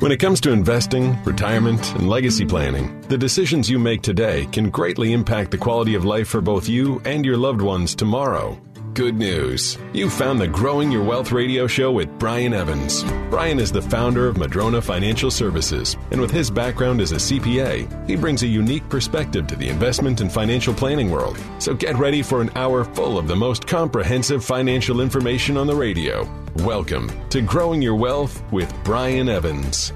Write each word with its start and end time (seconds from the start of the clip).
When 0.00 0.10
it 0.12 0.18
comes 0.18 0.40
to 0.42 0.50
investing, 0.50 1.16
retirement, 1.24 1.94
and 1.94 2.08
legacy 2.08 2.44
planning, 2.44 3.00
the 3.02 3.16
decisions 3.16 3.70
you 3.70 3.78
make 3.78 4.02
today 4.02 4.46
can 4.46 4.68
greatly 4.68 5.12
impact 5.12 5.50
the 5.50 5.58
quality 5.58 5.94
of 5.94 6.04
life 6.04 6.28
for 6.28 6.40
both 6.40 6.68
you 6.68 7.00
and 7.04 7.24
your 7.24 7.36
loved 7.36 7.62
ones 7.62 7.94
tomorrow. 7.94 8.60
Good 8.94 9.16
news. 9.16 9.76
You 9.92 10.08
found 10.08 10.40
the 10.40 10.46
Growing 10.46 10.92
Your 10.92 11.02
Wealth 11.02 11.32
radio 11.32 11.66
show 11.66 11.90
with 11.90 12.16
Brian 12.16 12.54
Evans. 12.54 13.02
Brian 13.28 13.58
is 13.58 13.72
the 13.72 13.82
founder 13.82 14.28
of 14.28 14.36
Madrona 14.36 14.80
Financial 14.80 15.32
Services, 15.32 15.96
and 16.12 16.20
with 16.20 16.30
his 16.30 16.48
background 16.48 17.00
as 17.00 17.10
a 17.10 17.16
CPA, 17.16 18.06
he 18.06 18.14
brings 18.14 18.44
a 18.44 18.46
unique 18.46 18.88
perspective 18.88 19.48
to 19.48 19.56
the 19.56 19.68
investment 19.68 20.20
and 20.20 20.30
financial 20.30 20.72
planning 20.72 21.10
world. 21.10 21.36
So 21.58 21.74
get 21.74 21.96
ready 21.96 22.22
for 22.22 22.40
an 22.40 22.50
hour 22.54 22.84
full 22.84 23.18
of 23.18 23.26
the 23.26 23.34
most 23.34 23.66
comprehensive 23.66 24.44
financial 24.44 25.00
information 25.00 25.56
on 25.56 25.66
the 25.66 25.74
radio. 25.74 26.28
Welcome 26.58 27.10
to 27.30 27.40
Growing 27.42 27.82
Your 27.82 27.96
Wealth 27.96 28.44
with 28.52 28.72
Brian 28.84 29.28
Evans. 29.28 29.92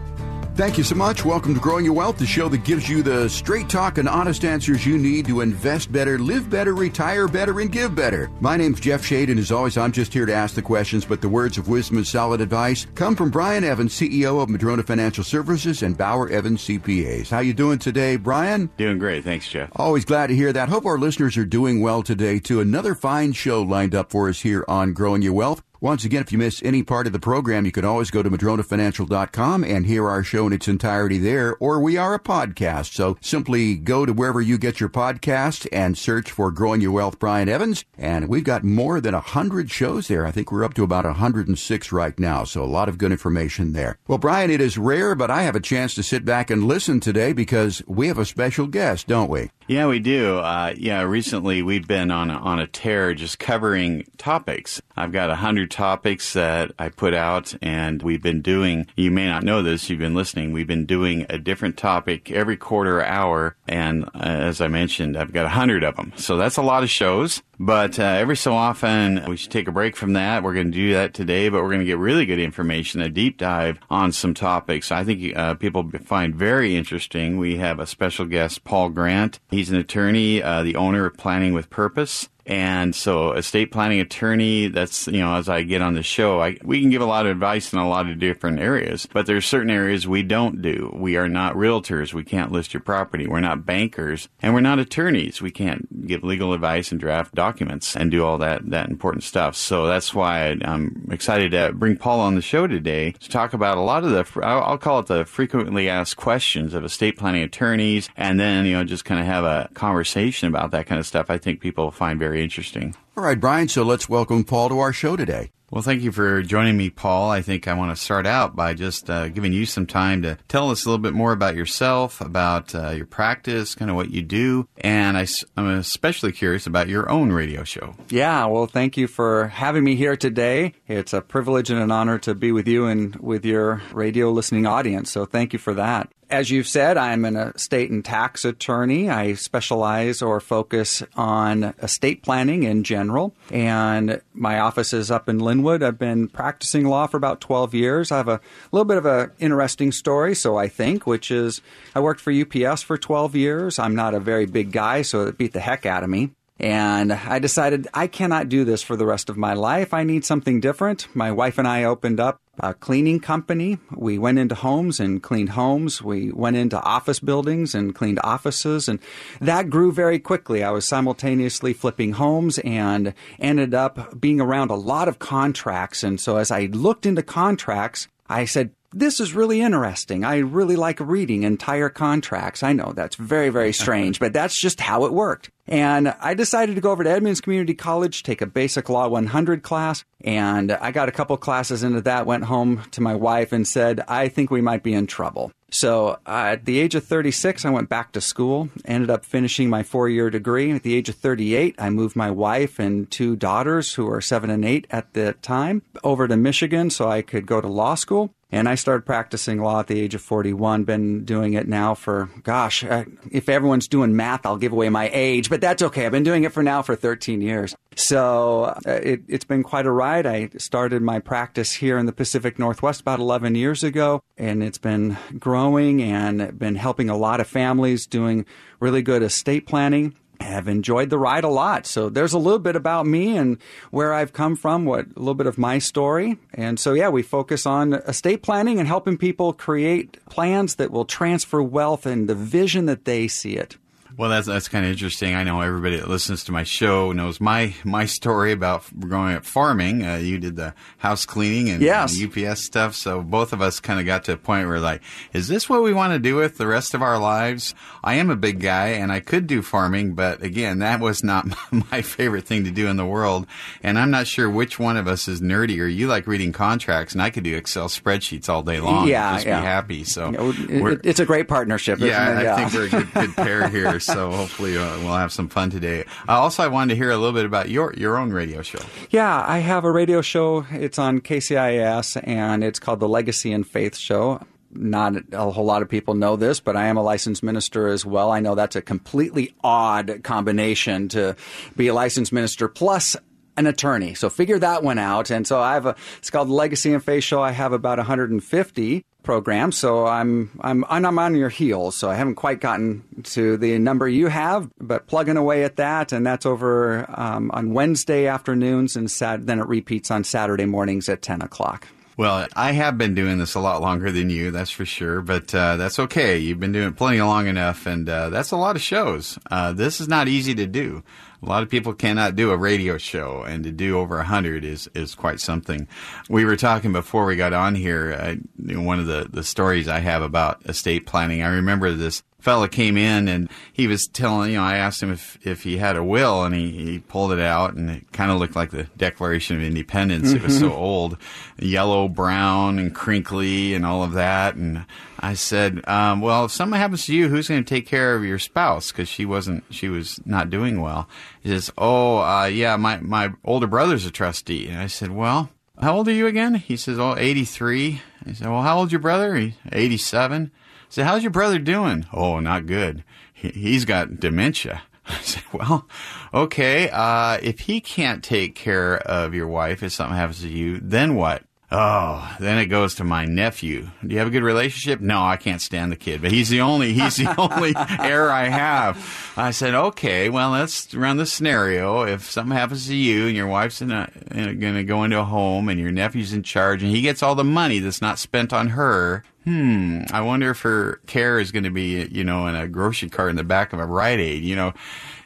Thank 0.58 0.76
you 0.76 0.82
so 0.82 0.96
much. 0.96 1.24
Welcome 1.24 1.54
to 1.54 1.60
Growing 1.60 1.84
Your 1.84 1.94
Wealth, 1.94 2.18
the 2.18 2.26
show 2.26 2.48
that 2.48 2.64
gives 2.64 2.88
you 2.88 3.00
the 3.00 3.30
straight 3.30 3.68
talk 3.68 3.96
and 3.96 4.08
honest 4.08 4.44
answers 4.44 4.84
you 4.84 4.98
need 4.98 5.24
to 5.26 5.40
invest 5.40 5.92
better, 5.92 6.18
live 6.18 6.50
better, 6.50 6.74
retire 6.74 7.28
better, 7.28 7.60
and 7.60 7.70
give 7.70 7.94
better. 7.94 8.28
My 8.40 8.56
name's 8.56 8.80
Jeff 8.80 9.04
Shade, 9.04 9.30
and 9.30 9.38
as 9.38 9.52
always, 9.52 9.78
I'm 9.78 9.92
just 9.92 10.12
here 10.12 10.26
to 10.26 10.34
ask 10.34 10.56
the 10.56 10.62
questions, 10.62 11.04
but 11.04 11.20
the 11.20 11.28
words 11.28 11.58
of 11.58 11.68
wisdom 11.68 11.98
and 11.98 12.04
solid 12.04 12.40
advice 12.40 12.88
come 12.96 13.14
from 13.14 13.30
Brian 13.30 13.62
Evans, 13.62 13.94
CEO 13.94 14.42
of 14.42 14.50
Madrona 14.50 14.82
Financial 14.82 15.22
Services 15.22 15.84
and 15.84 15.96
Bauer 15.96 16.28
Evans 16.28 16.66
CPAs. 16.66 17.30
How 17.30 17.38
you 17.38 17.54
doing 17.54 17.78
today, 17.78 18.16
Brian? 18.16 18.68
Doing 18.78 18.98
great. 18.98 19.22
Thanks, 19.22 19.48
Jeff. 19.48 19.70
Always 19.76 20.04
glad 20.04 20.26
to 20.26 20.34
hear 20.34 20.52
that. 20.52 20.70
Hope 20.70 20.86
our 20.86 20.98
listeners 20.98 21.36
are 21.36 21.44
doing 21.44 21.80
well 21.80 22.02
today, 22.02 22.40
too. 22.40 22.60
Another 22.60 22.96
fine 22.96 23.32
show 23.32 23.62
lined 23.62 23.94
up 23.94 24.10
for 24.10 24.28
us 24.28 24.40
here 24.40 24.64
on 24.66 24.92
Growing 24.92 25.22
Your 25.22 25.34
Wealth. 25.34 25.62
Once 25.80 26.04
again, 26.04 26.22
if 26.22 26.32
you 26.32 26.38
miss 26.38 26.60
any 26.64 26.82
part 26.82 27.06
of 27.06 27.12
the 27.12 27.20
program, 27.20 27.64
you 27.64 27.70
can 27.70 27.84
always 27.84 28.10
go 28.10 28.20
to 28.20 28.28
madronafinancial.com 28.28 29.62
and 29.62 29.86
hear 29.86 30.08
our 30.08 30.24
show 30.24 30.48
in 30.48 30.52
its 30.52 30.66
entirety 30.66 31.18
there, 31.18 31.56
or 31.60 31.78
we 31.78 31.96
are 31.96 32.14
a 32.14 32.18
podcast. 32.18 32.92
So 32.94 33.16
simply 33.20 33.76
go 33.76 34.04
to 34.04 34.12
wherever 34.12 34.40
you 34.40 34.58
get 34.58 34.80
your 34.80 34.88
podcast 34.88 35.68
and 35.70 35.96
search 35.96 36.32
for 36.32 36.50
Growing 36.50 36.80
Your 36.80 36.90
Wealth 36.90 37.20
Brian 37.20 37.48
Evans. 37.48 37.84
And 37.96 38.28
we've 38.28 38.42
got 38.42 38.64
more 38.64 39.00
than 39.00 39.14
100 39.14 39.70
shows 39.70 40.08
there. 40.08 40.26
I 40.26 40.32
think 40.32 40.50
we're 40.50 40.64
up 40.64 40.74
to 40.74 40.82
about 40.82 41.04
106 41.04 41.92
right 41.92 42.18
now. 42.18 42.42
So 42.42 42.64
a 42.64 42.66
lot 42.66 42.88
of 42.88 42.98
good 42.98 43.12
information 43.12 43.72
there. 43.72 43.98
Well, 44.08 44.18
Brian, 44.18 44.50
it 44.50 44.60
is 44.60 44.78
rare, 44.78 45.14
but 45.14 45.30
I 45.30 45.42
have 45.42 45.54
a 45.54 45.60
chance 45.60 45.94
to 45.94 46.02
sit 46.02 46.24
back 46.24 46.50
and 46.50 46.64
listen 46.64 46.98
today 46.98 47.32
because 47.32 47.84
we 47.86 48.08
have 48.08 48.18
a 48.18 48.24
special 48.24 48.66
guest, 48.66 49.06
don't 49.06 49.30
we? 49.30 49.50
Yeah, 49.68 49.86
we 49.86 49.98
do. 49.98 50.38
Uh, 50.38 50.72
yeah, 50.78 51.02
recently 51.02 51.60
we've 51.60 51.86
been 51.86 52.10
on 52.10 52.30
a, 52.30 52.38
on 52.38 52.58
a 52.58 52.66
tear 52.66 53.12
just 53.12 53.38
covering 53.38 54.06
topics. 54.16 54.80
I've 54.96 55.12
got 55.12 55.28
a 55.28 55.34
hundred 55.34 55.70
topics 55.70 56.32
that 56.32 56.72
I 56.78 56.88
put 56.88 57.12
out, 57.12 57.54
and 57.60 58.02
we've 58.02 58.22
been 58.22 58.40
doing. 58.40 58.86
You 58.96 59.10
may 59.10 59.26
not 59.26 59.42
know 59.42 59.62
this. 59.62 59.90
You've 59.90 59.98
been 59.98 60.14
listening. 60.14 60.52
We've 60.52 60.66
been 60.66 60.86
doing 60.86 61.26
a 61.28 61.36
different 61.36 61.76
topic 61.76 62.30
every 62.30 62.56
quarter 62.56 63.02
hour, 63.04 63.56
and 63.68 64.04
uh, 64.14 64.20
as 64.22 64.62
I 64.62 64.68
mentioned, 64.68 65.18
I've 65.18 65.34
got 65.34 65.44
a 65.44 65.50
hundred 65.50 65.84
of 65.84 65.96
them. 65.96 66.14
So 66.16 66.38
that's 66.38 66.56
a 66.56 66.62
lot 66.62 66.82
of 66.82 66.88
shows. 66.88 67.42
But 67.60 67.98
uh, 67.98 68.04
every 68.04 68.36
so 68.36 68.54
often, 68.54 69.24
we 69.26 69.36
should 69.36 69.50
take 69.50 69.66
a 69.66 69.72
break 69.72 69.96
from 69.96 70.12
that. 70.12 70.42
We're 70.42 70.54
going 70.54 70.70
to 70.70 70.78
do 70.78 70.92
that 70.92 71.12
today, 71.12 71.48
but 71.48 71.62
we're 71.62 71.70
going 71.70 71.80
to 71.80 71.84
get 71.84 71.98
really 71.98 72.24
good 72.24 72.38
information, 72.38 73.00
a 73.00 73.08
deep 73.08 73.36
dive 73.36 73.78
on 73.90 74.12
some 74.12 74.34
topics 74.34 74.92
I 74.92 75.04
think 75.04 75.36
uh, 75.36 75.54
people 75.54 75.90
find 76.04 76.34
very 76.34 76.76
interesting. 76.76 77.36
We 77.36 77.56
have 77.56 77.80
a 77.80 77.86
special 77.86 78.26
guest, 78.26 78.64
Paul 78.64 78.90
Grant. 78.90 79.40
He's 79.50 79.70
an 79.70 79.76
attorney, 79.76 80.42
uh, 80.42 80.62
the 80.62 80.76
owner 80.76 81.06
of 81.06 81.16
Planning 81.16 81.52
with 81.52 81.70
Purpose. 81.70 82.28
And 82.48 82.94
so, 82.94 83.32
estate 83.32 83.70
planning 83.70 84.00
attorney, 84.00 84.68
that's, 84.68 85.06
you 85.06 85.20
know, 85.20 85.34
as 85.34 85.50
I 85.50 85.64
get 85.64 85.82
on 85.82 85.92
the 85.92 86.02
show, 86.02 86.40
I, 86.40 86.56
we 86.64 86.80
can 86.80 86.88
give 86.88 87.02
a 87.02 87.06
lot 87.06 87.26
of 87.26 87.32
advice 87.32 87.74
in 87.74 87.78
a 87.78 87.86
lot 87.86 88.08
of 88.08 88.18
different 88.18 88.58
areas, 88.58 89.06
but 89.12 89.26
there's 89.26 89.44
certain 89.44 89.68
areas 89.68 90.08
we 90.08 90.22
don't 90.22 90.62
do. 90.62 90.90
We 90.94 91.18
are 91.18 91.28
not 91.28 91.56
realtors. 91.56 92.14
We 92.14 92.24
can't 92.24 92.50
list 92.50 92.72
your 92.72 92.80
property. 92.80 93.26
We're 93.26 93.40
not 93.40 93.66
bankers 93.66 94.30
and 94.40 94.54
we're 94.54 94.60
not 94.60 94.78
attorneys. 94.78 95.42
We 95.42 95.50
can't 95.50 96.06
give 96.06 96.24
legal 96.24 96.54
advice 96.54 96.90
and 96.90 96.98
draft 96.98 97.34
documents 97.34 97.94
and 97.94 98.10
do 98.10 98.24
all 98.24 98.38
that, 98.38 98.70
that 98.70 98.88
important 98.88 99.24
stuff. 99.24 99.54
So 99.54 99.86
that's 99.86 100.14
why 100.14 100.56
I'm 100.64 101.06
excited 101.12 101.50
to 101.50 101.74
bring 101.74 101.98
Paul 101.98 102.20
on 102.20 102.34
the 102.34 102.40
show 102.40 102.66
today 102.66 103.12
to 103.12 103.28
talk 103.28 103.52
about 103.52 103.76
a 103.76 103.82
lot 103.82 104.04
of 104.04 104.10
the, 104.10 104.42
I'll 104.42 104.78
call 104.78 105.00
it 105.00 105.06
the 105.06 105.26
frequently 105.26 105.90
asked 105.90 106.16
questions 106.16 106.72
of 106.72 106.82
estate 106.82 107.18
planning 107.18 107.42
attorneys 107.42 108.08
and 108.16 108.40
then, 108.40 108.64
you 108.64 108.72
know, 108.72 108.84
just 108.84 109.04
kind 109.04 109.20
of 109.20 109.26
have 109.26 109.44
a 109.44 109.68
conversation 109.74 110.48
about 110.48 110.70
that 110.70 110.86
kind 110.86 110.98
of 110.98 111.06
stuff. 111.06 111.28
I 111.28 111.36
think 111.36 111.60
people 111.60 111.90
find 111.90 112.18
very 112.18 112.37
interesting. 112.42 112.94
All 113.16 113.24
right, 113.24 113.38
Brian, 113.38 113.68
so 113.68 113.82
let's 113.82 114.08
welcome 114.08 114.44
Paul 114.44 114.68
to 114.68 114.78
our 114.78 114.92
show 114.92 115.16
today. 115.16 115.50
Well, 115.70 115.82
thank 115.82 116.00
you 116.00 116.12
for 116.12 116.40
joining 116.40 116.78
me, 116.78 116.88
Paul. 116.88 117.30
I 117.30 117.42
think 117.42 117.68
I 117.68 117.74
want 117.74 117.94
to 117.94 118.02
start 118.02 118.26
out 118.26 118.56
by 118.56 118.72
just 118.72 119.10
uh, 119.10 119.28
giving 119.28 119.52
you 119.52 119.66
some 119.66 119.86
time 119.86 120.22
to 120.22 120.38
tell 120.48 120.70
us 120.70 120.86
a 120.86 120.88
little 120.88 121.02
bit 121.02 121.12
more 121.12 121.32
about 121.32 121.56
yourself, 121.56 122.22
about 122.22 122.74
uh, 122.74 122.90
your 122.90 123.04
practice, 123.04 123.74
kind 123.74 123.90
of 123.90 123.96
what 123.96 124.10
you 124.10 124.22
do, 124.22 124.66
and 124.78 125.18
I, 125.18 125.26
am 125.58 125.68
especially 125.68 126.32
curious 126.32 126.66
about 126.66 126.88
your 126.88 127.10
own 127.10 127.32
radio 127.32 127.64
show. 127.64 127.94
Yeah, 128.08 128.46
well, 128.46 128.66
thank 128.66 128.96
you 128.96 129.06
for 129.08 129.48
having 129.48 129.84
me 129.84 129.94
here 129.94 130.16
today. 130.16 130.72
It's 130.86 131.12
a 131.12 131.20
privilege 131.20 131.68
and 131.68 131.80
an 131.80 131.90
honor 131.90 132.18
to 132.20 132.34
be 132.34 132.50
with 132.50 132.66
you 132.66 132.86
and 132.86 133.14
with 133.16 133.44
your 133.44 133.82
radio 133.92 134.30
listening 134.30 134.64
audience, 134.64 135.12
so 135.12 135.26
thank 135.26 135.52
you 135.52 135.58
for 135.58 135.74
that. 135.74 136.10
As 136.30 136.50
you've 136.50 136.68
said, 136.68 136.98
I'm 136.98 137.24
an 137.24 137.36
estate 137.36 137.90
and 137.90 138.04
tax 138.04 138.44
attorney. 138.44 139.08
I 139.08 139.32
specialize 139.32 140.20
or 140.20 140.40
focus 140.40 141.02
on 141.16 141.74
estate 141.82 142.22
planning 142.22 142.64
in 142.64 142.84
general. 142.84 143.34
And 143.50 144.20
my 144.34 144.58
office 144.58 144.92
is 144.92 145.10
up 145.10 145.30
in 145.30 145.38
Lynnwood. 145.62 145.82
I've 145.82 145.98
been 145.98 146.28
practicing 146.28 146.86
law 146.86 147.06
for 147.06 147.16
about 147.16 147.40
12 147.40 147.74
years. 147.74 148.12
I 148.12 148.18
have 148.18 148.28
a 148.28 148.40
little 148.72 148.84
bit 148.84 148.96
of 148.96 149.06
an 149.06 149.30
interesting 149.38 149.92
story, 149.92 150.34
so 150.34 150.56
I 150.56 150.68
think, 150.68 151.06
which 151.06 151.30
is 151.30 151.60
I 151.94 152.00
worked 152.00 152.20
for 152.20 152.32
UPS 152.32 152.82
for 152.82 152.96
12 152.96 153.36
years. 153.36 153.78
I'm 153.78 153.94
not 153.94 154.14
a 154.14 154.20
very 154.20 154.46
big 154.46 154.72
guy, 154.72 155.02
so 155.02 155.26
it 155.26 155.38
beat 155.38 155.52
the 155.52 155.60
heck 155.60 155.86
out 155.86 156.02
of 156.02 156.10
me. 156.10 156.30
And 156.60 157.12
I 157.12 157.38
decided 157.38 157.86
I 157.94 158.08
cannot 158.08 158.48
do 158.48 158.64
this 158.64 158.82
for 158.82 158.96
the 158.96 159.06
rest 159.06 159.30
of 159.30 159.36
my 159.36 159.54
life. 159.54 159.94
I 159.94 160.02
need 160.02 160.24
something 160.24 160.60
different. 160.60 161.06
My 161.14 161.30
wife 161.30 161.58
and 161.58 161.68
I 161.68 161.84
opened 161.84 162.18
up 162.18 162.40
a 162.60 162.74
cleaning 162.74 163.20
company. 163.20 163.78
We 163.94 164.18
went 164.18 164.38
into 164.38 164.54
homes 164.54 165.00
and 165.00 165.22
cleaned 165.22 165.50
homes. 165.50 166.02
We 166.02 166.32
went 166.32 166.56
into 166.56 166.80
office 166.80 167.20
buildings 167.20 167.74
and 167.74 167.94
cleaned 167.94 168.20
offices. 168.22 168.88
And 168.88 168.98
that 169.40 169.70
grew 169.70 169.92
very 169.92 170.18
quickly. 170.18 170.62
I 170.64 170.70
was 170.70 170.86
simultaneously 170.86 171.72
flipping 171.72 172.12
homes 172.12 172.58
and 172.60 173.14
ended 173.38 173.74
up 173.74 174.20
being 174.20 174.40
around 174.40 174.70
a 174.70 174.76
lot 174.76 175.08
of 175.08 175.18
contracts. 175.18 176.02
And 176.02 176.20
so 176.20 176.36
as 176.36 176.50
I 176.50 176.66
looked 176.66 177.06
into 177.06 177.22
contracts, 177.22 178.08
I 178.28 178.44
said, 178.44 178.70
this 178.92 179.20
is 179.20 179.34
really 179.34 179.60
interesting. 179.60 180.24
I 180.24 180.38
really 180.38 180.76
like 180.76 180.98
reading 181.00 181.42
entire 181.42 181.88
contracts. 181.88 182.62
I 182.62 182.72
know 182.72 182.92
that's 182.94 183.16
very, 183.16 183.50
very 183.50 183.72
strange, 183.84 184.18
but 184.18 184.32
that's 184.32 184.60
just 184.60 184.80
how 184.80 185.04
it 185.04 185.12
worked. 185.12 185.50
And 185.66 186.08
I 186.20 186.34
decided 186.34 186.74
to 186.76 186.80
go 186.80 186.90
over 186.90 187.04
to 187.04 187.10
Edmonds 187.10 187.42
Community 187.42 187.74
College, 187.74 188.22
take 188.22 188.40
a 188.40 188.46
basic 188.46 188.88
law 188.88 189.08
100 189.08 189.62
class. 189.62 190.04
And 190.22 190.72
I 190.72 190.90
got 190.90 191.08
a 191.08 191.12
couple 191.12 191.36
classes 191.36 191.82
into 191.82 192.00
that, 192.02 192.26
went 192.26 192.44
home 192.44 192.82
to 192.92 193.02
my 193.02 193.14
wife 193.14 193.52
and 193.52 193.68
said, 193.68 194.00
I 194.08 194.28
think 194.28 194.50
we 194.50 194.62
might 194.62 194.82
be 194.82 194.94
in 194.94 195.06
trouble. 195.06 195.52
So 195.70 196.18
uh, 196.26 196.52
at 196.52 196.64
the 196.64 196.78
age 196.78 196.94
of 196.94 197.04
36, 197.04 197.64
I 197.64 197.70
went 197.70 197.88
back 197.88 198.12
to 198.12 198.20
school, 198.20 198.70
ended 198.84 199.10
up 199.10 199.24
finishing 199.24 199.68
my 199.68 199.82
four 199.82 200.08
year 200.08 200.30
degree. 200.30 200.70
At 200.72 200.82
the 200.82 200.94
age 200.94 201.08
of 201.08 201.16
38, 201.16 201.74
I 201.78 201.90
moved 201.90 202.16
my 202.16 202.30
wife 202.30 202.78
and 202.78 203.10
two 203.10 203.36
daughters, 203.36 203.94
who 203.94 204.06
were 204.06 204.20
seven 204.20 204.50
and 204.50 204.64
eight 204.64 204.86
at 204.90 205.12
the 205.12 205.34
time, 205.34 205.82
over 206.02 206.26
to 206.26 206.36
Michigan 206.36 206.90
so 206.90 207.10
I 207.10 207.22
could 207.22 207.46
go 207.46 207.60
to 207.60 207.68
law 207.68 207.94
school. 207.94 208.32
And 208.50 208.66
I 208.66 208.76
started 208.76 209.04
practicing 209.04 209.60
law 209.60 209.80
at 209.80 209.88
the 209.88 210.00
age 210.00 210.14
of 210.14 210.22
41. 210.22 210.84
Been 210.84 211.26
doing 211.26 211.52
it 211.52 211.68
now 211.68 211.94
for, 211.94 212.30
gosh, 212.44 212.82
uh, 212.82 213.04
if 213.30 213.50
everyone's 213.50 213.88
doing 213.88 214.16
math, 214.16 214.46
I'll 214.46 214.56
give 214.56 214.72
away 214.72 214.88
my 214.88 215.10
age, 215.12 215.50
but 215.50 215.60
that's 215.60 215.82
okay. 215.82 216.06
I've 216.06 216.12
been 216.12 216.22
doing 216.22 216.44
it 216.44 216.52
for 216.52 216.62
now 216.62 216.80
for 216.80 216.96
13 216.96 217.42
years. 217.42 217.76
So 217.96 218.64
uh, 218.64 218.80
it, 218.86 219.22
it's 219.28 219.44
been 219.44 219.62
quite 219.62 219.86
a 219.86 219.90
ride. 219.90 220.26
I 220.26 220.50
started 220.58 221.02
my 221.02 221.18
practice 221.18 221.72
here 221.72 221.98
in 221.98 222.06
the 222.06 222.12
Pacific 222.12 222.58
Northwest 222.58 223.00
about 223.00 223.18
11 223.18 223.54
years 223.54 223.82
ago, 223.82 224.22
and 224.36 224.62
it's 224.62 224.78
been 224.78 225.16
growing 225.38 226.02
and 226.02 226.56
been 226.58 226.76
helping 226.76 227.10
a 227.10 227.16
lot 227.16 227.40
of 227.40 227.48
families 227.48 228.06
doing 228.06 228.46
really 228.78 229.02
good 229.02 229.22
estate 229.22 229.66
planning 229.66 230.14
I 230.40 230.44
have 230.44 230.68
enjoyed 230.68 231.10
the 231.10 231.18
ride 231.18 231.44
a 231.44 231.48
lot. 231.48 231.86
So 231.86 232.08
there's 232.08 232.32
a 232.32 232.38
little 232.38 232.58
bit 232.58 232.76
about 232.76 233.06
me 233.06 233.36
and 233.36 233.58
where 233.90 234.12
I've 234.12 234.32
come 234.32 234.56
from, 234.56 234.84
what 234.84 235.06
a 235.06 235.18
little 235.18 235.34
bit 235.34 235.46
of 235.46 235.58
my 235.58 235.78
story. 235.78 236.38
And 236.54 236.78
so 236.78 236.92
yeah, 236.92 237.08
we 237.08 237.22
focus 237.22 237.66
on 237.66 237.94
estate 237.94 238.42
planning 238.42 238.78
and 238.78 238.86
helping 238.86 239.18
people 239.18 239.52
create 239.52 240.24
plans 240.26 240.76
that 240.76 240.90
will 240.90 241.04
transfer 241.04 241.62
wealth 241.62 242.06
and 242.06 242.28
the 242.28 242.34
vision 242.34 242.86
that 242.86 243.04
they 243.04 243.26
see 243.28 243.56
it. 243.56 243.76
Well, 244.18 244.30
that's 244.30 244.48
that's 244.48 244.66
kind 244.66 244.84
of 244.84 244.90
interesting. 244.90 245.36
I 245.36 245.44
know 245.44 245.60
everybody 245.60 245.96
that 245.96 246.08
listens 246.08 246.42
to 246.44 246.52
my 246.52 246.64
show 246.64 247.12
knows 247.12 247.40
my 247.40 247.72
my 247.84 248.04
story 248.04 248.50
about 248.50 248.82
growing 248.98 249.36
up 249.36 249.44
farming. 249.44 250.04
Uh, 250.04 250.16
you 250.16 250.38
did 250.38 250.56
the 250.56 250.74
house 250.98 251.24
cleaning 251.24 251.70
and, 251.70 251.80
Yes. 251.80 252.18
and 252.20 252.36
UPS 252.36 252.64
stuff, 252.64 252.96
so 252.96 253.22
both 253.22 253.52
of 253.52 253.62
us 253.62 253.78
kind 253.78 254.00
of 254.00 254.06
got 254.06 254.24
to 254.24 254.32
a 254.32 254.36
point 254.36 254.66
where 254.66 254.80
like, 254.80 255.02
is 255.32 255.46
this 255.46 255.68
what 255.68 255.84
we 255.84 255.92
want 255.94 256.14
to 256.14 256.18
do 256.18 256.34
with 256.34 256.58
the 256.58 256.66
rest 256.66 256.94
of 256.94 257.00
our 257.02 257.16
lives? 257.16 257.76
I 258.02 258.14
am 258.14 258.28
a 258.28 258.34
big 258.34 258.58
guy 258.60 258.88
and 258.88 259.12
I 259.12 259.20
could 259.20 259.46
do 259.46 259.62
farming, 259.62 260.14
but 260.14 260.42
again, 260.42 260.80
that 260.80 260.98
was 260.98 261.22
not 261.22 261.46
my 261.92 262.02
favorite 262.02 262.44
thing 262.44 262.64
to 262.64 262.72
do 262.72 262.88
in 262.88 262.96
the 262.96 263.06
world. 263.06 263.46
And 263.84 263.96
I'm 264.00 264.10
not 264.10 264.26
sure 264.26 264.50
which 264.50 264.80
one 264.80 264.96
of 264.96 265.06
us 265.06 265.28
is 265.28 265.40
nerdier. 265.40 265.86
You 265.94 266.08
like 266.08 266.26
reading 266.26 266.50
contracts, 266.52 267.12
and 267.12 267.22
I 267.22 267.30
could 267.30 267.44
do 267.44 267.56
Excel 267.56 267.86
spreadsheets 267.86 268.48
all 268.48 268.64
day 268.64 268.80
long. 268.80 269.06
Yeah, 269.06 269.34
just 269.34 269.46
yeah. 269.46 269.60
be 269.60 269.66
happy. 269.66 270.02
So 270.02 270.32
it- 270.36 270.70
it- 270.70 271.00
it's 271.04 271.20
a 271.20 271.24
great 271.24 271.46
partnership. 271.46 271.98
isn't 271.98 272.08
yeah, 272.08 272.40
it? 272.40 272.46
I 272.48 272.68
think 272.68 272.72
we're 272.72 272.86
a 272.86 273.02
good, 273.04 273.14
good 273.14 273.36
pair 273.36 273.68
here. 273.68 274.00
So 274.08 274.30
hopefully 274.30 274.76
uh, 274.76 274.98
we'll 275.00 275.16
have 275.16 275.32
some 275.32 275.48
fun 275.48 275.70
today. 275.70 276.04
Uh, 276.28 276.40
also, 276.40 276.62
I 276.62 276.68
wanted 276.68 276.94
to 276.94 276.96
hear 276.96 277.10
a 277.10 277.16
little 277.16 277.32
bit 277.32 277.44
about 277.44 277.68
your 277.68 277.94
your 277.94 278.16
own 278.16 278.30
radio 278.32 278.62
show. 278.62 278.80
Yeah, 279.10 279.44
I 279.46 279.58
have 279.58 279.84
a 279.84 279.92
radio 279.92 280.20
show. 280.22 280.66
It's 280.70 280.98
on 280.98 281.20
KCIS, 281.20 282.20
and 282.26 282.64
it's 282.64 282.78
called 282.78 283.00
the 283.00 283.08
Legacy 283.08 283.52
and 283.52 283.66
Faith 283.66 283.96
Show. 283.96 284.40
Not 284.70 285.14
a 285.32 285.50
whole 285.50 285.64
lot 285.64 285.80
of 285.80 285.88
people 285.88 286.14
know 286.14 286.36
this, 286.36 286.60
but 286.60 286.76
I 286.76 286.86
am 286.86 286.96
a 286.98 287.02
licensed 287.02 287.42
minister 287.42 287.88
as 287.88 288.04
well. 288.04 288.30
I 288.30 288.40
know 288.40 288.54
that's 288.54 288.76
a 288.76 288.82
completely 288.82 289.54
odd 289.64 290.20
combination 290.24 291.08
to 291.08 291.36
be 291.76 291.88
a 291.88 291.94
licensed 291.94 292.32
minister 292.32 292.68
plus 292.68 293.16
an 293.56 293.66
attorney. 293.66 294.14
So 294.14 294.30
figure 294.30 294.58
that 294.58 294.82
one 294.82 294.98
out. 294.98 295.30
And 295.30 295.46
so 295.46 295.58
I 295.58 295.74
have 295.74 295.86
a, 295.86 295.96
it's 296.18 296.30
called 296.30 296.48
Legacy 296.48 296.92
and 296.92 297.02
Faith 297.02 297.24
Show. 297.24 297.42
I 297.42 297.50
have 297.50 297.72
about 297.72 297.98
150 297.98 299.04
programs. 299.28 299.76
So 299.76 300.06
I'm, 300.06 300.48
I'm, 300.62 300.86
I'm 300.88 301.18
on 301.18 301.34
your 301.34 301.50
heels. 301.50 301.94
So 301.94 302.08
I 302.08 302.14
haven't 302.14 302.36
quite 302.36 302.60
gotten 302.60 303.04
to 303.24 303.58
the 303.58 303.78
number 303.78 304.08
you 304.08 304.28
have, 304.28 304.70
but 304.80 305.06
plugging 305.06 305.36
away 305.36 305.64
at 305.64 305.76
that. 305.76 306.12
And 306.12 306.26
that's 306.26 306.46
over 306.46 307.04
um, 307.10 307.50
on 307.52 307.74
Wednesday 307.74 308.26
afternoons 308.26 308.96
and 308.96 309.10
Sat- 309.10 309.44
then 309.44 309.58
it 309.58 309.66
repeats 309.66 310.10
on 310.10 310.24
Saturday 310.24 310.64
mornings 310.64 311.10
at 311.10 311.20
10 311.20 311.42
o'clock. 311.42 311.86
Well, 312.16 312.46
I 312.56 312.72
have 312.72 312.96
been 312.96 313.14
doing 313.14 313.36
this 313.36 313.54
a 313.54 313.60
lot 313.60 313.82
longer 313.82 314.10
than 314.10 314.30
you, 314.30 314.50
that's 314.50 314.70
for 314.70 314.86
sure. 314.86 315.20
But 315.20 315.54
uh, 315.54 315.76
that's 315.76 315.98
okay. 315.98 316.38
You've 316.38 316.58
been 316.58 316.72
doing 316.72 316.94
plenty 316.94 317.20
long 317.20 317.48
enough, 317.48 317.84
and 317.84 318.08
uh, 318.08 318.30
that's 318.30 318.50
a 318.50 318.56
lot 318.56 318.76
of 318.76 318.82
shows. 318.82 319.38
Uh, 319.50 319.74
this 319.74 320.00
is 320.00 320.08
not 320.08 320.26
easy 320.26 320.54
to 320.54 320.66
do. 320.66 321.02
A 321.40 321.46
lot 321.46 321.62
of 321.62 321.70
people 321.70 321.94
cannot 321.94 322.34
do 322.34 322.50
a 322.50 322.56
radio 322.56 322.98
show, 322.98 323.42
and 323.42 323.62
to 323.64 323.70
do 323.70 323.98
over 323.98 324.18
a 324.18 324.24
hundred 324.24 324.64
is 324.64 324.88
is 324.94 325.14
quite 325.14 325.40
something. 325.40 325.86
We 326.28 326.44
were 326.44 326.56
talking 326.56 326.92
before 326.92 327.26
we 327.26 327.36
got 327.36 327.52
on 327.52 327.74
here. 327.74 328.12
Uh, 328.12 328.34
you 328.64 328.74
know, 328.74 328.82
one 328.82 328.98
of 328.98 329.06
the 329.06 329.28
the 329.30 329.44
stories 329.44 329.88
I 329.88 330.00
have 330.00 330.22
about 330.22 330.62
estate 330.66 331.06
planning. 331.06 331.42
I 331.42 331.48
remember 331.48 331.92
this 331.92 332.22
fella 332.40 332.68
came 332.68 332.96
in 332.96 333.26
and 333.26 333.50
he 333.72 333.88
was 333.88 334.06
telling, 334.06 334.52
you 334.52 334.58
know, 334.58 334.62
I 334.62 334.76
asked 334.76 335.02
him 335.02 335.10
if, 335.12 335.38
if 335.44 335.64
he 335.64 335.76
had 335.76 335.96
a 335.96 336.04
will 336.04 336.44
and 336.44 336.54
he, 336.54 336.70
he 336.70 336.98
pulled 337.00 337.32
it 337.32 337.40
out 337.40 337.74
and 337.74 337.90
it 337.90 338.12
kind 338.12 338.30
of 338.30 338.38
looked 338.38 338.54
like 338.54 338.70
the 338.70 338.84
Declaration 338.96 339.56
of 339.56 339.62
Independence. 339.62 340.32
It 340.32 340.42
was 340.42 340.58
so 340.58 340.72
old, 340.72 341.18
yellow, 341.58 342.08
brown 342.08 342.78
and 342.78 342.94
crinkly 342.94 343.74
and 343.74 343.84
all 343.84 344.04
of 344.04 344.12
that. 344.12 344.54
And 344.54 344.86
I 345.18 345.34
said, 345.34 345.86
um, 345.88 346.20
well, 346.20 346.44
if 346.44 346.52
something 346.52 346.78
happens 346.78 347.06
to 347.06 347.14
you, 347.14 347.28
who's 347.28 347.48
going 347.48 347.64
to 347.64 347.68
take 347.68 347.88
care 347.88 348.14
of 348.14 348.24
your 348.24 348.38
spouse? 348.38 348.92
Cause 348.92 349.08
she 349.08 349.24
wasn't, 349.24 349.64
she 349.70 349.88
was 349.88 350.20
not 350.24 350.48
doing 350.48 350.80
well. 350.80 351.08
He 351.42 351.48
says, 351.48 351.72
oh, 351.76 352.18
uh, 352.18 352.44
yeah, 352.44 352.76
my, 352.76 352.98
my 352.98 353.32
older 353.44 353.66
brother's 353.66 354.06
a 354.06 354.12
trustee. 354.12 354.68
And 354.68 354.78
I 354.78 354.86
said, 354.86 355.10
well, 355.10 355.50
how 355.80 355.96
old 355.96 356.08
are 356.08 356.12
you 356.12 356.28
again? 356.28 356.54
He 356.54 356.76
says, 356.76 357.00
oh, 357.00 357.16
83. 357.16 358.00
I 358.26 358.32
said, 358.32 358.48
well, 358.48 358.62
how 358.62 358.78
old's 358.78 358.92
your 358.92 359.00
brother? 359.00 359.34
He's 359.36 359.54
87. 359.72 360.52
Said, 360.88 361.06
how's 361.06 361.22
your 361.22 361.30
brother 361.30 361.58
doing? 361.58 362.06
Oh, 362.12 362.40
not 362.40 362.66
good. 362.66 363.04
He, 363.32 363.48
he's 363.48 363.84
got 363.84 364.20
dementia. 364.20 364.82
I 365.06 365.20
said, 365.20 365.42
well, 365.52 365.86
okay. 366.32 366.90
Uh, 366.90 367.38
if 367.42 367.60
he 367.60 367.80
can't 367.80 368.22
take 368.22 368.54
care 368.54 368.96
of 368.98 369.34
your 369.34 369.48
wife, 369.48 369.82
if 369.82 369.92
something 369.92 370.16
happens 370.16 370.40
to 370.42 370.48
you, 370.48 370.78
then 370.80 371.14
what? 371.14 371.42
Oh, 371.70 372.34
then 372.40 372.56
it 372.56 372.66
goes 372.66 372.94
to 372.94 373.04
my 373.04 373.26
nephew. 373.26 373.90
Do 374.02 374.14
you 374.14 374.18
have 374.20 374.28
a 374.28 374.30
good 374.30 374.42
relationship? 374.42 375.02
No, 375.02 375.22
I 375.22 375.36
can't 375.36 375.60
stand 375.60 375.92
the 375.92 375.96
kid, 375.96 376.22
but 376.22 376.32
he's 376.32 376.48
the 376.48 376.62
only, 376.62 376.94
he's 376.94 377.16
the 377.16 377.34
only 377.38 377.74
heir 377.76 378.30
I 378.30 378.48
have. 378.48 379.34
I 379.36 379.50
said, 379.50 379.74
okay, 379.74 380.30
well, 380.30 380.50
let's 380.50 380.94
run 380.94 381.18
the 381.18 381.26
scenario. 381.26 382.04
If 382.04 382.30
something 382.30 382.56
happens 382.56 382.86
to 382.86 382.94
you 382.94 383.26
and 383.26 383.36
your 383.36 383.48
wife's 383.48 383.82
in 383.82 383.90
a, 383.90 384.10
in 384.30 384.48
a, 384.48 384.54
gonna 384.54 384.82
go 384.82 385.04
into 385.04 385.18
a 385.18 385.24
home 385.24 385.68
and 385.68 385.78
your 385.78 385.92
nephew's 385.92 386.32
in 386.32 386.42
charge 386.42 386.82
and 386.82 386.90
he 386.90 387.02
gets 387.02 387.22
all 387.22 387.34
the 387.34 387.44
money 387.44 387.80
that's 387.80 388.00
not 388.00 388.18
spent 388.18 388.54
on 388.54 388.68
her, 388.68 389.22
hmm, 389.48 390.02
I 390.12 390.20
wonder 390.20 390.50
if 390.50 390.60
her 390.60 391.00
care 391.06 391.38
is 391.38 391.52
going 391.52 391.64
to 391.64 391.70
be, 391.70 392.06
you 392.10 392.22
know, 392.22 392.46
in 392.48 392.54
a 392.54 392.68
grocery 392.68 393.08
cart 393.08 393.30
in 393.30 393.36
the 393.36 393.44
back 393.44 393.72
of 393.72 393.78
a 393.80 393.86
Rite 393.86 394.20
Aid, 394.20 394.44
you 394.44 394.54
know. 394.54 394.74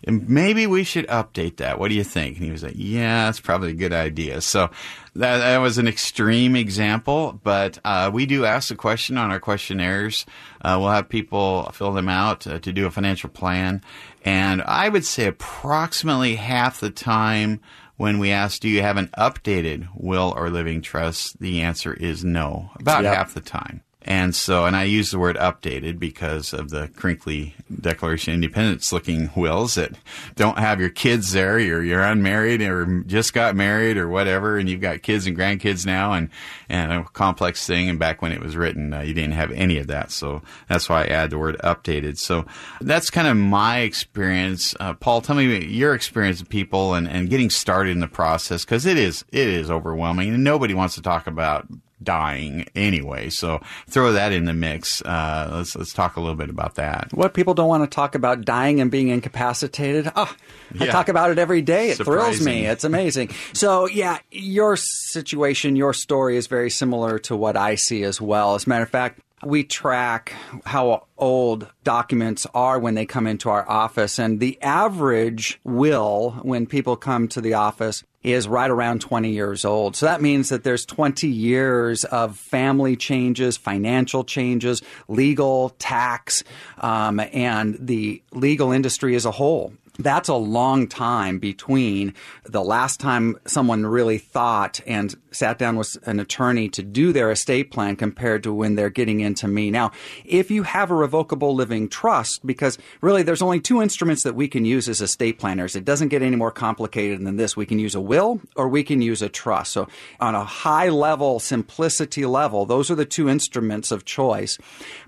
And 0.04 0.28
maybe 0.28 0.66
we 0.66 0.84
should 0.84 1.06
update 1.08 1.56
that. 1.56 1.78
What 1.78 1.88
do 1.88 1.94
you 1.94 2.04
think? 2.04 2.36
And 2.36 2.44
he 2.44 2.50
was 2.52 2.62
like, 2.62 2.74
yeah, 2.76 3.26
that's 3.26 3.40
probably 3.40 3.70
a 3.70 3.74
good 3.74 3.92
idea. 3.92 4.40
So 4.40 4.70
that, 5.16 5.38
that 5.38 5.58
was 5.58 5.78
an 5.78 5.88
extreme 5.88 6.54
example, 6.56 7.40
but 7.42 7.78
uh, 7.84 8.10
we 8.12 8.26
do 8.26 8.44
ask 8.44 8.68
the 8.68 8.76
question 8.76 9.18
on 9.18 9.30
our 9.30 9.40
questionnaires. 9.40 10.24
Uh, 10.60 10.76
we'll 10.80 10.90
have 10.90 11.08
people 11.08 11.70
fill 11.72 11.92
them 11.92 12.08
out 12.08 12.46
uh, 12.46 12.58
to 12.60 12.72
do 12.72 12.86
a 12.86 12.90
financial 12.90 13.30
plan. 13.30 13.82
And 14.24 14.62
I 14.62 14.88
would 14.88 15.04
say 15.04 15.26
approximately 15.26 16.36
half 16.36 16.78
the 16.80 16.90
time 16.90 17.60
when 17.96 18.18
we 18.18 18.30
ask, 18.30 18.60
do 18.60 18.68
you 18.68 18.82
have 18.82 18.96
an 18.96 19.08
updated 19.18 19.88
will 19.94 20.32
or 20.36 20.50
living 20.50 20.80
trust? 20.82 21.38
The 21.40 21.60
answer 21.62 21.92
is 21.94 22.24
no, 22.24 22.70
about 22.78 23.04
Yep. 23.04 23.14
half 23.14 23.34
the 23.34 23.40
time. 23.40 23.82
And 24.04 24.34
so, 24.34 24.66
and 24.66 24.74
I 24.74 24.84
use 24.84 25.10
the 25.10 25.18
word 25.18 25.36
updated 25.36 25.98
because 25.98 26.52
of 26.52 26.70
the 26.70 26.88
crinkly 26.88 27.54
Declaration 27.80 28.32
of 28.32 28.34
Independence 28.36 28.92
looking 28.92 29.30
wills 29.36 29.76
that 29.76 29.92
don't 30.34 30.58
have 30.58 30.80
your 30.80 30.90
kids 30.90 31.32
there. 31.32 31.58
You're, 31.58 31.84
you're 31.84 32.02
unmarried 32.02 32.62
or 32.62 33.02
just 33.06 33.32
got 33.32 33.54
married 33.54 33.96
or 33.96 34.08
whatever, 34.08 34.58
and 34.58 34.68
you've 34.68 34.80
got 34.80 35.02
kids 35.02 35.26
and 35.26 35.36
grandkids 35.36 35.86
now 35.86 36.12
and, 36.12 36.30
and 36.68 36.92
a 36.92 37.04
complex 37.04 37.64
thing. 37.66 37.88
And 37.88 37.98
back 37.98 38.22
when 38.22 38.32
it 38.32 38.40
was 38.40 38.56
written, 38.56 38.92
uh, 38.92 39.00
you 39.02 39.14
didn't 39.14 39.32
have 39.32 39.52
any 39.52 39.78
of 39.78 39.86
that. 39.86 40.10
So 40.10 40.42
that's 40.68 40.88
why 40.88 41.04
I 41.04 41.06
add 41.06 41.30
the 41.30 41.38
word 41.38 41.56
updated. 41.62 42.18
So 42.18 42.44
that's 42.80 43.08
kind 43.08 43.28
of 43.28 43.36
my 43.36 43.80
experience. 43.80 44.74
Uh, 44.80 44.94
Paul, 44.94 45.20
tell 45.20 45.36
me 45.36 45.64
your 45.64 45.94
experience 45.94 46.40
with 46.40 46.48
people 46.48 46.94
and, 46.94 47.08
and 47.08 47.30
getting 47.30 47.50
started 47.50 47.90
in 47.90 48.00
the 48.00 48.08
process 48.08 48.64
because 48.64 48.84
it 48.84 48.98
is, 48.98 49.24
it 49.30 49.48
is 49.48 49.70
overwhelming 49.70 50.34
and 50.34 50.42
nobody 50.42 50.74
wants 50.74 50.96
to 50.96 51.02
talk 51.02 51.26
about 51.26 51.68
dying 52.04 52.66
anyway. 52.74 53.30
So 53.30 53.60
throw 53.88 54.12
that 54.12 54.32
in 54.32 54.44
the 54.44 54.52
mix. 54.52 55.00
Uh, 55.02 55.50
let's 55.52 55.76
let's 55.76 55.92
talk 55.92 56.16
a 56.16 56.20
little 56.20 56.36
bit 56.36 56.50
about 56.50 56.76
that. 56.76 57.12
What 57.12 57.34
people 57.34 57.54
don't 57.54 57.68
want 57.68 57.88
to 57.90 57.94
talk 57.94 58.14
about 58.14 58.44
dying 58.44 58.80
and 58.80 58.90
being 58.90 59.08
incapacitated. 59.08 60.10
Oh, 60.16 60.34
I 60.80 60.84
Yeah. 60.86 60.92
talk 60.92 61.08
about 61.08 61.30
it 61.30 61.38
every 61.38 61.62
day. 61.62 61.90
It 61.90 61.96
thrills 61.98 62.40
me. 62.40 62.66
It's 62.66 62.84
amazing. 62.84 63.30
So, 63.52 63.86
yeah, 63.86 64.18
your 64.30 64.76
situation, 64.76 65.76
your 65.76 65.92
story 65.92 66.36
is 66.36 66.46
very 66.46 66.70
similar 66.70 67.18
to 67.20 67.36
what 67.36 67.56
I 67.56 67.74
see 67.76 68.02
as 68.04 68.20
well. 68.20 68.54
As 68.54 68.66
a 68.66 68.68
matter 68.68 68.84
of 68.84 68.90
fact, 68.90 69.20
we 69.44 69.64
track 69.64 70.32
how 70.64 71.06
old 71.18 71.68
documents 71.84 72.46
are 72.54 72.78
when 72.78 72.94
they 72.94 73.06
come 73.06 73.26
into 73.26 73.48
our 73.48 73.68
office. 73.68 74.18
And 74.18 74.40
the 74.40 74.60
average 74.62 75.60
will, 75.64 76.38
when 76.42 76.66
people 76.66 76.96
come 76.96 77.28
to 77.28 77.40
the 77.40 77.54
office, 77.54 78.04
is 78.22 78.46
right 78.46 78.70
around 78.70 79.00
20 79.00 79.30
years 79.30 79.64
old. 79.64 79.96
So 79.96 80.06
that 80.06 80.22
means 80.22 80.48
that 80.50 80.62
there's 80.62 80.86
20 80.86 81.26
years 81.26 82.04
of 82.04 82.36
family 82.36 82.96
changes, 82.96 83.56
financial 83.56 84.22
changes, 84.22 84.80
legal, 85.08 85.70
tax, 85.78 86.44
um, 86.78 87.18
and 87.18 87.76
the 87.80 88.22
legal 88.32 88.70
industry 88.70 89.16
as 89.16 89.24
a 89.24 89.32
whole. 89.32 89.72
That's 89.98 90.28
a 90.28 90.34
long 90.34 90.86
time 90.86 91.38
between 91.38 92.14
the 92.44 92.62
last 92.62 92.98
time 92.98 93.36
someone 93.46 93.84
really 93.84 94.18
thought 94.18 94.80
and 94.86 95.14
sat 95.32 95.58
down 95.58 95.76
with 95.76 95.96
an 96.04 96.20
attorney 96.20 96.68
to 96.70 96.82
do 96.82 97.12
their 97.12 97.30
estate 97.30 97.70
plan 97.70 97.96
compared 97.96 98.42
to 98.42 98.52
when 98.52 98.74
they're 98.74 98.90
getting 98.90 99.20
into 99.20 99.48
me. 99.48 99.70
Now, 99.70 99.92
if 100.24 100.50
you 100.50 100.62
have 100.62 100.90
a 100.90 100.94
revocable 100.94 101.54
living 101.54 101.88
trust, 101.88 102.44
because 102.46 102.78
really 103.00 103.22
there's 103.22 103.42
only 103.42 103.60
two 103.60 103.82
instruments 103.82 104.22
that 104.22 104.34
we 104.34 104.48
can 104.48 104.64
use 104.64 104.88
as 104.88 105.00
estate 105.00 105.38
planners, 105.38 105.76
it 105.76 105.84
doesn't 105.84 106.08
get 106.08 106.22
any 106.22 106.36
more 106.36 106.50
complicated 106.50 107.24
than 107.24 107.36
this. 107.36 107.56
We 107.56 107.66
can 107.66 107.78
use 107.78 107.94
a 107.94 108.00
will 108.00 108.40
or 108.56 108.68
we 108.68 108.82
can 108.84 109.02
use 109.02 109.22
a 109.22 109.28
trust. 109.28 109.72
So 109.72 109.88
on 110.20 110.34
a 110.34 110.44
high 110.44 110.88
level, 110.88 111.40
simplicity 111.40 112.26
level, 112.26 112.66
those 112.66 112.90
are 112.90 112.94
the 112.94 113.06
two 113.06 113.28
instruments 113.28 113.90
of 113.90 114.04
choice. 114.04 114.58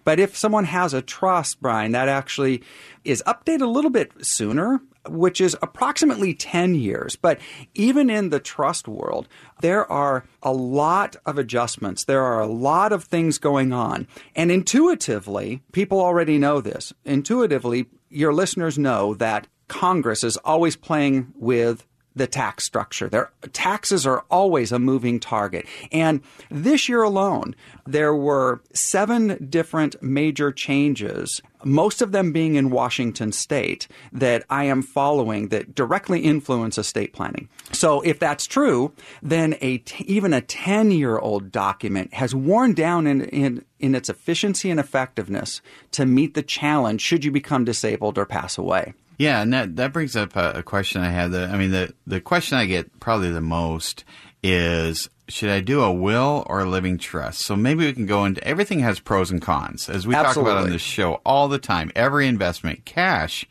But 0.05 0.21
if 0.21 0.37
someone 0.37 0.65
has 0.65 0.95
a 0.95 1.03
trust, 1.03 1.61
Brian, 1.61 1.93
that 1.93 2.09
actually 2.09 2.63
is 3.05 3.23
updated 3.27 3.63
a 3.63 3.67
little 3.67 3.91
bit 3.91 4.13
sooner, 4.21 4.81
which 5.09 5.41
is 5.41 5.57
approximately 5.63 6.35
10 6.35 6.75
years. 6.75 7.17
But 7.17 7.41
even 7.75 8.11
in 8.11 8.31
the 8.31 8.41
trust 8.41 8.89
world, 8.89 9.29
there 9.61 9.91
are 9.91 10.25
a 10.43 10.53
lot 10.53 11.17
of 11.27 11.39
adjustments. 11.39 12.05
There 12.05 12.23
are 12.23 12.41
a 12.41 12.47
lot 12.47 12.93
of 12.93 13.05
things 13.05 13.39
going 13.39 13.73
on. 13.73 14.07
And 14.35 14.51
intuitively, 14.51 15.63
people 15.73 16.01
already 16.01 16.39
know 16.39 16.61
this. 16.61 16.93
Intuitively, 17.05 17.87
your 18.09 18.33
listeners 18.33 18.79
know 18.79 19.15
that 19.15 19.47
Congress 19.69 20.25
is 20.25 20.37
always 20.39 20.77
playing 20.77 21.33
with 21.37 21.87
the 22.17 22.27
tax 22.27 22.65
structure. 22.65 23.09
Their 23.09 23.33
taxes 23.53 24.07
are 24.07 24.25
always 24.31 24.73
a 24.73 24.79
moving 24.79 25.19
target. 25.19 25.67
And 25.91 26.21
this 26.51 26.89
year 26.89 27.03
alone, 27.03 27.57
there 27.87 28.15
were 28.15 28.63
seven 28.73 29.49
different 29.51 30.01
major 30.03 30.53
changes, 30.53 31.43
most 31.65 32.03
of 32.03 32.13
them 32.13 32.33
being 32.33 32.55
in 32.55 32.71
Washington 32.71 33.33
state, 33.33 33.89
that 34.13 34.45
I 34.51 34.65
am 34.65 34.83
following 34.83 35.49
that 35.49 35.75
directly 35.75 36.21
influence 36.21 36.79
estate 36.79 37.13
planning. 37.13 37.49
So 37.73 38.01
if 38.03 38.19
that's 38.19 38.47
true, 38.47 38.93
then 39.23 39.57
a 39.61 39.79
t- 39.79 40.05
even 40.05 40.33
a 40.33 40.41
10 40.41 40.91
year 40.91 41.19
old 41.19 41.51
document 41.51 42.15
has 42.15 42.35
worn 42.35 42.75
down 42.75 43.07
in, 43.07 43.23
in, 43.23 43.65
in 43.79 43.95
its 43.95 44.09
efficiency 44.09 44.71
and 44.71 44.81
effectiveness 44.81 45.61
to 45.93 46.07
meet 46.07 46.35
the 46.35 46.43
challenge 46.43 47.01
should 47.01 47.25
you 47.25 47.31
become 47.31 47.65
disabled 47.65 48.19
or 48.19 48.27
pass 48.27 48.59
away. 48.59 48.95
Yeah, 49.19 49.43
and 49.43 49.53
that, 49.53 49.77
that 49.77 49.93
brings 49.93 50.17
up 50.17 50.35
a, 50.37 50.53
a 50.57 50.63
question 50.63 51.03
I 51.03 51.11
had. 51.11 51.31
The, 51.31 51.47
I 51.47 51.57
mean, 51.57 51.71
the, 51.71 51.95
the 52.07 52.21
question 52.21 52.59
I 52.59 52.67
get 52.67 52.99
probably 53.01 53.31
the 53.31 53.41
most 53.41 54.05
is 54.43 55.09
should 55.29 55.51
I 55.51 55.61
do 55.61 55.83
a 55.83 55.93
will 55.93 56.45
or 56.47 56.61
a 56.61 56.65
living 56.65 56.99
trust? 56.99 57.41
So 57.41 57.57
maybe 57.57 57.87
we 57.87 57.93
can 57.93 58.07
go 58.07 58.25
into 58.25 58.43
everything 58.47 58.81
has 58.81 59.01
pros 59.01 59.31
and 59.31 59.41
cons. 59.41 59.89
As 59.89 60.07
we 60.07 60.15
Absolutely. 60.15 60.51
talk 60.51 60.59
about 60.59 60.65
on 60.65 60.71
this 60.71 60.83
show 60.83 61.15
all 61.25 61.49
the 61.49 61.59
time, 61.59 61.91
every 61.95 62.27
investment, 62.27 62.85
cash 62.85 63.47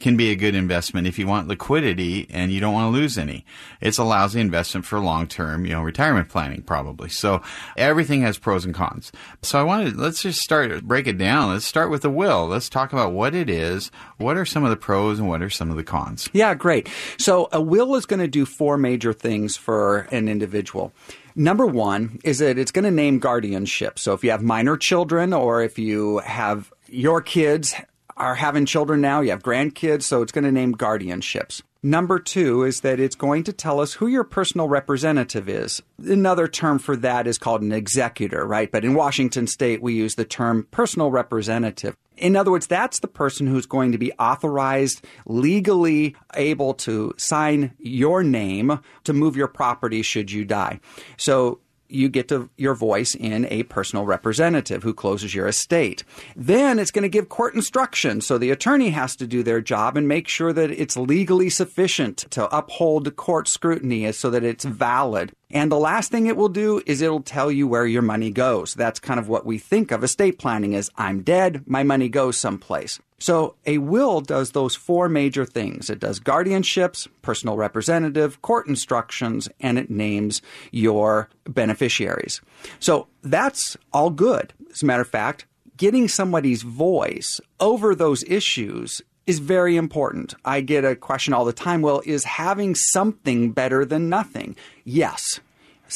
can 0.00 0.16
be 0.16 0.30
a 0.30 0.36
good 0.36 0.54
investment 0.54 1.06
if 1.06 1.18
you 1.18 1.26
want 1.26 1.48
liquidity 1.48 2.26
and 2.30 2.52
you 2.52 2.60
don't 2.60 2.72
want 2.72 2.92
to 2.92 2.98
lose 2.98 3.18
any. 3.18 3.44
It's 3.80 3.98
a 3.98 4.04
lousy 4.04 4.40
investment 4.40 4.86
for 4.86 4.98
long 5.00 5.26
term, 5.26 5.64
you 5.64 5.72
know, 5.72 5.82
retirement 5.82 6.28
planning 6.28 6.62
probably. 6.62 7.08
So 7.08 7.42
everything 7.76 8.22
has 8.22 8.38
pros 8.38 8.64
and 8.64 8.74
cons. 8.74 9.12
So 9.42 9.58
I 9.58 9.62
wanted, 9.62 9.96
let's 9.96 10.22
just 10.22 10.40
start, 10.40 10.84
break 10.84 11.06
it 11.06 11.18
down. 11.18 11.50
Let's 11.52 11.66
start 11.66 11.90
with 11.90 12.02
the 12.02 12.10
will. 12.10 12.46
Let's 12.46 12.68
talk 12.68 12.92
about 12.92 13.12
what 13.12 13.34
it 13.34 13.50
is. 13.50 13.90
What 14.18 14.36
are 14.36 14.44
some 14.44 14.64
of 14.64 14.70
the 14.70 14.76
pros 14.76 15.18
and 15.18 15.28
what 15.28 15.42
are 15.42 15.50
some 15.50 15.70
of 15.70 15.76
the 15.76 15.84
cons? 15.84 16.28
Yeah, 16.32 16.54
great. 16.54 16.88
So 17.18 17.48
a 17.52 17.60
will 17.60 17.94
is 17.96 18.06
going 18.06 18.20
to 18.20 18.28
do 18.28 18.46
four 18.46 18.78
major 18.78 19.12
things 19.12 19.56
for 19.56 20.06
an 20.12 20.28
individual. 20.28 20.92
Number 21.34 21.66
one 21.66 22.18
is 22.24 22.38
that 22.38 22.58
it's 22.58 22.72
going 22.72 22.84
to 22.84 22.90
name 22.90 23.20
guardianship. 23.20 23.98
So 23.98 24.12
if 24.12 24.24
you 24.24 24.30
have 24.32 24.42
minor 24.42 24.76
children 24.76 25.32
or 25.32 25.62
if 25.62 25.78
you 25.78 26.18
have 26.18 26.72
your 26.88 27.20
kids 27.20 27.74
are 28.18 28.34
having 28.34 28.66
children 28.66 29.00
now, 29.00 29.20
you 29.20 29.30
have 29.30 29.42
grandkids, 29.42 30.02
so 30.02 30.22
it's 30.22 30.32
going 30.32 30.44
to 30.44 30.52
name 30.52 30.74
guardianships. 30.74 31.62
Number 31.82 32.18
two 32.18 32.64
is 32.64 32.80
that 32.80 32.98
it's 32.98 33.14
going 33.14 33.44
to 33.44 33.52
tell 33.52 33.78
us 33.78 33.94
who 33.94 34.08
your 34.08 34.24
personal 34.24 34.68
representative 34.68 35.48
is. 35.48 35.80
Another 36.04 36.48
term 36.48 36.80
for 36.80 36.96
that 36.96 37.28
is 37.28 37.38
called 37.38 37.62
an 37.62 37.70
executor, 37.70 38.44
right? 38.44 38.70
But 38.70 38.84
in 38.84 38.94
Washington 38.94 39.46
state, 39.46 39.80
we 39.80 39.94
use 39.94 40.16
the 40.16 40.24
term 40.24 40.66
personal 40.72 41.12
representative. 41.12 41.96
In 42.16 42.34
other 42.34 42.50
words, 42.50 42.66
that's 42.66 42.98
the 42.98 43.06
person 43.06 43.46
who's 43.46 43.66
going 43.66 43.92
to 43.92 43.98
be 43.98 44.12
authorized, 44.14 45.04
legally 45.24 46.16
able 46.34 46.74
to 46.74 47.14
sign 47.16 47.72
your 47.78 48.24
name 48.24 48.80
to 49.04 49.12
move 49.12 49.36
your 49.36 49.46
property 49.46 50.02
should 50.02 50.32
you 50.32 50.44
die. 50.44 50.80
So 51.16 51.60
you 51.88 52.08
get 52.08 52.28
to 52.28 52.50
your 52.56 52.74
voice 52.74 53.14
in 53.14 53.46
a 53.50 53.62
personal 53.64 54.04
representative 54.04 54.82
who 54.82 54.94
closes 54.94 55.34
your 55.34 55.46
estate. 55.46 56.04
Then 56.36 56.78
it's 56.78 56.90
going 56.90 57.02
to 57.02 57.08
give 57.08 57.28
court 57.28 57.54
instructions. 57.54 58.26
So 58.26 58.38
the 58.38 58.50
attorney 58.50 58.90
has 58.90 59.16
to 59.16 59.26
do 59.26 59.42
their 59.42 59.60
job 59.60 59.96
and 59.96 60.06
make 60.06 60.28
sure 60.28 60.52
that 60.52 60.70
it's 60.70 60.96
legally 60.96 61.50
sufficient 61.50 62.18
to 62.30 62.54
uphold 62.56 63.16
court 63.16 63.48
scrutiny 63.48 64.10
so 64.12 64.30
that 64.30 64.44
it's 64.44 64.64
valid. 64.64 65.32
And 65.50 65.72
the 65.72 65.78
last 65.78 66.10
thing 66.10 66.26
it 66.26 66.36
will 66.36 66.50
do 66.50 66.82
is 66.86 67.00
it'll 67.00 67.22
tell 67.22 67.50
you 67.50 67.66
where 67.66 67.86
your 67.86 68.02
money 68.02 68.30
goes. 68.30 68.74
That's 68.74 69.00
kind 69.00 69.18
of 69.18 69.28
what 69.28 69.46
we 69.46 69.58
think 69.58 69.90
of 69.90 70.04
estate 70.04 70.38
planning 70.38 70.74
as 70.74 70.90
I'm 70.96 71.22
dead, 71.22 71.62
my 71.66 71.82
money 71.82 72.08
goes 72.08 72.36
someplace. 72.36 73.00
So 73.18 73.56
a 73.66 73.78
will 73.78 74.20
does 74.20 74.52
those 74.52 74.76
four 74.76 75.08
major 75.08 75.44
things. 75.44 75.90
It 75.90 75.98
does 75.98 76.20
guardianships, 76.20 77.08
personal 77.22 77.56
representative, 77.56 78.40
court 78.42 78.68
instructions, 78.68 79.48
and 79.58 79.78
it 79.78 79.90
names 79.90 80.40
your 80.70 81.28
beneficiaries. 81.44 82.40
So 82.78 83.08
that's 83.22 83.76
all 83.92 84.10
good. 84.10 84.52
As 84.70 84.82
a 84.82 84.86
matter 84.86 85.02
of 85.02 85.08
fact, 85.08 85.46
getting 85.76 86.08
somebody's 86.08 86.62
voice 86.62 87.40
over 87.58 87.94
those 87.94 88.22
issues 88.24 89.00
is 89.28 89.38
very 89.38 89.76
important. 89.76 90.34
I 90.44 90.62
get 90.62 90.84
a 90.84 90.96
question 90.96 91.34
all 91.34 91.44
the 91.44 91.52
time 91.52 91.82
well, 91.82 92.02
is 92.06 92.24
having 92.24 92.74
something 92.74 93.52
better 93.52 93.84
than 93.84 94.08
nothing? 94.08 94.56
Yes. 94.84 95.40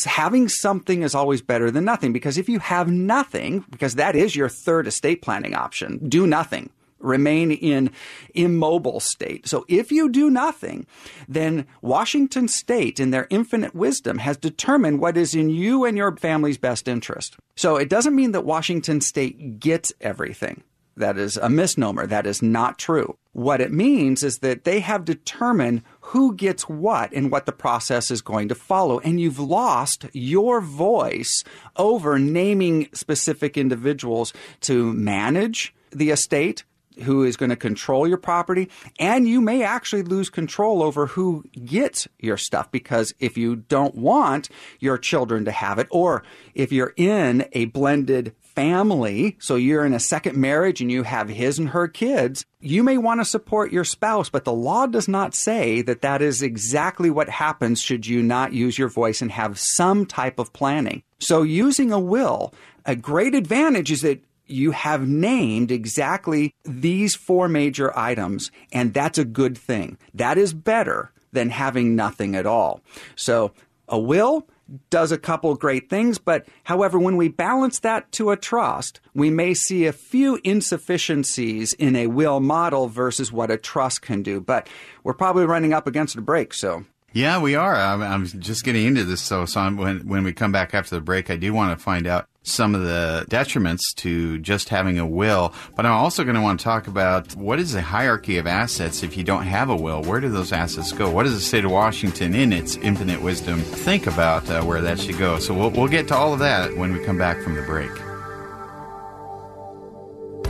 Having 0.05 0.49
something 0.49 1.03
is 1.03 1.15
always 1.15 1.41
better 1.43 1.71
than 1.71 1.85
nothing 1.85 2.13
because 2.13 2.39
if 2.39 2.49
you 2.49 2.59
have 2.59 2.91
nothing, 2.91 3.65
because 3.71 3.95
that 3.97 4.15
is 4.15 4.37
your 4.37 4.49
third 4.49 4.87
estate 4.87 5.23
planning 5.23 5.55
option, 5.55 6.09
do 6.09 6.27
nothing 6.27 6.71
remain 7.03 7.51
in 7.51 7.91
immobile 8.35 9.01
state. 9.01 9.49
So 9.49 9.65
if 9.67 9.91
you 9.91 10.09
do 10.09 10.31
nothing, 10.31 10.87
then 11.29 11.67
Washington 11.81 12.47
state 12.47 13.01
in 13.01 13.11
their 13.11 13.27
infinite 13.29 13.75
wisdom 13.75 14.19
has 14.19 14.37
determined 14.37 15.01
what 15.01 15.17
is 15.17 15.35
in 15.35 15.51
you 15.51 15.85
and 15.85 15.97
your 15.97 16.17
family's 16.17 16.59
best 16.59 16.87
interest. 16.87 17.37
So 17.57 17.75
it 17.75 17.89
doesn't 17.89 18.15
mean 18.15 18.31
that 18.33 18.45
Washington 18.45 19.01
state 19.01 19.59
gets 19.59 19.93
everything. 20.01 20.63
That 20.97 21.19
is 21.19 21.37
a 21.37 21.49
misnomer. 21.49 22.07
That 22.07 22.27
is 22.27 22.43
not 22.43 22.79
true. 22.79 23.17
What 23.33 23.63
it 23.63 23.73
means 23.73 24.23
is 24.23 24.39
that 24.39 24.65
they 24.65 24.81
have 24.81 25.07
determined 25.07 25.83
who 26.01 26.35
gets 26.35 26.69
what 26.69 27.13
and 27.13 27.31
what 27.31 27.47
the 27.47 27.53
process 27.53 28.11
is 28.11 28.21
going 28.21 28.49
to 28.49 28.55
follow. 28.55 28.99
And 28.99 29.19
you've 29.19 29.39
lost 29.39 30.07
your 30.13 30.61
voice 30.61 31.43
over 31.77 32.19
naming 32.19 32.89
specific 32.93 33.57
individuals 33.57 34.35
to 34.63 34.93
manage 34.93 35.75
the 35.91 36.11
estate, 36.11 36.65
who 37.05 37.25
is 37.25 37.39
going 37.39 37.51
to 37.51 37.57
control 37.57 38.07
your 38.07 38.19
property, 38.19 38.69
and 38.99 39.27
you 39.27 39.41
may 39.41 39.63
actually 39.63 40.03
lose 40.03 40.29
control 40.29 40.83
over 40.83 41.07
who 41.07 41.43
gets 41.65 42.07
your 42.19 42.37
stuff 42.37 42.71
because 42.71 43.15
if 43.19 43.39
you 43.39 43.57
don't 43.57 43.95
want 43.95 44.51
your 44.79 44.99
children 44.99 45.47
to 45.47 45.53
have 45.53 45.79
it, 45.79 45.87
or 45.91 46.23
if 46.55 46.71
you're 46.71 46.93
in 46.99 47.47
a 47.53 47.65
blended 47.67 48.35
family, 48.55 49.37
so 49.41 49.57
you're 49.57 49.85
in 49.85 49.93
a 49.93 50.01
second 50.01 50.37
marriage 50.37 50.81
and 50.81 50.91
you 50.91 51.03
have 51.03 51.29
his 51.29 51.59
and 51.59 51.71
her 51.71 51.89
kids, 51.89 52.45
you 52.61 52.83
may 52.83 52.99
want 52.99 53.21
to 53.21 53.25
support 53.25 53.73
your 53.73 53.85
spouse, 53.85 54.29
but 54.29 54.45
the 54.45 54.53
law 54.53 54.87
does 54.87 55.09
not 55.09 55.35
say 55.35 55.83
that 55.83 56.03
that 56.03 56.23
is 56.23 56.43
exactly 56.43 57.11
what 57.11 57.29
happens 57.29 57.81
should 57.81 58.07
you 58.07 58.23
not 58.23 58.53
use 58.53 58.79
your 58.79 58.89
voice 58.89 59.23
and 59.23 59.33
have 59.33 59.59
some 59.59 60.07
type 60.07 60.39
of 60.39 60.53
planning. 60.53 61.03
So 61.19 61.43
using 61.43 61.93
a 61.93 62.01
will, 62.01 62.53
a 62.85 62.97
great 62.97 63.35
advantage 63.35 63.91
is 63.91 64.03
that 64.03 64.23
you 64.47 64.73
have 64.73 65.09
named 65.09 65.71
exactly 65.71 66.55
these 66.65 67.15
four 67.15 67.49
major 67.49 67.97
items, 67.97 68.51
and 68.73 68.93
that's 68.93 69.19
a 69.19 69.25
good 69.25 69.57
thing. 69.57 69.99
That 70.15 70.37
is 70.37 70.53
better 70.53 71.13
than 71.33 71.51
having 71.51 71.97
nothing 71.97 72.37
at 72.37 72.47
all. 72.47 72.83
So, 73.17 73.53
a 73.89 73.99
will 73.99 74.47
does 74.91 75.13
a 75.13 75.19
couple 75.19 75.55
great 75.55 75.91
things, 75.91 76.19
but 76.19 76.47
however, 76.65 76.99
when 76.99 77.17
we 77.17 77.29
balance 77.29 77.81
that 77.81 78.11
to 78.13 78.31
a 78.31 78.37
trust, 78.37 79.01
we 79.15 79.31
may 79.31 79.55
see 79.55 79.87
a 79.87 79.93
few 79.93 80.39
insufficiencies 80.45 81.73
in 81.75 81.97
a 81.97 82.07
will 82.07 82.41
model 82.41 82.89
versus 82.89 83.33
what 83.33 83.51
a 83.51 83.59
trust 83.59 84.03
can 84.03 84.23
do. 84.23 84.41
But 84.41 84.69
we're 85.05 85.15
probably 85.15 85.45
running 85.45 85.73
up 85.73 85.87
against 85.87 86.17
a 86.17 86.23
break, 86.23 86.55
so 86.55 86.85
yeah, 87.13 87.41
we 87.41 87.55
are. 87.55 87.75
I'm, 87.75 88.03
I'm 88.03 88.27
just 88.27 88.65
getting 88.65 88.87
into 88.87 89.05
this. 89.05 89.21
So, 89.21 89.45
so 89.45 89.61
I'm, 89.61 89.77
when 89.77 90.07
when 90.07 90.25
we 90.25 90.33
come 90.33 90.53
back 90.53 90.75
after 90.75 90.95
the 90.95 91.01
break, 91.01 91.31
I 91.31 91.37
do 91.37 91.53
want 91.53 91.77
to 91.77 91.83
find 91.83 92.07
out 92.07 92.29
some 92.45 92.75
of 92.75 92.83
the 92.83 93.25
detriments 93.29 93.95
to 93.97 94.39
just 94.39 94.69
having 94.69 94.99
a 94.99 95.07
will. 95.07 95.53
But 95.77 95.87
I'm 95.87 95.93
also 95.93 96.25
going 96.25 96.35
to 96.35 96.43
want 96.43 96.61
to 96.61 96.65
talk 96.65 96.87
about 96.89 97.35
what 97.37 97.59
is 97.59 97.73
the 97.73 97.83
hierarchy 97.83 98.39
of 98.39 98.47
assets 98.47 99.03
if 99.03 99.17
you 99.17 99.25
don't 99.25 99.45
have 99.45 99.71
a 99.71 99.77
will. 99.77 100.03
Where 100.03 100.21
do 100.21 100.29
those 100.29 100.53
assets 100.53 100.93
go? 100.93 101.11
What 101.11 101.25
does 101.25 101.35
the 101.35 101.41
state 101.41 101.65
of 101.65 101.71
Washington, 101.71 102.35
in 102.35 102.53
its 102.53 102.77
infinite 102.77 103.23
wisdom, 103.23 103.61
think 103.61 104.07
about 104.07 104.49
uh, 104.51 104.63
where 104.63 104.81
that 104.81 104.99
should 104.99 105.19
go? 105.19 105.39
So 105.39 105.55
we'll 105.55 105.71
we'll 105.71 105.89
get 105.89 106.09
to 106.09 106.17
all 106.17 106.33
of 106.33 106.41
that 106.41 106.77
when 106.77 106.93
we 106.93 107.05
come 107.05 107.19
back 107.19 107.41
from 107.43 107.55
the 107.55 107.63
break. 107.63 107.91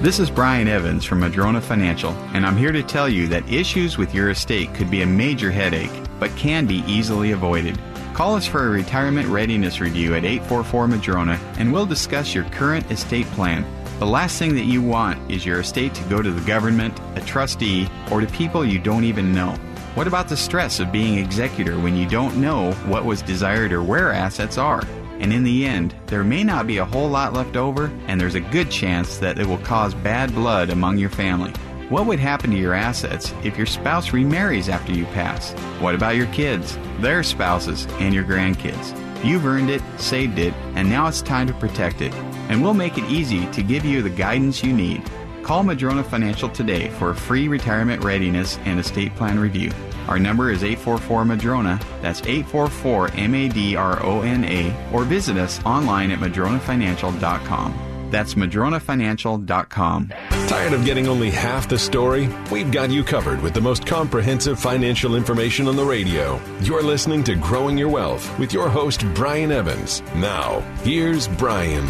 This 0.03 0.19
is 0.19 0.33
Brian 0.33 0.67
Evans 0.67 1.05
from 1.05 1.21
Madrona 1.21 1.61
Financial, 1.61 2.11
and 2.35 2.45
I'm 2.45 2.57
here 2.57 2.73
to 2.73 2.83
tell 2.83 3.09
you 3.09 3.29
that 3.29 3.49
issues 3.49 3.99
with 3.99 4.13
your 4.13 4.31
estate 4.31 4.75
could 4.75 4.91
be 4.91 5.03
a 5.03 5.07
major 5.07 5.49
headache, 5.49 5.93
but 6.19 6.35
can 6.35 6.67
be 6.67 6.83
easily 6.89 7.31
avoided. 7.31 7.79
Call 8.13 8.35
us 8.35 8.45
for 8.45 8.67
a 8.67 8.71
retirement 8.71 9.29
readiness 9.29 9.79
review 9.79 10.17
at 10.17 10.25
844 10.25 10.89
Madrona, 10.89 11.39
and 11.57 11.73
we'll 11.73 11.87
discuss 11.87 12.35
your 12.35 12.43
current 12.47 12.91
estate 12.91 13.27
plan. 13.27 13.65
The 14.01 14.07
last 14.07 14.41
thing 14.41 14.57
that 14.57 14.65
you 14.65 14.83
want 14.83 15.31
is 15.31 15.47
your 15.47 15.61
estate 15.61 15.95
to 15.95 16.09
go 16.09 16.21
to 16.21 16.33
the 16.33 16.47
government, 16.49 16.99
a 17.15 17.21
trustee, 17.21 17.87
or 18.11 18.21
to 18.21 18.27
people 18.27 18.65
you 18.65 18.81
don't 18.81 19.05
even 19.05 19.33
know. 19.33 19.53
What 19.95 20.09
about 20.09 20.27
the 20.27 20.37
stress 20.37 20.81
of 20.81 20.91
being 20.91 21.19
executor 21.19 21.79
when 21.79 21.95
you 21.95 22.09
don't 22.09 22.41
know 22.41 22.73
what 22.89 23.05
was 23.05 23.23
desired 23.23 23.73
or 23.73 23.85
where 23.85 24.11
assets 24.11 24.59
are? 24.59 24.83
And 25.23 25.33
in 25.33 25.45
the 25.45 25.65
end, 25.65 25.95
there 26.07 26.25
may 26.25 26.43
not 26.43 26.67
be 26.67 26.79
a 26.79 26.85
whole 26.85 27.09
lot 27.09 27.33
left 27.33 27.57
over, 27.57 27.93
and 28.09 28.21
there's 28.21 28.35
a 28.35 28.41
good 28.41 28.71
chance 28.71 29.19
that 29.19 29.39
it 29.39 29.47
will 29.47 29.59
cause 29.59 29.95
bad 29.95 30.35
blood 30.35 30.69
among 30.69 30.99
your 30.99 31.11
family. 31.11 31.53
What 31.89 32.07
would 32.07 32.19
happen 32.19 32.51
to 32.51 32.57
your 32.57 32.75
assets 32.75 33.33
if 33.45 33.57
your 33.57 33.67
spouse 33.67 34.13
remarries 34.13 34.69
after 34.69 34.93
you 34.93 35.05
pass? 35.07 35.53
What 35.81 35.95
about 35.95 36.17
your 36.17 36.27
kids, 36.27 36.77
their 36.99 37.23
spouses, 37.23 37.87
and 38.01 38.13
your 38.13 38.25
grandkids? 38.25 38.99
You've 39.25 39.47
earned 39.47 39.71
it, 39.71 39.83
saved 39.97 40.41
it, 40.41 40.55
and 40.75 40.89
now 40.89 41.07
it's 41.07 41.23
time 41.23 41.47
to 41.47 41.55
protect 41.55 42.01
it. 42.01 42.13
And 42.49 42.61
we'll 42.61 42.75
make 42.75 42.99
it 42.99 43.09
easy 43.09 43.47
to 43.53 43.63
give 43.63 43.85
you 43.85 44.03
the 44.03 44.11
guidance 44.11 44.65
you 44.65 44.73
need. 44.73 45.09
Call 45.45 45.63
Madrona 45.63 46.03
Financial 46.03 46.49
today 46.49 46.89
for 46.91 47.11
a 47.11 47.15
free 47.15 47.47
retirement 47.47 48.03
readiness 48.03 48.59
and 48.65 48.81
estate 48.81 49.15
plan 49.15 49.39
review. 49.39 49.71
Our 50.09 50.19
number 50.19 50.51
is 50.51 50.65
844 50.65 51.25
Madrona. 51.25 51.81
That's 52.01 52.21
844 52.23 53.11
M 53.15 53.35
A 53.35 53.49
D 53.49 53.77
R 53.77 54.05
O 54.05 54.23
N 54.23 54.45
A. 54.45 54.75
Or 54.93 55.05
visit 55.05 55.37
us 55.37 55.65
online 55.65 56.11
at 56.11 56.19
madronafinancial.com. 56.19 58.09
That's 58.13 58.35
madronafinancial.com. 58.35 60.13
Tired 60.47 60.73
of 60.75 60.85
getting 60.85 61.09
only 61.09 61.31
half 61.31 61.67
the 61.67 61.79
story? 61.79 62.29
We've 62.51 62.71
got 62.71 62.91
you 62.91 63.03
covered 63.03 63.41
with 63.41 63.55
the 63.55 63.63
most 63.63 63.87
comprehensive 63.87 64.61
financial 64.61 65.17
information 65.17 65.67
on 65.67 65.77
the 65.77 65.85
radio. 65.85 66.39
You're 66.61 66.83
listening 66.83 67.25
to 67.25 67.35
Growing 67.37 67.79
Your 67.79 67.89
Wealth 67.89 68.39
with 68.39 68.53
your 68.53 68.69
host, 68.69 69.03
Brian 69.15 69.51
Evans. 69.51 70.03
Now, 70.15 70.61
here's 70.83 71.27
Brian. 71.27 71.89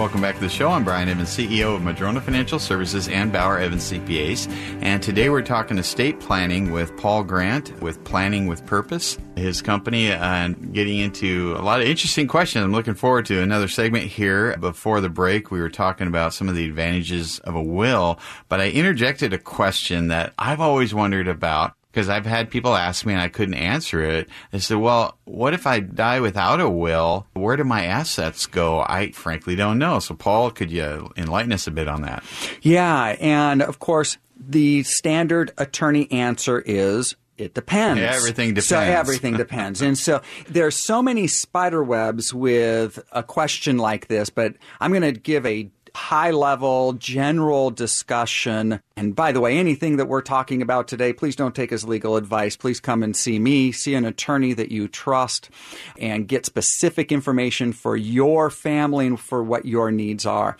Welcome 0.00 0.22
back 0.22 0.36
to 0.36 0.40
the 0.40 0.48
show. 0.48 0.70
I'm 0.70 0.82
Brian 0.82 1.10
Evans, 1.10 1.28
CEO 1.28 1.76
of 1.76 1.82
Madrona 1.82 2.22
Financial 2.22 2.58
Services 2.58 3.06
and 3.06 3.30
Bauer 3.30 3.58
Evans 3.58 3.92
CPAs. 3.92 4.50
And 4.80 5.02
today 5.02 5.28
we're 5.28 5.42
talking 5.42 5.76
estate 5.76 6.18
planning 6.20 6.72
with 6.72 6.96
Paul 6.96 7.22
Grant 7.22 7.78
with 7.82 8.02
Planning 8.02 8.46
with 8.46 8.64
Purpose, 8.64 9.18
his 9.36 9.60
company, 9.60 10.10
uh, 10.10 10.16
and 10.16 10.72
getting 10.72 11.00
into 11.00 11.54
a 11.58 11.60
lot 11.60 11.82
of 11.82 11.86
interesting 11.86 12.26
questions. 12.26 12.64
I'm 12.64 12.72
looking 12.72 12.94
forward 12.94 13.26
to 13.26 13.42
another 13.42 13.68
segment 13.68 14.06
here. 14.06 14.56
Before 14.56 15.02
the 15.02 15.10
break, 15.10 15.50
we 15.50 15.60
were 15.60 15.68
talking 15.68 16.06
about 16.06 16.32
some 16.32 16.48
of 16.48 16.54
the 16.54 16.64
advantages 16.64 17.38
of 17.40 17.54
a 17.54 17.62
will, 17.62 18.18
but 18.48 18.58
I 18.58 18.70
interjected 18.70 19.34
a 19.34 19.38
question 19.38 20.08
that 20.08 20.32
I've 20.38 20.60
always 20.60 20.94
wondered 20.94 21.28
about 21.28 21.74
because 21.90 22.08
I've 22.08 22.26
had 22.26 22.50
people 22.50 22.74
ask 22.74 23.04
me 23.04 23.12
and 23.12 23.22
I 23.22 23.28
couldn't 23.28 23.54
answer 23.54 24.02
it. 24.02 24.28
They 24.52 24.58
said, 24.58 24.78
well, 24.78 25.18
what 25.24 25.54
if 25.54 25.66
I 25.66 25.80
die 25.80 26.20
without 26.20 26.60
a 26.60 26.68
will? 26.68 27.26
Where 27.34 27.56
do 27.56 27.64
my 27.64 27.84
assets 27.84 28.46
go? 28.46 28.80
I 28.80 29.10
frankly 29.12 29.56
don't 29.56 29.78
know. 29.78 29.98
So, 29.98 30.14
Paul, 30.14 30.50
could 30.50 30.70
you 30.70 31.10
enlighten 31.16 31.52
us 31.52 31.66
a 31.66 31.70
bit 31.70 31.88
on 31.88 32.02
that? 32.02 32.24
Yeah. 32.62 33.16
And 33.20 33.62
of 33.62 33.78
course, 33.78 34.18
the 34.38 34.82
standard 34.84 35.52
attorney 35.58 36.10
answer 36.10 36.62
is 36.64 37.16
it 37.36 37.54
depends. 37.54 38.00
Everything 38.02 38.50
depends. 38.50 38.68
So 38.68 38.78
everything 38.78 39.36
depends. 39.36 39.80
And 39.80 39.96
so 39.96 40.20
there's 40.48 40.84
so 40.84 41.02
many 41.02 41.26
spider 41.26 41.82
webs 41.82 42.34
with 42.34 43.02
a 43.12 43.22
question 43.22 43.78
like 43.78 44.08
this, 44.08 44.28
but 44.28 44.54
I'm 44.78 44.90
going 44.92 45.14
to 45.14 45.18
give 45.18 45.46
a 45.46 45.70
high 45.94 46.30
level, 46.30 46.92
general 46.94 47.70
discussion. 47.70 48.80
And 48.96 49.14
by 49.14 49.32
the 49.32 49.40
way, 49.40 49.58
anything 49.58 49.96
that 49.96 50.06
we're 50.06 50.22
talking 50.22 50.62
about 50.62 50.88
today, 50.88 51.12
please 51.12 51.36
don't 51.36 51.54
take 51.54 51.72
as 51.72 51.84
legal 51.84 52.16
advice. 52.16 52.56
Please 52.56 52.80
come 52.80 53.02
and 53.02 53.16
see 53.16 53.38
me, 53.38 53.72
see 53.72 53.94
an 53.94 54.04
attorney 54.04 54.52
that 54.54 54.70
you 54.70 54.88
trust, 54.88 55.50
and 55.98 56.28
get 56.28 56.46
specific 56.46 57.12
information 57.12 57.72
for 57.72 57.96
your 57.96 58.50
family 58.50 59.06
and 59.06 59.20
for 59.20 59.42
what 59.42 59.64
your 59.66 59.90
needs 59.90 60.26
are. 60.26 60.56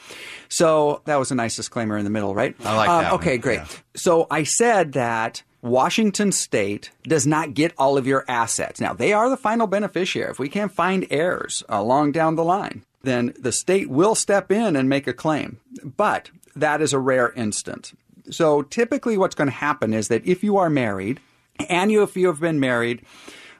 So 0.48 1.02
that 1.04 1.16
was 1.16 1.30
a 1.30 1.34
nice 1.34 1.56
disclaimer 1.56 1.96
in 1.96 2.04
the 2.04 2.10
middle, 2.10 2.34
right? 2.34 2.54
I 2.64 2.76
like 2.76 2.88
that. 2.88 3.12
Uh, 3.12 3.14
okay, 3.16 3.32
one. 3.32 3.40
great. 3.40 3.56
Yeah. 3.56 3.68
So 3.94 4.26
I 4.30 4.44
said 4.44 4.92
that 4.92 5.42
Washington 5.62 6.32
State 6.32 6.90
does 7.02 7.26
not 7.26 7.54
get 7.54 7.74
all 7.76 7.98
of 7.98 8.06
your 8.06 8.24
assets. 8.28 8.80
Now, 8.80 8.94
they 8.94 9.12
are 9.12 9.28
the 9.28 9.36
final 9.36 9.66
beneficiary. 9.66 10.30
If 10.30 10.38
we 10.38 10.48
can't 10.48 10.72
find 10.72 11.06
heirs 11.10 11.62
along 11.68 12.12
down 12.12 12.36
the 12.36 12.44
line, 12.44 12.84
then 13.02 13.34
the 13.38 13.52
state 13.52 13.88
will 13.88 14.14
step 14.14 14.52
in 14.52 14.76
and 14.76 14.88
make 14.88 15.06
a 15.06 15.12
claim. 15.12 15.60
But 15.82 16.30
that 16.54 16.82
is 16.82 16.92
a 16.92 16.98
rare 16.98 17.32
instance. 17.32 17.94
So 18.30 18.62
typically, 18.62 19.16
what's 19.16 19.34
going 19.34 19.48
to 19.48 19.54
happen 19.54 19.94
is 19.94 20.08
that 20.08 20.26
if 20.26 20.44
you 20.44 20.56
are 20.56 20.70
married, 20.70 21.20
and 21.68 21.90
if 21.90 22.16
you 22.16 22.26
have 22.28 22.40
been 22.40 22.60
married 22.60 23.02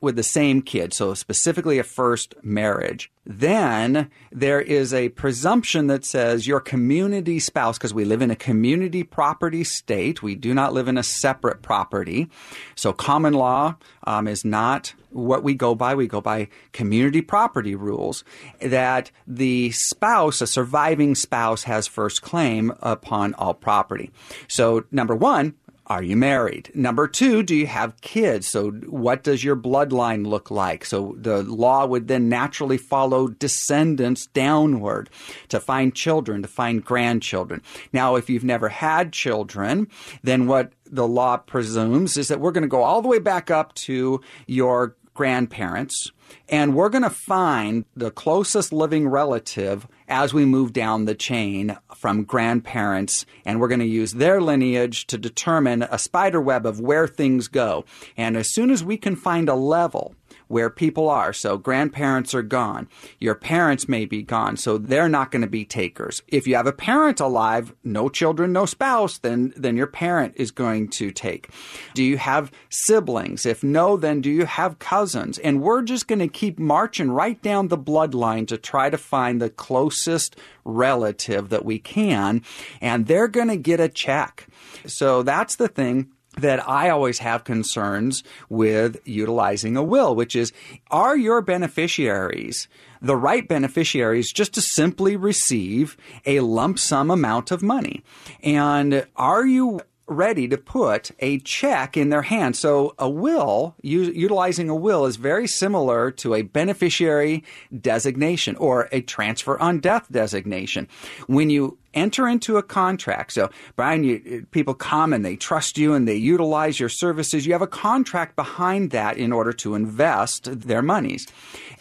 with 0.01 0.17
the 0.17 0.23
same 0.23 0.63
kid, 0.63 0.95
so 0.95 1.15
specifically 1.15 1.79
a 1.79 1.85
first 1.85 2.35
marriage, 2.43 3.11
then 3.27 4.11
there 4.33 4.61
is 4.61 4.95
a 4.95 5.11
presumption 5.11 5.89
that 5.89 6.05
says 6.05 6.47
your 6.47 6.61
community 6.61 7.39
spouse, 7.39 7.77
because 7.77 7.93
we 7.93 8.05
live 8.05 8.23
in 8.23 8.31
a 8.31 8.37
community 8.37 9.03
property 9.03 9.63
state, 9.63 10.23
we 10.23 10.35
do 10.35 10.55
not 10.55 10.73
live 10.73 10.89
in 10.89 10.97
a 10.97 11.03
separate 11.03 11.61
property. 11.61 12.29
So 12.75 12.93
common 12.93 13.35
law 13.35 13.77
um, 14.05 14.27
is 14.27 14.45
not 14.45 14.95
what 15.11 15.43
we 15.43 15.55
go 15.55 15.75
by. 15.75 15.95
We 15.95 16.07
go 16.07 16.21
by 16.21 16.49
community 16.73 17.21
property 17.21 17.75
rules 17.75 18.25
that 18.61 19.11
the 19.27 19.71
spouse, 19.73 20.41
a 20.41 20.47
surviving 20.47 21.15
spouse, 21.15 21.65
has 21.65 21.87
first 21.87 22.23
claim 22.23 22.73
upon 22.81 23.35
all 23.35 23.55
property. 23.55 24.11
So, 24.49 24.85
number 24.91 25.15
one, 25.15 25.55
are 25.91 26.05
you 26.05 26.17
married? 26.17 26.71
Number 26.73 27.09
two, 27.09 27.43
do 27.43 27.55
you 27.55 27.67
have 27.67 28.01
kids? 28.01 28.49
So, 28.49 28.71
what 28.71 29.25
does 29.25 29.43
your 29.43 29.57
bloodline 29.57 30.25
look 30.25 30.49
like? 30.49 30.85
So, 30.85 31.17
the 31.19 31.43
law 31.43 31.85
would 31.85 32.07
then 32.07 32.29
naturally 32.29 32.79
follow 32.79 33.27
descendants 33.27 34.27
downward 34.27 35.11
to 35.49 35.59
find 35.59 35.93
children, 35.93 36.43
to 36.43 36.49
find 36.49 36.85
grandchildren. 36.85 37.61
Now, 37.93 38.15
if 38.15 38.31
you've 38.31 38.45
never 38.45 38.69
had 38.69 39.13
children, 39.13 39.89
then 40.23 40.47
what 40.47 40.73
the 40.87 41.09
law 41.09 41.39
presumes 41.39 42.17
is 42.17 42.29
that 42.29 42.39
we're 42.39 42.53
going 42.53 42.63
to 42.63 42.69
go 42.69 42.85
all 42.85 43.03
the 43.03 43.09
way 43.09 43.19
back 43.19 43.51
up 43.51 43.75
to 43.75 44.21
your 44.47 44.95
grandparents, 45.15 46.13
and 46.49 46.75
we're 46.75 46.89
going 46.89 47.05
to 47.05 47.11
find 47.11 47.85
the 47.97 48.11
closest 48.11 48.73
living 48.73 49.09
relative 49.09 49.87
as 50.09 50.35
we 50.35 50.45
move 50.45 50.73
down 50.73 51.05
the 51.05 51.15
chain 51.15 51.77
from 51.95 52.25
grandparents, 52.25 53.25
and 53.45 53.61
we're 53.61 53.69
going 53.69 53.81
to 53.81 53.87
use 53.87 54.13
their 54.13 54.41
lineage 54.41 55.07
to 55.07 55.19
determine 55.19 55.83
a 55.83 55.99
spider 55.99 56.41
web 56.41 56.67
of 56.67 56.81
where 56.81 57.07
things 57.07 57.49
go. 57.49 57.85
And 58.17 58.37
as 58.37 58.53
soon 58.53 58.71
as 58.71 58.85
we 58.85 58.97
can 58.97 59.17
find 59.17 59.49
a 59.49 59.55
level 59.55 60.15
where 60.51 60.69
people 60.69 61.09
are. 61.09 61.33
So 61.33 61.57
grandparents 61.57 62.35
are 62.35 62.43
gone. 62.43 62.89
Your 63.21 63.37
parents 63.37 63.89
may 63.89 64.05
be 64.05 64.21
gone, 64.21 64.57
so 64.57 64.79
they're 64.79 65.09
not 65.09 65.31
going 65.31 65.43
to 65.43 65.49
be 65.49 65.65
takers. 65.65 66.23
If 66.27 66.49
you 66.49 66.57
have 66.57 66.67
a 66.67 66.73
parent 66.73 67.21
alive, 67.21 67.73
no 67.85 68.09
children, 68.09 68.53
no 68.53 68.67
spouse, 68.67 69.19
then 69.19 69.55
then 69.57 69.77
your 69.77 69.87
parent 69.87 70.35
is 70.37 70.51
going 70.51 70.89
to 70.89 71.13
take. 71.13 71.51
Do 71.95 72.03
you 72.03 72.19
have 72.19 72.51
siblings? 72.69 73.47
If 73.47 73.63
no, 73.63 73.97
then 73.97 74.21
do 74.21 74.29
you 74.29 74.45
have 74.45 74.81
cousins? 74.81 75.39
And 75.39 75.63
we're 75.63 75.83
just 75.83 76.09
going 76.09 76.19
to 76.19 76.27
keep 76.27 76.59
marching 76.59 77.13
right 77.13 77.41
down 77.41 77.69
the 77.69 77.79
bloodline 77.79 78.49
to 78.49 78.59
try 78.59 78.91
to 78.91 78.99
find 78.99 79.41
the 79.41 79.51
closest 79.51 80.35
relative 80.65 81.51
that 81.51 81.65
we 81.65 81.79
can, 81.79 82.43
and 82.81 83.07
they're 83.07 83.29
going 83.29 83.49
to 83.49 83.57
get 83.57 83.79
a 83.79 83.89
check. 83.89 84.49
So 84.85 85.23
that's 85.23 85.55
the 85.55 85.69
thing 85.69 86.11
that 86.39 86.67
I 86.69 86.91
always 86.91 87.19
have 87.19 87.45
concerns 87.45 88.23
with 88.49 89.01
utilizing 89.05 89.77
a 89.77 89.83
will, 89.83 90.15
which 90.15 90.37
is 90.37 90.53
are 90.91 91.17
your 91.17 91.43
beneficiaries 91.43 92.69
the 93.03 93.17
right 93.17 93.49
beneficiaries 93.49 94.31
just 94.31 94.53
to 94.55 94.61
simply 94.61 95.17
receive 95.17 95.97
a 96.27 96.41
lump 96.41 96.79
sum 96.79 97.11
amount 97.11 97.51
of 97.51 97.63
money? 97.63 98.05
And 98.43 99.07
are 99.17 99.47
you 99.47 99.81
ready 100.11 100.49
to 100.49 100.59
put 100.59 101.13
a 101.21 101.39
check 101.39 101.97
in 101.97 102.09
their 102.11 102.23
hand. 102.23 102.57
So 102.57 102.95
a 102.99 103.09
will, 103.09 103.77
u- 103.81 104.13
utilizing 104.13 104.69
a 104.69 104.75
will 104.75 105.07
is 105.07 105.17
very 105.17 105.47
similar 105.47 106.11
to 106.13 106.35
a 106.35 106.43
beneficiary 106.43 107.45
designation 107.81 108.57
or 108.57 108.89
a 108.91 109.03
transfer 109.03 109.59
on 109.61 109.79
death 109.79 110.09
designation. 110.11 110.89
When 111.29 111.49
you 111.49 111.79
enter 111.95 112.29
into 112.29 112.57
a 112.57 112.63
contract. 112.63 113.33
So, 113.33 113.51
Brian, 113.77 114.05
you, 114.05 114.43
uh, 114.43 114.47
people 114.51 114.75
come 114.75 115.13
and 115.13 115.25
they 115.25 115.37
trust 115.37 115.79
you 115.79 115.95
and 115.95 116.07
they 116.07 116.17
utilize 116.17 116.79
your 116.79 116.89
services. 116.89 117.47
You 117.47 117.53
have 117.53 117.63
a 117.63 117.67
contract 117.67 118.37
behind 118.37 118.91
that 118.91 119.17
in 119.17 119.33
order 119.33 119.53
to 119.55 119.75
invest 119.75 120.61
their 120.61 120.83
monies. 120.83 121.27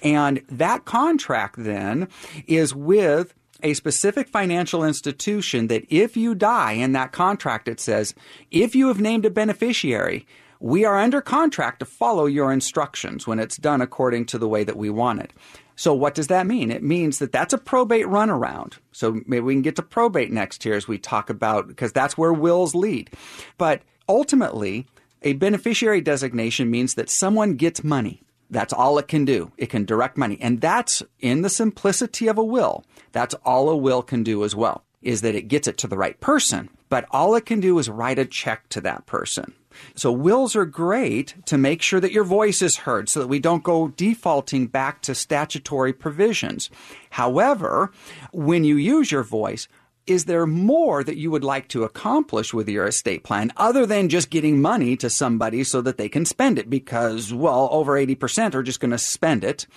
And 0.02 0.41
that 0.50 0.86
contract 0.86 1.56
then 1.58 2.08
is 2.48 2.74
with 2.74 3.34
a 3.62 3.74
specific 3.74 4.30
financial 4.30 4.84
institution 4.84 5.67
that 5.67 5.86
if 5.89 6.15
you 6.15 6.34
die 6.34 6.74
in 6.74 6.93
that 6.93 7.12
contract, 7.12 7.67
it 7.67 7.80
says, 7.80 8.13
if 8.52 8.76
you 8.76 8.88
have 8.88 9.02
named 9.02 9.26
a 9.26 9.30
beneficiary, 9.30 10.26
we 10.60 10.86
are 10.86 10.98
under 10.98 11.22
contract 11.22 11.80
to 11.80 11.86
follow 11.86 12.26
your 12.26 12.52
instructions 12.52 13.26
when 13.26 13.39
it's 13.39 13.58
done 13.58 13.82
according 13.82 14.26
to 14.26 14.38
the 14.38 14.48
way 14.48 14.63
that 14.63 14.78
we 14.78 14.89
want 14.89 15.22
it. 15.22 15.32
So 15.80 15.94
what 15.94 16.13
does 16.13 16.28
that 16.28 16.46
mean? 16.46 16.72
It 16.72 16.84
means 16.84 17.20
that 17.20 17.32
that's 17.32 17.54
a 17.54 17.58
probate 17.58 18.06
runaround. 18.06 18.80
So 18.92 19.22
maybe 19.26 19.39
we 19.39 19.54
can 19.54 19.62
get 19.62 19.78
to 19.78 19.82
probate 19.82 20.30
next 20.30 20.65
year 20.65 20.76
as 20.76 20.89
we 20.89 20.98
talk 20.98 21.30
about, 21.30 21.70
because 21.70 21.94
that's 21.94 22.18
where 22.18 22.34
wills 22.34 22.76
lead. 22.76 23.12
But 23.58 23.84
ultimately, 24.10 24.88
a 25.22 25.34
beneficiary 25.34 26.02
designation 26.02 26.70
means 26.70 26.96
that 26.96 27.10
someone 27.10 27.56
gets 27.56 27.82
money. 27.82 28.22
That's 28.50 28.74
all 28.74 28.98
it 28.98 29.08
can 29.08 29.24
do. 29.24 29.54
It 29.58 29.68
can 29.68 29.86
direct 29.86 30.18
money. 30.18 30.38
And 30.42 30.60
that's 30.60 31.02
in 31.22 31.44
the 31.44 31.50
simplicity 31.50 32.28
of 32.28 32.38
a 32.38 32.44
will. 32.44 32.84
That's 33.13 33.36
all 33.46 33.70
a 33.70 33.78
will 33.78 34.02
can 34.02 34.22
do 34.22 34.44
as 34.44 34.54
well, 34.54 34.84
is 35.02 35.22
that 35.22 35.34
it 35.34 35.48
gets 35.48 35.65
it 35.65 35.78
to 35.78 35.88
the 35.88 35.98
right 35.98 36.20
person. 36.20 36.70
But 36.89 37.06
all 37.12 37.36
it 37.36 37.46
can 37.46 37.62
do 37.62 37.80
is 37.80 37.89
write 37.89 38.20
a 38.20 38.26
check 38.26 38.68
to 38.70 38.82
that 38.82 39.06
person. 39.06 39.54
So 39.96 40.12
wills 40.12 40.56
are 40.56 40.65
great 40.65 41.36
to 41.46 41.58
make 41.58 41.82
sure 41.82 42.00
that 42.00 42.12
your 42.12 42.24
voice 42.24 42.62
is 42.62 42.78
heard 42.78 43.10
so 43.10 43.20
that 43.20 43.28
we 43.28 43.39
don't 43.39 43.63
go 43.63 43.89
defaulting 43.89 44.68
back 44.68 45.02
to 45.04 45.15
statutory 45.15 45.94
provisions. 45.94 46.70
However, 47.12 47.92
when 48.32 48.63
you 48.63 48.76
use 48.76 49.12
your 49.12 49.24
voice, 49.24 49.68
is 50.10 50.26
there 50.26 50.48
more 50.48 51.04
that 51.04 51.18
you 51.18 51.30
would 51.30 51.44
like 51.44 51.68
to 51.68 51.84
accomplish 51.84 52.52
with 52.54 52.68
your 52.68 52.88
estate 52.88 53.24
plan 53.24 53.52
other 53.58 53.86
than 53.86 54.10
just 54.10 54.32
getting 54.32 54.60
money 54.60 54.98
to 54.98 55.10
somebody 55.10 55.63
so 55.63 55.82
that 55.82 55.98
they 55.98 56.10
can 56.10 56.26
spend 56.26 56.58
it? 56.58 56.70
Because, 56.70 57.32
well, 57.32 57.70
over 57.72 57.94
80% 57.94 58.56
are 58.56 58.63
just 58.63 58.80
going 58.80 58.92
to 58.92 58.98
spend 58.98 59.44
it, 59.44 59.68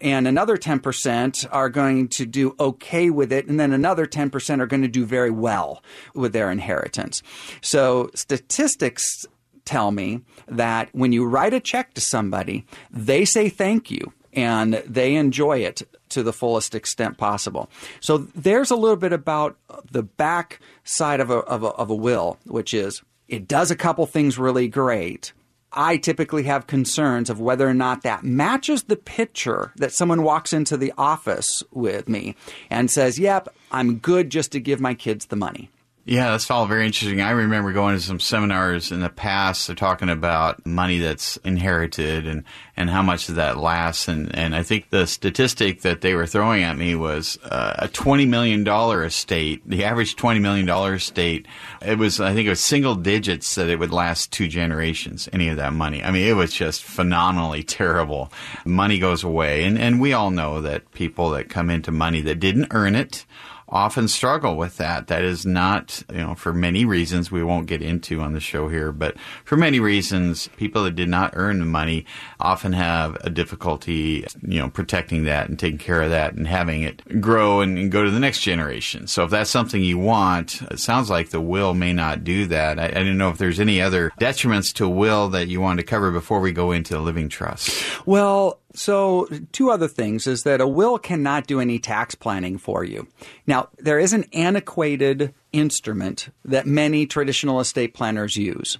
and 0.00 0.26
another 0.26 0.56
10% 0.56 1.46
are 1.52 1.68
going 1.68 2.08
to 2.08 2.24
do 2.24 2.54
okay 2.58 3.10
with 3.10 3.32
it, 3.32 3.46
and 3.46 3.60
then 3.60 3.72
another 3.72 4.06
10% 4.06 4.60
are 4.60 4.66
going 4.66 4.82
to 4.82 4.88
do 4.88 5.04
very 5.04 5.30
well 5.30 5.82
with 6.14 6.32
their 6.32 6.50
inheritance. 6.50 7.22
So 7.60 8.10
statistics 8.14 9.26
tell 9.64 9.90
me 9.90 10.22
that 10.48 10.88
when 10.92 11.12
you 11.12 11.24
write 11.24 11.54
a 11.54 11.60
check 11.60 11.94
to 11.94 12.00
somebody, 12.00 12.64
they 12.90 13.24
say 13.24 13.48
thank 13.48 13.90
you 13.90 14.12
and 14.32 14.74
they 14.86 15.14
enjoy 15.14 15.58
it 15.58 15.82
to 16.08 16.22
the 16.22 16.32
fullest 16.32 16.74
extent 16.74 17.18
possible. 17.18 17.70
So 18.00 18.18
there's 18.18 18.70
a 18.70 18.76
little 18.76 18.96
bit 18.96 19.12
about 19.12 19.56
the 19.90 20.02
back 20.02 20.60
side 20.84 21.20
of 21.20 21.30
a, 21.30 21.38
of 21.38 21.62
a, 21.62 21.68
of 21.68 21.90
a 21.90 21.94
will, 21.94 22.38
which 22.44 22.74
is 22.74 23.02
it 23.28 23.48
does 23.48 23.70
a 23.70 23.76
couple 23.76 24.06
things 24.06 24.38
really 24.38 24.68
great. 24.68 25.32
I 25.72 25.96
typically 25.96 26.42
have 26.42 26.66
concerns 26.66 27.30
of 27.30 27.40
whether 27.40 27.66
or 27.66 27.72
not 27.72 28.02
that 28.02 28.24
matches 28.24 28.84
the 28.84 28.96
picture 28.96 29.72
that 29.76 29.92
someone 29.92 30.22
walks 30.22 30.52
into 30.52 30.76
the 30.76 30.92
office 30.98 31.62
with 31.70 32.10
me 32.10 32.36
and 32.68 32.90
says, 32.90 33.18
Yep, 33.18 33.48
I'm 33.70 33.96
good 33.96 34.28
just 34.28 34.52
to 34.52 34.60
give 34.60 34.80
my 34.80 34.92
kids 34.92 35.26
the 35.26 35.36
money. 35.36 35.70
Yeah, 36.04 36.32
that's 36.32 36.50
all 36.50 36.66
very 36.66 36.84
interesting. 36.84 37.20
I 37.20 37.30
remember 37.30 37.72
going 37.72 37.94
to 37.94 38.02
some 38.02 38.18
seminars 38.18 38.90
in 38.90 38.98
the 38.98 39.08
past. 39.08 39.68
They're 39.68 39.76
talking 39.76 40.08
about 40.08 40.66
money 40.66 40.98
that's 40.98 41.36
inherited 41.38 42.26
and, 42.26 42.42
and 42.76 42.90
how 42.90 43.02
much 43.02 43.28
of 43.28 43.36
that 43.36 43.58
lasts. 43.58 44.08
And, 44.08 44.34
and 44.36 44.52
I 44.52 44.64
think 44.64 44.90
the 44.90 45.06
statistic 45.06 45.82
that 45.82 46.00
they 46.00 46.14
were 46.16 46.26
throwing 46.26 46.64
at 46.64 46.76
me 46.76 46.96
was 46.96 47.38
uh, 47.44 47.74
a 47.78 47.86
$20 47.86 48.26
million 48.26 48.66
estate, 48.66 49.62
the 49.64 49.84
average 49.84 50.16
$20 50.16 50.40
million 50.40 50.68
estate. 50.68 51.46
It 51.80 51.98
was, 51.98 52.20
I 52.20 52.34
think 52.34 52.46
it 52.48 52.50
was 52.50 52.64
single 52.64 52.96
digits 52.96 53.54
that 53.54 53.68
it 53.68 53.78
would 53.78 53.92
last 53.92 54.32
two 54.32 54.48
generations, 54.48 55.28
any 55.32 55.50
of 55.50 55.56
that 55.58 55.72
money. 55.72 56.02
I 56.02 56.10
mean, 56.10 56.26
it 56.26 56.34
was 56.34 56.52
just 56.52 56.82
phenomenally 56.82 57.62
terrible. 57.62 58.32
Money 58.64 58.98
goes 58.98 59.22
away. 59.22 59.62
And, 59.62 59.78
and 59.78 60.00
we 60.00 60.14
all 60.14 60.32
know 60.32 60.62
that 60.62 60.90
people 60.90 61.30
that 61.30 61.48
come 61.48 61.70
into 61.70 61.92
money 61.92 62.22
that 62.22 62.40
didn't 62.40 62.72
earn 62.72 62.96
it, 62.96 63.24
often 63.72 64.06
struggle 64.06 64.56
with 64.56 64.76
that. 64.76 65.06
That 65.08 65.24
is 65.24 65.46
not, 65.46 66.02
you 66.10 66.18
know, 66.18 66.34
for 66.34 66.52
many 66.52 66.84
reasons 66.84 67.30
we 67.30 67.42
won't 67.42 67.66
get 67.66 67.82
into 67.82 68.20
on 68.20 68.34
the 68.34 68.40
show 68.40 68.68
here, 68.68 68.92
but 68.92 69.16
for 69.44 69.56
many 69.56 69.80
reasons, 69.80 70.48
people 70.56 70.84
that 70.84 70.94
did 70.94 71.08
not 71.08 71.32
earn 71.34 71.58
the 71.58 71.64
money 71.64 72.04
often 72.38 72.74
have 72.74 73.16
a 73.22 73.30
difficulty, 73.30 74.26
you 74.42 74.58
know, 74.58 74.68
protecting 74.68 75.24
that 75.24 75.48
and 75.48 75.58
taking 75.58 75.78
care 75.78 76.02
of 76.02 76.10
that 76.10 76.34
and 76.34 76.46
having 76.46 76.82
it 76.82 77.20
grow 77.20 77.60
and, 77.60 77.78
and 77.78 77.90
go 77.90 78.04
to 78.04 78.10
the 78.10 78.20
next 78.20 78.42
generation. 78.42 79.06
So 79.06 79.24
if 79.24 79.30
that's 79.30 79.50
something 79.50 79.82
you 79.82 79.98
want, 79.98 80.60
it 80.70 80.78
sounds 80.78 81.08
like 81.08 81.30
the 81.30 81.40
will 81.40 81.72
may 81.72 81.94
not 81.94 82.24
do 82.24 82.46
that. 82.46 82.78
I, 82.78 82.86
I 82.86 83.02
don't 83.02 83.18
know 83.18 83.30
if 83.30 83.38
there's 83.38 83.60
any 83.60 83.80
other 83.80 84.12
detriments 84.20 84.74
to 84.74 84.88
will 84.88 85.30
that 85.30 85.48
you 85.48 85.60
want 85.60 85.80
to 85.80 85.84
cover 85.84 86.10
before 86.10 86.40
we 86.40 86.52
go 86.52 86.72
into 86.72 86.98
living 87.00 87.30
trust. 87.30 87.72
Well, 88.06 88.60
so, 88.74 89.28
two 89.52 89.70
other 89.70 89.88
things 89.88 90.26
is 90.26 90.44
that 90.44 90.60
a 90.60 90.66
will 90.66 90.98
cannot 90.98 91.46
do 91.46 91.60
any 91.60 91.78
tax 91.78 92.14
planning 92.14 92.58
for 92.58 92.84
you. 92.84 93.06
Now, 93.46 93.68
there 93.78 93.98
is 93.98 94.12
an 94.12 94.24
antiquated 94.32 95.34
instrument 95.52 96.28
that 96.44 96.66
many 96.66 97.06
traditional 97.06 97.60
estate 97.60 97.92
planners 97.92 98.36
use. 98.36 98.78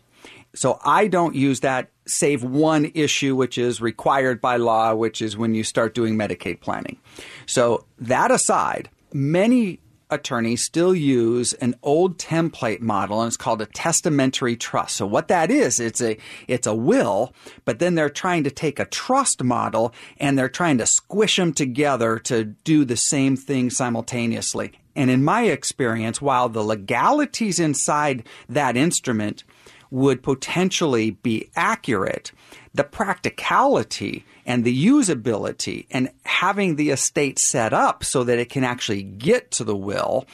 So, 0.55 0.79
I 0.85 1.09
don't 1.09 1.35
use 1.35 1.61
that, 1.61 1.91
save 2.07 2.43
one 2.43 2.91
issue, 2.95 3.37
which 3.37 3.59
is 3.59 3.81
required 3.81 4.41
by 4.41 4.57
law, 4.57 4.95
which 4.95 5.21
is 5.21 5.37
when 5.37 5.55
you 5.55 5.65
start 5.65 5.95
doing 5.95 6.17
Medicaid 6.17 6.61
planning. 6.61 6.99
So, 7.47 7.85
that 7.99 8.31
aside, 8.31 8.89
many 9.13 9.81
attorneys 10.13 10.65
still 10.65 10.95
use 10.95 11.53
an 11.55 11.75
old 11.83 12.19
template 12.19 12.81
model 12.81 13.21
and 13.21 13.29
it's 13.29 13.37
called 13.37 13.63
a 13.63 13.67
testamentary 13.67 14.57
trust. 14.57 14.97
So 14.97 15.07
what 15.07 15.29
that 15.29 15.51
is, 15.51 15.81
it's 15.81 16.01
a 16.01 16.19
it's 16.47 16.67
a 16.67 16.75
will, 16.75 17.33
but 17.65 17.79
then 17.79 17.95
they're 17.95 18.11
trying 18.11 18.45
to 18.45 18.51
take 18.51 18.79
a 18.79 18.85
trust 18.85 19.43
model 19.43 19.95
and 20.19 20.39
they're 20.39 20.49
trying 20.49 20.79
to 20.79 20.87
squish 20.87 21.37
them 21.37 21.53
together 21.53 22.19
to 22.21 22.45
do 22.45 22.85
the 22.85 22.97
same 22.97 23.37
thing 23.37 23.71
simultaneously. 23.71 24.73
And 24.95 25.11
in 25.11 25.25
my 25.25 25.45
experience, 25.45 26.21
while 26.21 26.49
the 26.49 26.63
legalities 26.63 27.59
inside 27.59 28.25
that 28.49 28.77
instrument 28.77 29.45
would 29.91 30.23
potentially 30.23 31.13
be 31.13 31.51
accurate, 31.57 32.33
the 32.75 32.85
practicality 32.85 34.25
and 34.47 34.65
the 34.65 34.87
usability 34.87 35.87
and 35.91 36.11
having 36.25 36.77
the 36.77 36.91
estate 36.91 37.39
set 37.39 37.73
up 37.73 38.05
so 38.05 38.25
that 38.25 38.39
it 38.39 38.49
can 38.49 38.65
actually 38.65 39.03
get 39.03 39.51
to 39.53 39.65
the 39.65 39.77
will, 39.77 40.27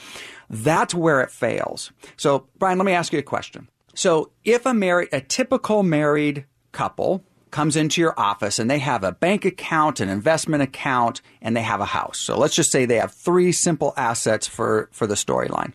that's 0.49 0.93
where 0.93 1.21
it 1.21 1.31
fails. 1.31 1.91
So, 2.17 2.47
Brian, 2.57 2.77
let 2.77 2.85
me 2.85 2.93
ask 2.93 3.13
you 3.13 3.19
a 3.19 3.23
question. 3.23 3.67
So, 3.93 4.31
if 4.43 4.65
a 4.65 4.73
married, 4.73 5.09
a 5.11 5.21
typical 5.21 5.83
married 5.83 6.45
couple 6.71 7.23
comes 7.51 7.75
into 7.75 8.01
your 8.01 8.19
office 8.19 8.59
and 8.59 8.69
they 8.69 8.79
have 8.79 9.03
a 9.03 9.11
bank 9.11 9.45
account, 9.45 9.99
an 9.99 10.09
investment 10.09 10.63
account, 10.63 11.21
and 11.41 11.55
they 11.55 11.61
have 11.61 11.81
a 11.81 11.85
house. 11.85 12.19
So 12.19 12.37
let's 12.37 12.55
just 12.55 12.71
say 12.71 12.85
they 12.85 12.97
have 12.97 13.11
three 13.11 13.51
simple 13.51 13.93
assets 13.97 14.47
for, 14.47 14.89
for 14.91 15.07
the 15.07 15.15
storyline. 15.15 15.73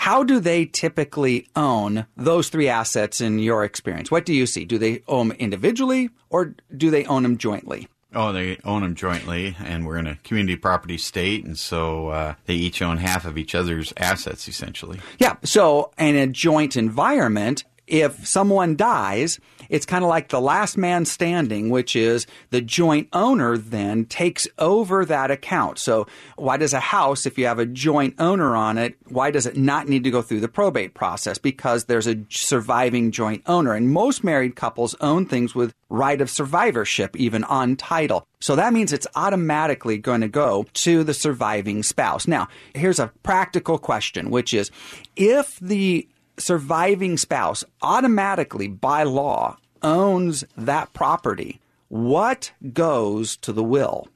How 0.00 0.22
do 0.22 0.40
they 0.40 0.64
typically 0.64 1.46
own 1.54 2.06
those 2.16 2.48
three 2.48 2.68
assets 2.68 3.20
in 3.20 3.38
your 3.38 3.64
experience? 3.64 4.10
What 4.10 4.24
do 4.24 4.32
you 4.32 4.46
see? 4.46 4.64
Do 4.64 4.78
they 4.78 5.02
own 5.06 5.28
them 5.28 5.36
individually 5.38 6.08
or 6.30 6.54
do 6.74 6.90
they 6.90 7.04
own 7.04 7.22
them 7.22 7.36
jointly? 7.36 7.86
Oh, 8.14 8.32
they 8.32 8.56
own 8.64 8.80
them 8.80 8.94
jointly, 8.94 9.54
and 9.62 9.86
we're 9.86 9.98
in 9.98 10.06
a 10.06 10.16
community 10.24 10.56
property 10.56 10.96
state, 10.96 11.44
and 11.44 11.58
so 11.58 12.08
uh, 12.08 12.34
they 12.46 12.54
each 12.54 12.80
own 12.80 12.96
half 12.96 13.26
of 13.26 13.36
each 13.36 13.54
other's 13.54 13.92
assets, 13.98 14.48
essentially. 14.48 15.00
Yeah. 15.18 15.36
So, 15.44 15.92
in 15.98 16.16
a 16.16 16.26
joint 16.26 16.76
environment, 16.76 17.64
if 17.86 18.26
someone 18.26 18.76
dies, 18.76 19.38
it's 19.70 19.86
kind 19.86 20.04
of 20.04 20.10
like 20.10 20.28
the 20.28 20.40
last 20.40 20.76
man 20.76 21.06
standing, 21.06 21.70
which 21.70 21.96
is 21.96 22.26
the 22.50 22.60
joint 22.60 23.08
owner 23.12 23.56
then 23.56 24.04
takes 24.04 24.46
over 24.58 25.04
that 25.06 25.30
account. 25.30 25.78
So 25.78 26.06
why 26.36 26.56
does 26.56 26.74
a 26.74 26.80
house, 26.80 27.24
if 27.24 27.38
you 27.38 27.46
have 27.46 27.60
a 27.60 27.66
joint 27.66 28.16
owner 28.18 28.56
on 28.56 28.76
it, 28.76 28.96
why 29.08 29.30
does 29.30 29.46
it 29.46 29.56
not 29.56 29.88
need 29.88 30.04
to 30.04 30.10
go 30.10 30.22
through 30.22 30.40
the 30.40 30.48
probate 30.48 30.94
process? 30.94 31.38
Because 31.38 31.84
there's 31.84 32.08
a 32.08 32.18
surviving 32.28 33.12
joint 33.12 33.42
owner. 33.46 33.72
And 33.72 33.90
most 33.90 34.24
married 34.24 34.56
couples 34.56 34.94
own 35.00 35.24
things 35.24 35.54
with 35.54 35.72
right 35.88 36.20
of 36.20 36.28
survivorship, 36.28 37.16
even 37.16 37.44
on 37.44 37.76
title. 37.76 38.26
So 38.40 38.56
that 38.56 38.72
means 38.72 38.92
it's 38.92 39.06
automatically 39.14 39.98
going 39.98 40.20
to 40.22 40.28
go 40.28 40.66
to 40.74 41.04
the 41.04 41.14
surviving 41.14 41.82
spouse. 41.82 42.26
Now, 42.26 42.48
here's 42.74 42.98
a 42.98 43.12
practical 43.22 43.78
question, 43.78 44.30
which 44.30 44.52
is 44.52 44.70
if 45.16 45.58
the 45.60 46.08
surviving 46.40 47.16
spouse 47.16 47.64
automatically, 47.82 48.68
by 48.68 49.02
law, 49.02 49.58
owns 49.82 50.44
that 50.56 50.92
property, 50.92 51.60
what 51.88 52.52
goes 52.72 53.36
to 53.38 53.52
the 53.52 53.64
will? 53.64 54.08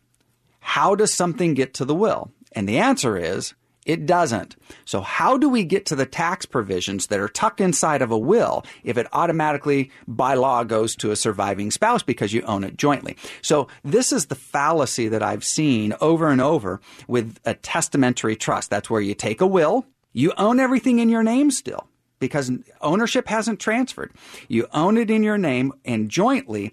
How 0.60 0.94
does 0.94 1.12
something 1.12 1.54
get 1.54 1.74
to 1.74 1.84
the 1.84 1.94
will? 1.94 2.30
And 2.52 2.68
the 2.68 2.78
answer 2.78 3.16
is 3.16 3.54
it 3.84 4.06
doesn't. 4.06 4.56
So, 4.87 5.02
how 5.02 5.37
do 5.37 5.48
we 5.48 5.62
get 5.64 5.84
to 5.87 5.96
the 5.96 6.06
tax 6.06 6.46
provisions 6.46 7.08
that 7.08 7.20
are 7.20 7.28
tucked 7.28 7.60
inside 7.60 8.00
of 8.00 8.10
a 8.10 8.18
will 8.18 8.64
if 8.82 8.96
it 8.96 9.06
automatically, 9.12 9.90
by 10.08 10.34
law, 10.34 10.64
goes 10.64 10.96
to 10.96 11.10
a 11.10 11.16
surviving 11.16 11.70
spouse 11.70 12.02
because 12.02 12.32
you 12.32 12.42
own 12.42 12.64
it 12.64 12.78
jointly? 12.78 13.16
So, 13.42 13.68
this 13.82 14.10
is 14.10 14.26
the 14.26 14.34
fallacy 14.34 15.08
that 15.08 15.22
I've 15.22 15.44
seen 15.44 15.94
over 16.00 16.28
and 16.28 16.40
over 16.40 16.80
with 17.06 17.38
a 17.44 17.54
testamentary 17.54 18.37
trust. 18.37 18.70
That's 18.70 18.88
where 18.88 19.02
you 19.02 19.14
take 19.14 19.42
a 19.42 19.46
will, 19.46 19.84
you 20.12 20.32
own 20.38 20.60
everything 20.60 20.98
in 20.98 21.10
your 21.10 21.22
name 21.22 21.50
still 21.50 21.87
because 22.24 22.50
ownership 22.80 23.28
hasn't 23.28 23.60
transferred. 23.60 24.12
You 24.48 24.66
own 24.72 24.96
it 24.96 25.10
in 25.10 25.22
your 25.22 25.38
name 25.38 25.72
and 25.84 26.08
jointly. 26.08 26.72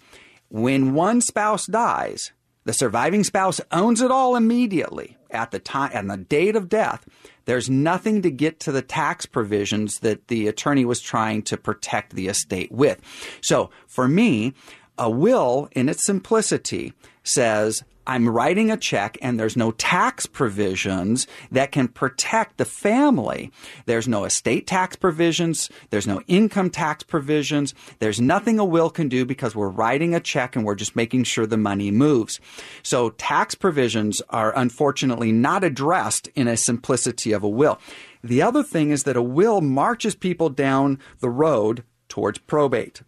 When 0.50 0.94
one 0.94 1.22
spouse 1.22 1.66
dies, 1.66 2.32
the 2.64 2.74
surviving 2.74 3.24
spouse 3.24 3.60
owns 3.72 4.02
it 4.02 4.12
all 4.12 4.36
immediately 4.36 5.18
at 5.30 5.52
the 5.52 5.60
time 5.60 5.92
and 5.94 6.10
the 6.10 6.18
date 6.18 6.56
of 6.56 6.70
death. 6.70 7.06
There's 7.46 7.70
nothing 7.70 8.22
to 8.22 8.32
get 8.32 8.60
to 8.62 8.72
the 8.72 8.82
tax 8.82 9.26
provisions 9.26 10.00
that 10.00 10.28
the 10.28 10.48
attorney 10.48 10.86
was 10.86 11.02
trying 11.02 11.42
to 11.44 11.58
protect 11.58 12.16
the 12.16 12.28
estate 12.28 12.72
with. 12.72 13.02
So 13.42 13.72
for 13.88 14.08
me, 14.08 14.54
a 14.98 15.10
will 15.10 15.68
in 15.72 15.90
its 15.90 16.06
simplicity 16.06 16.94
says 17.24 17.84
I'm 18.08 18.28
writing 18.28 18.72
a 18.72 18.78
check 18.78 19.18
and 19.22 19.40
there's 19.40 19.56
no 19.56 19.72
tax 19.72 20.26
provisions 20.26 21.28
that 21.52 21.72
can 21.72 21.88
protect 21.88 22.58
the 22.58 22.66
family. 22.66 23.52
There's 23.86 24.08
no 24.08 24.26
estate 24.26 24.68
tax 24.68 24.96
provisions. 24.96 25.70
There's 25.90 26.08
no 26.08 26.22
income 26.28 26.70
tax 26.70 27.04
provisions. 27.04 27.74
There's 28.00 28.20
nothing 28.20 28.60
a 28.60 28.66
will 28.66 28.90
can 28.90 29.08
do 29.08 29.26
because 29.26 29.56
we're 29.56 29.70
writing 29.70 30.16
a 30.16 30.20
check 30.20 30.56
and 30.56 30.66
we're 30.66 30.76
just 30.76 30.96
making 30.96 31.26
sure 31.26 31.46
the 31.46 31.58
money 31.58 31.92
moves. 31.92 32.40
So 32.84 33.12
tax 33.12 33.56
provisions 33.56 34.22
are 34.30 34.56
unfortunately 34.58 35.32
not 35.32 35.64
addressed 35.64 36.28
in 36.30 36.48
a 36.48 36.58
simplicity 36.58 37.32
of 37.32 37.44
a 37.44 37.50
will. 37.50 37.80
The 38.24 38.42
other 38.42 38.64
thing 38.64 38.92
is 38.92 39.04
that 39.04 39.16
a 39.16 39.22
will 39.22 39.62
marches 39.62 40.16
people 40.16 40.50
down 40.50 41.00
the 41.20 41.30
road 41.30 41.84
towards 42.08 42.40
probate. 42.40 43.02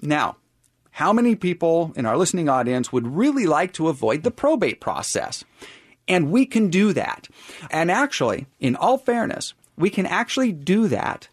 Now, 0.00 0.36
how 0.98 1.12
many 1.12 1.36
people 1.36 1.92
in 1.94 2.06
our 2.06 2.16
listening 2.16 2.48
audience 2.48 2.92
would 2.92 3.06
really 3.06 3.46
like 3.46 3.72
to 3.72 3.86
avoid 3.86 4.24
the 4.24 4.32
probate 4.32 4.80
process? 4.80 5.44
And 6.08 6.32
we 6.32 6.44
can 6.44 6.70
do 6.70 6.92
that. 6.92 7.28
And 7.70 7.88
actually, 7.88 8.48
in 8.58 8.74
all 8.74 8.98
fairness, 8.98 9.54
we 9.76 9.90
can 9.90 10.06
actually 10.06 10.50
do 10.50 10.88
that 10.88 11.28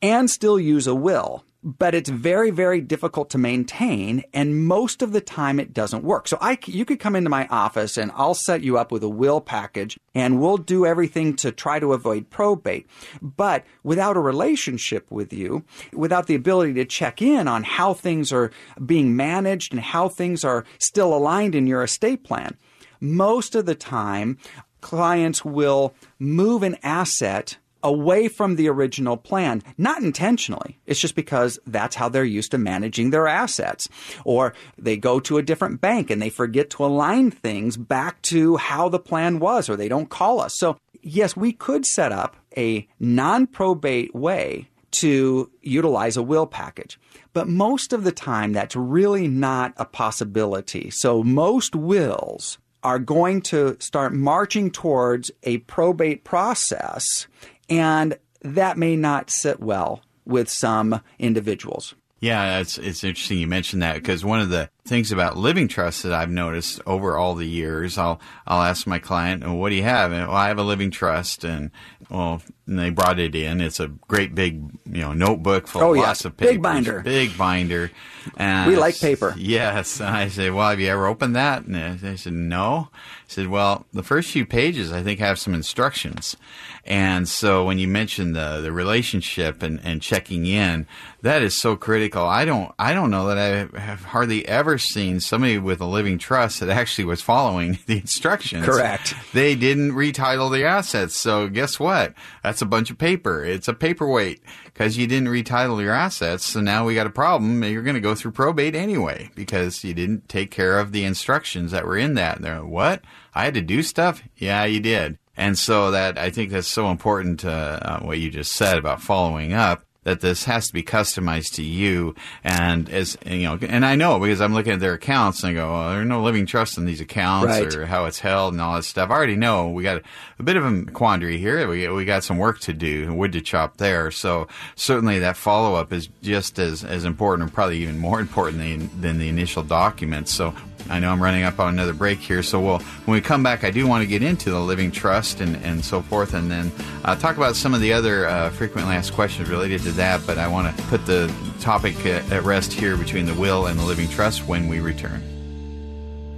and 0.00 0.30
still 0.30 0.60
use 0.60 0.86
a 0.86 0.94
will 0.94 1.44
but 1.62 1.94
it's 1.94 2.08
very, 2.08 2.50
very 2.50 2.80
difficult 2.80 3.30
to 3.30 3.38
maintain. 3.38 4.24
And 4.32 4.66
most 4.66 5.02
of 5.02 5.12
the 5.12 5.20
time 5.20 5.60
it 5.60 5.74
doesn't 5.74 6.04
work. 6.04 6.26
So 6.26 6.38
I, 6.40 6.58
you 6.66 6.84
could 6.84 7.00
come 7.00 7.14
into 7.14 7.30
my 7.30 7.46
office 7.48 7.96
and 7.96 8.10
I'll 8.14 8.34
set 8.34 8.62
you 8.62 8.78
up 8.78 8.90
with 8.90 9.02
a 9.02 9.08
will 9.08 9.40
package 9.40 9.98
and 10.14 10.40
we'll 10.40 10.56
do 10.56 10.86
everything 10.86 11.36
to 11.36 11.52
try 11.52 11.78
to 11.78 11.92
avoid 11.92 12.30
probate. 12.30 12.86
But 13.20 13.64
without 13.82 14.16
a 14.16 14.20
relationship 14.20 15.10
with 15.10 15.32
you, 15.32 15.64
without 15.92 16.26
the 16.26 16.34
ability 16.34 16.74
to 16.74 16.84
check 16.84 17.20
in 17.20 17.46
on 17.46 17.64
how 17.64 17.94
things 17.94 18.32
are 18.32 18.50
being 18.84 19.14
managed 19.14 19.72
and 19.72 19.80
how 19.80 20.08
things 20.08 20.44
are 20.44 20.64
still 20.78 21.14
aligned 21.14 21.54
in 21.54 21.66
your 21.66 21.82
estate 21.82 22.24
plan, 22.24 22.56
most 23.00 23.54
of 23.54 23.66
the 23.66 23.74
time 23.74 24.38
clients 24.80 25.44
will 25.44 25.94
move 26.18 26.62
an 26.62 26.76
asset 26.82 27.58
away 27.82 28.28
from 28.28 28.56
the 28.56 28.68
original 28.68 29.16
plan, 29.16 29.62
not 29.78 30.02
intentionally. 30.02 30.78
It's 30.86 31.00
just 31.00 31.14
because 31.14 31.58
that's 31.66 31.96
how 31.96 32.08
they're 32.08 32.24
used 32.24 32.50
to 32.52 32.58
managing 32.58 33.10
their 33.10 33.26
assets. 33.26 33.88
Or 34.24 34.54
they 34.78 34.96
go 34.96 35.20
to 35.20 35.38
a 35.38 35.42
different 35.42 35.80
bank 35.80 36.10
and 36.10 36.20
they 36.20 36.30
forget 36.30 36.70
to 36.70 36.84
align 36.84 37.30
things 37.30 37.76
back 37.76 38.20
to 38.22 38.56
how 38.56 38.88
the 38.88 38.98
plan 38.98 39.38
was, 39.38 39.68
or 39.68 39.76
they 39.76 39.88
don't 39.88 40.10
call 40.10 40.40
us. 40.40 40.56
So, 40.58 40.76
yes, 41.02 41.36
we 41.36 41.52
could 41.52 41.86
set 41.86 42.12
up 42.12 42.36
a 42.56 42.86
non 42.98 43.46
probate 43.46 44.14
way 44.14 44.68
to 44.92 45.50
utilize 45.62 46.16
a 46.16 46.22
will 46.22 46.46
package. 46.46 46.98
But 47.32 47.48
most 47.48 47.92
of 47.92 48.02
the 48.02 48.12
time, 48.12 48.52
that's 48.52 48.74
really 48.74 49.28
not 49.28 49.72
a 49.76 49.84
possibility. 49.84 50.90
So, 50.90 51.22
most 51.22 51.76
wills 51.76 52.58
are 52.82 52.98
going 52.98 53.42
to 53.42 53.76
start 53.78 54.12
marching 54.12 54.70
towards 54.70 55.30
a 55.42 55.58
probate 55.58 56.24
process 56.24 57.26
and 57.70 58.18
that 58.42 58.76
may 58.76 58.96
not 58.96 59.30
sit 59.30 59.60
well 59.60 60.02
with 60.26 60.50
some 60.50 61.00
individuals. 61.18 61.94
Yeah, 62.20 62.58
it's 62.58 62.76
it's 62.76 63.02
interesting 63.02 63.38
you 63.38 63.46
mentioned 63.46 63.82
that 63.82 63.94
because 63.94 64.24
one 64.24 64.40
of 64.40 64.50
the 64.50 64.68
things 64.90 65.12
about 65.12 65.38
living 65.38 65.68
trust 65.68 66.02
that 66.02 66.12
I've 66.12 66.28
noticed 66.28 66.80
over 66.84 67.16
all 67.16 67.34
the 67.34 67.48
years, 67.48 67.96
I'll 67.96 68.20
I'll 68.46 68.62
ask 68.62 68.86
my 68.86 68.98
client, 68.98 69.42
well, 69.44 69.56
"What 69.56 69.70
do 69.70 69.76
you 69.76 69.84
have?" 69.84 70.12
And, 70.12 70.26
well, 70.26 70.36
I 70.36 70.48
have 70.48 70.58
a 70.58 70.62
living 70.62 70.90
trust, 70.90 71.44
and 71.44 71.70
well, 72.10 72.42
and 72.66 72.78
they 72.78 72.90
brought 72.90 73.18
it 73.18 73.34
in. 73.34 73.60
It's 73.60 73.80
a 73.80 73.86
great 73.86 74.34
big, 74.34 74.60
you 74.84 75.00
know, 75.00 75.12
notebook 75.12 75.68
full 75.68 75.82
oh, 75.82 75.90
of 75.92 75.96
yeah. 75.96 76.02
lots 76.02 76.24
of 76.24 76.36
papers, 76.36 76.54
big 76.54 76.62
binder, 76.62 77.00
big 77.00 77.38
binder. 77.38 77.90
And 78.36 78.68
we 78.68 78.76
like 78.76 78.98
paper. 78.98 79.34
Yes, 79.38 80.00
and 80.00 80.10
I 80.10 80.28
say, 80.28 80.50
"Well, 80.50 80.68
have 80.68 80.80
you 80.80 80.88
ever 80.88 81.06
opened 81.06 81.36
that?" 81.36 81.64
And 81.64 82.00
they 82.00 82.16
said, 82.16 82.32
"No." 82.32 82.88
I 82.92 82.96
said, 83.28 83.46
"Well, 83.46 83.86
the 83.92 84.02
first 84.02 84.30
few 84.30 84.44
pages, 84.44 84.92
I 84.92 85.02
think, 85.02 85.20
have 85.20 85.38
some 85.38 85.54
instructions." 85.54 86.36
And 86.84 87.28
so 87.28 87.64
when 87.64 87.78
you 87.78 87.86
mentioned 87.86 88.34
the 88.34 88.60
the 88.60 88.72
relationship 88.72 89.62
and, 89.62 89.80
and 89.84 90.02
checking 90.02 90.46
in, 90.46 90.86
that 91.22 91.42
is 91.42 91.60
so 91.60 91.76
critical. 91.76 92.24
I 92.24 92.44
don't 92.44 92.72
I 92.78 92.92
don't 92.92 93.10
know 93.10 93.28
that 93.28 93.38
I 93.38 93.80
have 93.80 94.04
hardly 94.06 94.46
ever 94.48 94.78
seen 94.80 95.20
somebody 95.20 95.58
with 95.58 95.80
a 95.80 95.86
living 95.86 96.18
trust 96.18 96.60
that 96.60 96.68
actually 96.68 97.04
was 97.04 97.22
following 97.22 97.78
the 97.86 97.98
instructions. 97.98 98.64
Correct. 98.64 99.14
They 99.32 99.54
didn't 99.54 99.92
retitle 99.92 100.50
the 100.50 100.64
assets. 100.64 101.18
So 101.18 101.48
guess 101.48 101.78
what? 101.78 102.14
That's 102.42 102.62
a 102.62 102.66
bunch 102.66 102.90
of 102.90 102.98
paper. 102.98 103.44
It's 103.44 103.68
a 103.68 103.74
paperweight 103.74 104.42
because 104.64 104.96
you 104.96 105.06
didn't 105.06 105.28
retitle 105.28 105.82
your 105.82 105.94
assets. 105.94 106.44
So 106.44 106.60
now 106.60 106.84
we 106.84 106.94
got 106.94 107.06
a 107.06 107.10
problem. 107.10 107.62
You're 107.62 107.82
going 107.82 107.94
to 107.94 108.00
go 108.00 108.14
through 108.14 108.32
probate 108.32 108.74
anyway 108.74 109.30
because 109.34 109.84
you 109.84 109.94
didn't 109.94 110.28
take 110.28 110.50
care 110.50 110.78
of 110.78 110.92
the 110.92 111.04
instructions 111.04 111.72
that 111.72 111.86
were 111.86 111.98
in 111.98 112.14
that. 112.14 112.36
And 112.36 112.44
they're 112.44 112.60
like, 112.60 112.70
what? 112.70 113.04
I 113.34 113.44
had 113.44 113.54
to 113.54 113.62
do 113.62 113.82
stuff? 113.82 114.22
Yeah, 114.36 114.64
you 114.64 114.80
did. 114.80 115.18
And 115.36 115.56
so 115.56 115.90
that 115.92 116.18
I 116.18 116.30
think 116.30 116.50
that's 116.50 116.68
so 116.68 116.90
important 116.90 117.40
to 117.40 117.50
uh, 117.50 118.00
what 118.00 118.18
you 118.18 118.30
just 118.30 118.52
said 118.52 118.76
about 118.76 119.00
following 119.00 119.52
up 119.52 119.84
that 120.10 120.20
this 120.20 120.44
has 120.44 120.66
to 120.66 120.72
be 120.72 120.82
customized 120.82 121.54
to 121.54 121.62
you. 121.62 122.14
And 122.42 122.88
as 122.90 123.16
you 123.24 123.44
know 123.44 123.58
and 123.62 123.86
I 123.86 123.94
know 123.94 124.18
because 124.18 124.40
I'm 124.40 124.52
looking 124.52 124.72
at 124.72 124.80
their 124.80 124.94
accounts 124.94 125.42
and 125.42 125.50
I 125.50 125.54
go 125.54 125.72
well, 125.72 125.90
there's 125.90 126.06
no 126.06 126.22
living 126.22 126.46
trust 126.46 126.78
in 126.78 126.84
these 126.84 127.00
accounts 127.00 127.46
right. 127.46 127.74
or 127.74 127.86
how 127.86 128.06
it's 128.06 128.18
held 128.18 128.54
and 128.54 128.60
all 128.60 128.74
that 128.74 128.82
stuff. 128.82 129.10
I 129.10 129.14
already 129.14 129.36
know 129.36 129.68
we 129.68 129.84
got 129.84 130.02
a, 130.38 130.42
bit 130.42 130.56
of 130.56 130.64
a 130.64 130.90
quandary 130.90 131.38
here. 131.38 131.68
We, 131.68 131.88
we 131.88 132.04
got 132.04 132.24
some 132.24 132.38
work 132.38 132.58
to 132.60 132.72
do 132.72 133.14
wood 133.14 133.32
to 133.32 133.40
chop 133.40 133.76
there. 133.76 134.10
So 134.10 134.48
certainly 134.74 135.20
that 135.20 135.36
follow-up 135.36 135.92
is 135.92 136.08
just 136.22 136.58
as, 136.58 136.82
as 136.82 137.04
important 137.04 137.44
and 137.44 137.54
probably 137.54 137.78
even 137.78 137.98
more 137.98 138.20
important 138.20 138.58
than, 138.58 139.00
than 139.00 139.18
the 139.18 139.28
initial 139.28 139.62
documents 139.62 140.32
so 140.32 140.54
I 140.88 140.98
know 140.98 141.12
I'm 141.12 141.22
running 141.22 141.44
up 141.44 141.60
on 141.60 141.74
another 141.74 141.92
break 141.92 142.18
here, 142.18 142.42
so 142.42 142.60
we'll, 142.60 142.78
when 142.78 143.14
we 143.14 143.20
come 143.20 143.42
back, 143.42 143.64
I 143.64 143.70
do 143.70 143.86
want 143.86 144.02
to 144.02 144.06
get 144.06 144.22
into 144.22 144.50
the 144.50 144.60
living 144.60 144.90
trust 144.90 145.40
and, 145.40 145.56
and 145.56 145.84
so 145.84 146.02
forth, 146.02 146.34
and 146.34 146.50
then 146.50 146.72
uh, 147.04 147.14
talk 147.16 147.36
about 147.36 147.56
some 147.56 147.74
of 147.74 147.80
the 147.80 147.92
other 147.92 148.26
uh, 148.26 148.50
frequently 148.50 148.94
asked 148.94 149.12
questions 149.12 149.48
related 149.48 149.82
to 149.82 149.92
that. 150.00 150.26
But 150.26 150.38
I 150.38 150.48
want 150.48 150.74
to 150.74 150.82
put 150.84 151.04
the 151.06 151.32
topic 151.60 152.04
at 152.06 152.42
rest 152.42 152.72
here 152.72 152.96
between 152.96 153.26
the 153.26 153.34
will 153.34 153.66
and 153.66 153.78
the 153.78 153.84
living 153.84 154.08
trust 154.08 154.48
when 154.48 154.66
we 154.66 154.80
return. 154.80 155.22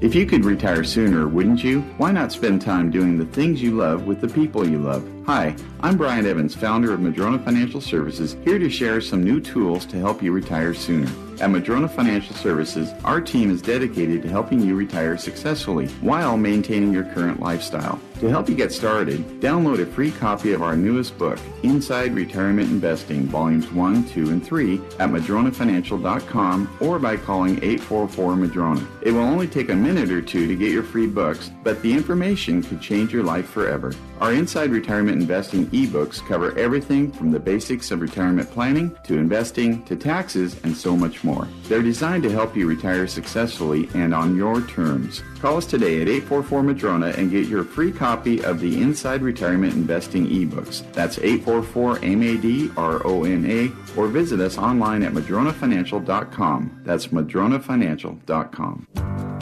If 0.01 0.17
you 0.17 0.27
could 0.27 0.45
retire 0.45 0.83
sooner, 0.83 1.29
wouldn't 1.29 1.63
you? 1.63 1.83
Why 1.97 2.11
not 2.11 2.33
spend 2.33 2.61
time 2.61 2.91
doing 2.91 3.19
the 3.19 3.27
things 3.27 3.63
you 3.63 3.71
love 3.77 4.05
with 4.05 4.21
the 4.21 4.27
people 4.27 4.69
you 4.69 4.79
love? 4.79 5.09
Hi, 5.27 5.55
I'm 5.81 5.97
Brian 5.97 6.27
Evans, 6.27 6.57
founder 6.57 6.93
of 6.93 6.99
Madrona 6.99 7.39
Financial 7.39 7.81
Services, 7.81 8.37
here 8.45 8.59
to 8.59 8.69
share 8.69 9.01
some 9.01 9.23
new 9.23 9.41
tools 9.41 9.87
to 9.87 9.97
help 9.97 10.21
you 10.21 10.33
retire 10.33 10.75
sooner. 10.75 11.09
At 11.43 11.51
Madrona 11.51 11.89
Financial 11.89 12.37
Services, 12.37 12.93
our 13.05 13.21
team 13.21 13.51
is 13.51 13.61
dedicated 13.61 14.23
to 14.23 14.29
helping 14.29 14.61
you 14.61 14.77
retire 14.77 15.19
successfully 15.19 15.89
while 16.01 16.37
maintaining 16.37 16.93
your 16.93 17.03
current 17.03 17.41
lifestyle. 17.41 18.01
To 18.21 18.29
help 18.29 18.49
you 18.49 18.55
get 18.55 18.71
started, 18.71 19.19
download 19.41 19.83
a 19.83 19.87
free 19.87 20.13
copy 20.13 20.53
of 20.53 20.63
our 20.63 20.77
newest 20.77 21.19
book, 21.19 21.41
Inside 21.65 22.15
Retirement 22.15 22.71
Investing, 22.71 23.25
Volumes 23.25 23.73
1, 23.73 24.05
2, 24.11 24.31
and 24.31 24.47
3 24.47 24.77
at 25.01 25.11
madronafinancial.com 25.11 26.77
or 26.81 27.01
by 27.01 27.17
calling 27.17 27.57
844-MADRONA. 27.57 28.87
It 29.03 29.11
will 29.11 29.23
only 29.23 29.49
take 29.49 29.71
a 29.71 29.75
minute 29.75 30.13
or 30.13 30.23
two 30.23 30.47
to 30.47 30.55
get 30.55 30.71
your 30.71 30.85
free 30.85 31.09
books, 31.09 31.51
but 31.65 31.83
the 31.83 31.93
information 31.93 32.63
could 32.63 32.81
change 32.81 33.13
your 33.13 33.25
life 33.25 33.49
forever. 33.49 33.93
Our 34.21 34.33
Inside 34.33 34.71
Retirement 34.71 35.21
Investing 35.21 35.67
ebooks 35.71 36.25
cover 36.29 36.57
everything 36.57 37.11
from 37.11 37.33
the 37.33 37.41
basics 37.41 37.91
of 37.91 38.01
retirement 38.01 38.49
planning 38.53 38.97
to 39.03 39.19
investing 39.19 39.83
to 39.87 39.97
taxes 39.97 40.63
and 40.63 40.77
so 40.77 40.97
much 40.97 41.25
more. 41.25 41.32
They're 41.65 41.83
designed 41.83 42.23
to 42.25 42.31
help 42.31 42.57
you 42.57 42.67
retire 42.67 43.07
successfully 43.07 43.89
and 43.95 44.15
on 44.15 44.37
your 44.37 44.61
terms. 44.63 45.23
Call 45.41 45.57
us 45.57 45.67
today 45.67 46.03
at 46.03 46.09
844 46.09 46.63
Madrona 46.63 47.09
and 47.09 47.31
get 47.31 47.49
your 47.49 47.65
free 47.65 47.93
copy 47.93 48.43
of 48.45 48.61
the 48.61 48.81
Inside 48.81 49.23
Retirement 49.23 49.75
Investing 49.75 50.27
ebooks. 50.27 50.91
That's 50.93 51.19
844 51.19 51.99
MADRONA 51.99 53.97
or 53.97 54.09
visit 54.09 54.41
us 54.41 54.59
online 54.59 55.03
at 55.03 55.13
madronafinancial.com. 55.13 56.83
That's 56.85 57.09
madronafinancial.com. 57.09 59.42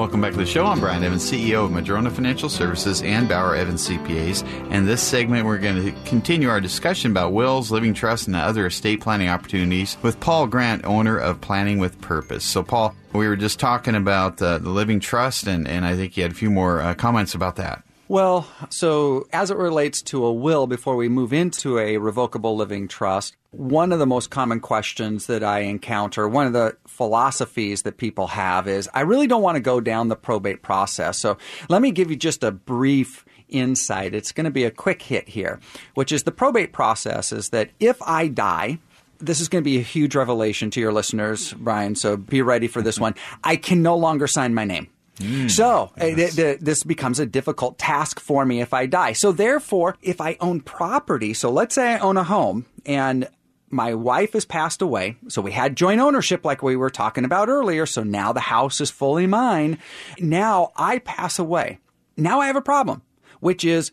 Welcome 0.00 0.22
back 0.22 0.32
to 0.32 0.38
the 0.38 0.46
show. 0.46 0.64
I'm 0.64 0.80
Brian 0.80 1.04
Evans, 1.04 1.30
CEO 1.30 1.66
of 1.66 1.72
Madrona 1.72 2.10
Financial 2.10 2.48
Services 2.48 3.02
and 3.02 3.28
Bauer 3.28 3.54
Evans 3.54 3.86
CPAs. 3.86 4.42
And 4.70 4.88
this 4.88 5.02
segment, 5.02 5.44
we're 5.44 5.58
going 5.58 5.84
to 5.84 5.92
continue 6.08 6.48
our 6.48 6.58
discussion 6.58 7.10
about 7.10 7.34
wills, 7.34 7.70
living 7.70 7.92
trusts, 7.92 8.26
and 8.26 8.34
other 8.34 8.64
estate 8.64 9.02
planning 9.02 9.28
opportunities 9.28 9.98
with 10.00 10.18
Paul 10.18 10.46
Grant, 10.46 10.86
owner 10.86 11.18
of 11.18 11.42
Planning 11.42 11.80
with 11.80 12.00
Purpose. 12.00 12.46
So, 12.46 12.62
Paul, 12.62 12.94
we 13.12 13.28
were 13.28 13.36
just 13.36 13.60
talking 13.60 13.94
about 13.94 14.40
uh, 14.40 14.56
the 14.56 14.70
living 14.70 15.00
trust, 15.00 15.46
and, 15.46 15.68
and 15.68 15.84
I 15.84 15.96
think 15.96 16.16
you 16.16 16.22
had 16.22 16.32
a 16.32 16.34
few 16.34 16.50
more 16.50 16.80
uh, 16.80 16.94
comments 16.94 17.34
about 17.34 17.56
that. 17.56 17.84
Well, 18.08 18.48
so 18.70 19.28
as 19.34 19.50
it 19.50 19.58
relates 19.58 20.00
to 20.04 20.24
a 20.24 20.32
will, 20.32 20.66
before 20.66 20.96
we 20.96 21.10
move 21.10 21.34
into 21.34 21.78
a 21.78 21.98
revocable 21.98 22.56
living 22.56 22.88
trust, 22.88 23.36
one 23.52 23.92
of 23.92 23.98
the 23.98 24.06
most 24.06 24.30
common 24.30 24.60
questions 24.60 25.26
that 25.26 25.42
I 25.42 25.60
encounter, 25.60 26.28
one 26.28 26.46
of 26.46 26.52
the 26.52 26.76
philosophies 26.86 27.82
that 27.82 27.96
people 27.96 28.28
have 28.28 28.68
is 28.68 28.88
I 28.94 29.00
really 29.00 29.26
don't 29.26 29.42
want 29.42 29.56
to 29.56 29.60
go 29.60 29.80
down 29.80 30.08
the 30.08 30.16
probate 30.16 30.62
process. 30.62 31.18
So 31.18 31.36
let 31.68 31.82
me 31.82 31.90
give 31.90 32.10
you 32.10 32.16
just 32.16 32.44
a 32.44 32.52
brief 32.52 33.24
insight. 33.48 34.14
It's 34.14 34.30
going 34.30 34.44
to 34.44 34.50
be 34.50 34.64
a 34.64 34.70
quick 34.70 35.02
hit 35.02 35.28
here, 35.28 35.58
which 35.94 36.12
is 36.12 36.22
the 36.22 36.32
probate 36.32 36.72
process 36.72 37.32
is 37.32 37.50
that 37.50 37.70
if 37.80 38.00
I 38.02 38.28
die, 38.28 38.78
this 39.18 39.40
is 39.40 39.48
going 39.48 39.62
to 39.62 39.68
be 39.68 39.78
a 39.78 39.82
huge 39.82 40.14
revelation 40.14 40.70
to 40.70 40.80
your 40.80 40.92
listeners, 40.92 41.52
Brian, 41.54 41.96
so 41.96 42.16
be 42.16 42.42
ready 42.42 42.68
for 42.68 42.82
this 42.82 42.98
one. 42.98 43.14
I 43.44 43.56
can 43.56 43.82
no 43.82 43.96
longer 43.96 44.28
sign 44.28 44.54
my 44.54 44.64
name. 44.64 44.88
Mm, 45.18 45.50
so 45.50 45.92
yes. 45.98 46.16
th- 46.16 46.34
th- 46.34 46.60
this 46.60 46.82
becomes 46.82 47.18
a 47.18 47.26
difficult 47.26 47.78
task 47.78 48.20
for 48.20 48.46
me 48.46 48.62
if 48.62 48.72
I 48.72 48.86
die. 48.86 49.12
So 49.12 49.32
therefore, 49.32 49.96
if 50.00 50.20
I 50.20 50.38
own 50.40 50.60
property, 50.60 51.34
so 51.34 51.50
let's 51.50 51.74
say 51.74 51.94
I 51.94 51.98
own 51.98 52.16
a 52.16 52.24
home 52.24 52.64
and 52.86 53.28
my 53.70 53.94
wife 53.94 54.32
has 54.32 54.44
passed 54.44 54.82
away. 54.82 55.16
So 55.28 55.40
we 55.40 55.52
had 55.52 55.76
joint 55.76 56.00
ownership 56.00 56.44
like 56.44 56.62
we 56.62 56.76
were 56.76 56.90
talking 56.90 57.24
about 57.24 57.48
earlier. 57.48 57.86
So 57.86 58.02
now 58.02 58.32
the 58.32 58.40
house 58.40 58.80
is 58.80 58.90
fully 58.90 59.26
mine. 59.26 59.78
Now 60.18 60.72
I 60.76 60.98
pass 60.98 61.38
away. 61.38 61.78
Now 62.16 62.40
I 62.40 62.48
have 62.48 62.56
a 62.56 62.62
problem, 62.62 63.02
which 63.38 63.64
is 63.64 63.92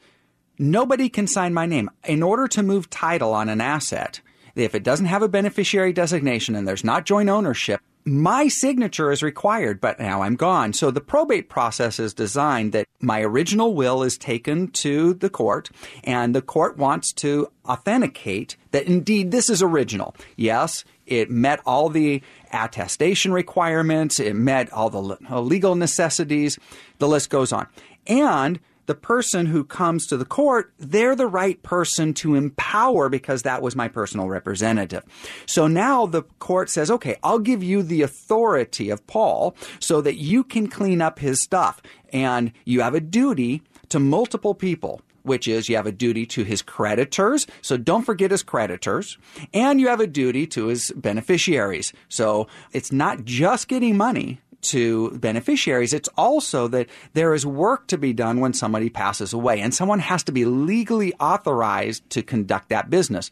nobody 0.58 1.10
can 1.10 1.28
sign 1.28 1.54
my 1.54 1.66
name. 1.66 1.90
In 2.04 2.24
order 2.24 2.48
to 2.50 2.64
move 2.64 2.90
title 2.90 3.34
on 3.34 3.50
an 3.50 3.62
asset, 3.62 4.22
if 4.56 4.74
it 4.74 4.84
doesn't 4.84 5.06
have 5.06 5.22
a 5.22 5.30
beneficiary 5.30 5.94
designation 5.94 6.56
and 6.56 6.68
there's 6.68 6.84
not 6.84 7.06
joint 7.06 7.30
ownership, 7.30 7.80
my 8.08 8.48
signature 8.48 9.12
is 9.12 9.22
required, 9.22 9.82
but 9.82 10.00
now 10.00 10.22
I'm 10.22 10.38
gone. 10.38 10.72
So 10.72 10.92
the 10.92 11.02
probate 11.02 11.50
process 11.50 12.00
is 12.00 12.14
designed 12.14 12.72
that 12.72 12.88
my 13.02 13.22
original 13.22 13.76
will 13.76 14.02
is 14.02 14.18
taken 14.18 14.70
to 14.70 15.14
the 15.14 15.30
court 15.30 15.70
and 16.06 16.34
the 16.34 16.42
court 16.42 16.78
wants 16.78 17.12
to 17.14 17.52
authenticate 17.66 18.56
that 18.72 18.86
indeed 18.86 19.32
this 19.32 19.50
is 19.50 19.62
original. 19.62 20.16
Yes, 20.38 20.86
it 21.06 21.30
met 21.30 21.60
all 21.66 21.90
the 21.90 22.22
attestation 22.54 23.34
requirements. 23.34 24.22
It 24.22 24.36
met 24.36 24.72
all 24.72 24.90
the 24.90 25.42
legal 25.42 25.76
necessities. 25.76 26.58
The 27.00 27.10
list 27.10 27.30
goes 27.30 27.52
on. 27.52 27.68
And 28.08 28.62
the 28.88 28.96
person 28.96 29.46
who 29.46 29.64
comes 29.64 30.08
to 30.08 30.18
the 30.18 30.26
court, 30.26 30.74
they're 30.80 31.16
the 31.16 31.28
right 31.28 31.62
person 31.62 32.14
to 32.16 32.36
empower 32.36 33.10
because 33.10 33.44
that 33.44 33.62
was 33.62 33.76
my 33.76 33.88
personal 33.88 34.28
representative. 34.28 35.04
So 35.46 35.68
now 35.68 36.06
the 36.06 36.24
court 36.40 36.70
says, 36.70 36.90
okay, 36.90 37.18
I'll 37.24 37.40
give 37.40 37.62
you 37.62 37.84
the 37.84 38.02
authority 38.02 38.90
of 38.90 39.06
Paul 39.06 39.56
so 39.80 40.02
that 40.02 40.16
you 40.16 40.44
can 40.44 40.68
clean 40.68 41.02
up 41.02 41.20
his 41.20 41.42
stuff. 41.44 41.82
And 42.12 42.52
you 42.66 42.82
have 42.82 42.96
a 42.96 43.02
duty 43.02 43.62
to 43.90 44.00
multiple 44.00 44.56
people 44.56 45.02
which 45.24 45.46
is 45.46 45.68
you 45.68 45.76
have 45.76 45.86
a 45.86 45.92
duty 45.92 46.26
to 46.26 46.44
his 46.44 46.62
creditors. 46.62 47.46
So 47.62 47.76
don't 47.76 48.04
forget 48.04 48.32
his 48.32 48.44
creditors. 48.44 49.18
And 49.54 49.78
you 49.78 49.90
have 49.90 50.00
a 50.00 50.08
duty 50.08 50.48
to 50.48 50.68
his 50.68 50.94
beneficiaries. 50.96 51.92
So 52.08 52.48
it's 52.72 52.94
not 52.94 53.26
just 53.26 53.68
getting 53.68 53.98
money 53.98 54.40
to 54.72 55.12
beneficiaries, 55.12 55.94
it's 55.94 56.10
also 56.18 56.68
that 56.68 56.88
there 57.14 57.34
is 57.34 57.46
work 57.46 57.88
to 57.88 57.98
be 57.98 58.14
done 58.14 58.40
when 58.40 58.54
somebody 58.54 58.90
passes 58.90 59.34
away, 59.34 59.60
and 59.60 59.74
someone 59.74 60.00
has 60.00 60.24
to 60.24 60.32
be 60.32 60.46
legally 60.46 61.14
authorized 61.16 62.10
to 62.12 62.22
conduct 62.24 62.70
that 62.70 62.90
business. 62.90 63.30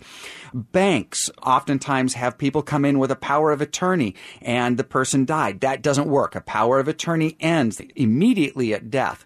Banks 0.54 1.30
oftentimes 1.44 2.14
have 2.14 2.38
people 2.38 2.62
come 2.62 2.86
in 2.86 3.00
with 3.00 3.12
a 3.12 3.16
power 3.16 3.52
of 3.52 3.62
attorney, 3.62 4.16
and 4.42 4.78
the 4.78 4.84
person 4.84 5.26
died. 5.26 5.62
That 5.62 5.82
doesn't 5.82 6.08
work. 6.08 6.36
A 6.36 6.42
power 6.42 6.80
of 6.80 6.88
attorney 6.88 7.38
ends 7.40 7.82
immediately 7.96 8.74
at 8.74 8.90
death. 8.90 9.26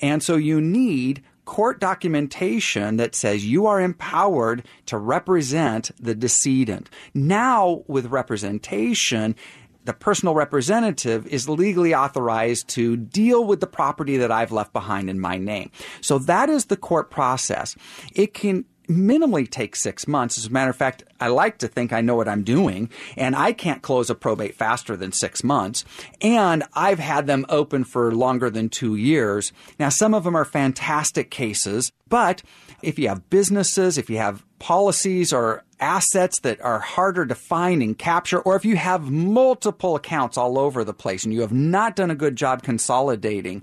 And 0.00 0.22
so 0.22 0.36
you 0.36 0.60
need 0.60 1.22
court 1.44 1.78
documentation 1.78 2.96
that 2.96 3.14
says 3.14 3.44
you 3.44 3.66
are 3.66 3.80
empowered 3.80 4.64
to 4.86 4.96
represent 4.96 5.90
the 6.00 6.14
decedent. 6.14 6.88
Now, 7.12 7.84
with 7.86 8.06
representation, 8.06 9.36
the 9.84 9.92
personal 9.92 10.34
representative 10.34 11.26
is 11.26 11.48
legally 11.48 11.94
authorized 11.94 12.68
to 12.68 12.96
deal 12.96 13.44
with 13.44 13.60
the 13.60 13.66
property 13.66 14.16
that 14.16 14.32
I've 14.32 14.52
left 14.52 14.72
behind 14.72 15.10
in 15.10 15.20
my 15.20 15.36
name. 15.36 15.70
So 16.00 16.18
that 16.20 16.48
is 16.48 16.66
the 16.66 16.76
court 16.76 17.10
process. 17.10 17.76
It 18.14 18.34
can 18.34 18.64
minimally 18.88 19.50
take 19.50 19.76
six 19.76 20.06
months. 20.06 20.36
As 20.38 20.46
a 20.46 20.50
matter 20.50 20.70
of 20.70 20.76
fact, 20.76 21.04
I 21.20 21.28
like 21.28 21.58
to 21.58 21.68
think 21.68 21.92
I 21.92 22.00
know 22.00 22.16
what 22.16 22.28
I'm 22.28 22.42
doing, 22.42 22.90
and 23.16 23.34
I 23.34 23.52
can't 23.52 23.82
close 23.82 24.10
a 24.10 24.14
probate 24.14 24.54
faster 24.54 24.96
than 24.96 25.12
six 25.12 25.42
months. 25.42 25.84
And 26.20 26.64
I've 26.74 26.98
had 26.98 27.26
them 27.26 27.46
open 27.48 27.84
for 27.84 28.14
longer 28.14 28.50
than 28.50 28.68
two 28.68 28.94
years. 28.94 29.52
Now, 29.78 29.88
some 29.88 30.14
of 30.14 30.24
them 30.24 30.36
are 30.36 30.44
fantastic 30.44 31.30
cases, 31.30 31.92
but 32.08 32.42
if 32.84 32.98
you 32.98 33.08
have 33.08 33.28
businesses, 33.30 33.98
if 33.98 34.08
you 34.08 34.18
have 34.18 34.44
policies 34.58 35.32
or 35.32 35.64
assets 35.80 36.40
that 36.40 36.60
are 36.60 36.78
harder 36.78 37.26
to 37.26 37.34
find 37.34 37.82
and 37.82 37.98
capture, 37.98 38.40
or 38.40 38.56
if 38.56 38.64
you 38.64 38.76
have 38.76 39.10
multiple 39.10 39.96
accounts 39.96 40.38
all 40.38 40.58
over 40.58 40.84
the 40.84 40.94
place 40.94 41.24
and 41.24 41.34
you 41.34 41.40
have 41.40 41.52
not 41.52 41.96
done 41.96 42.10
a 42.10 42.14
good 42.14 42.36
job 42.36 42.62
consolidating, 42.62 43.62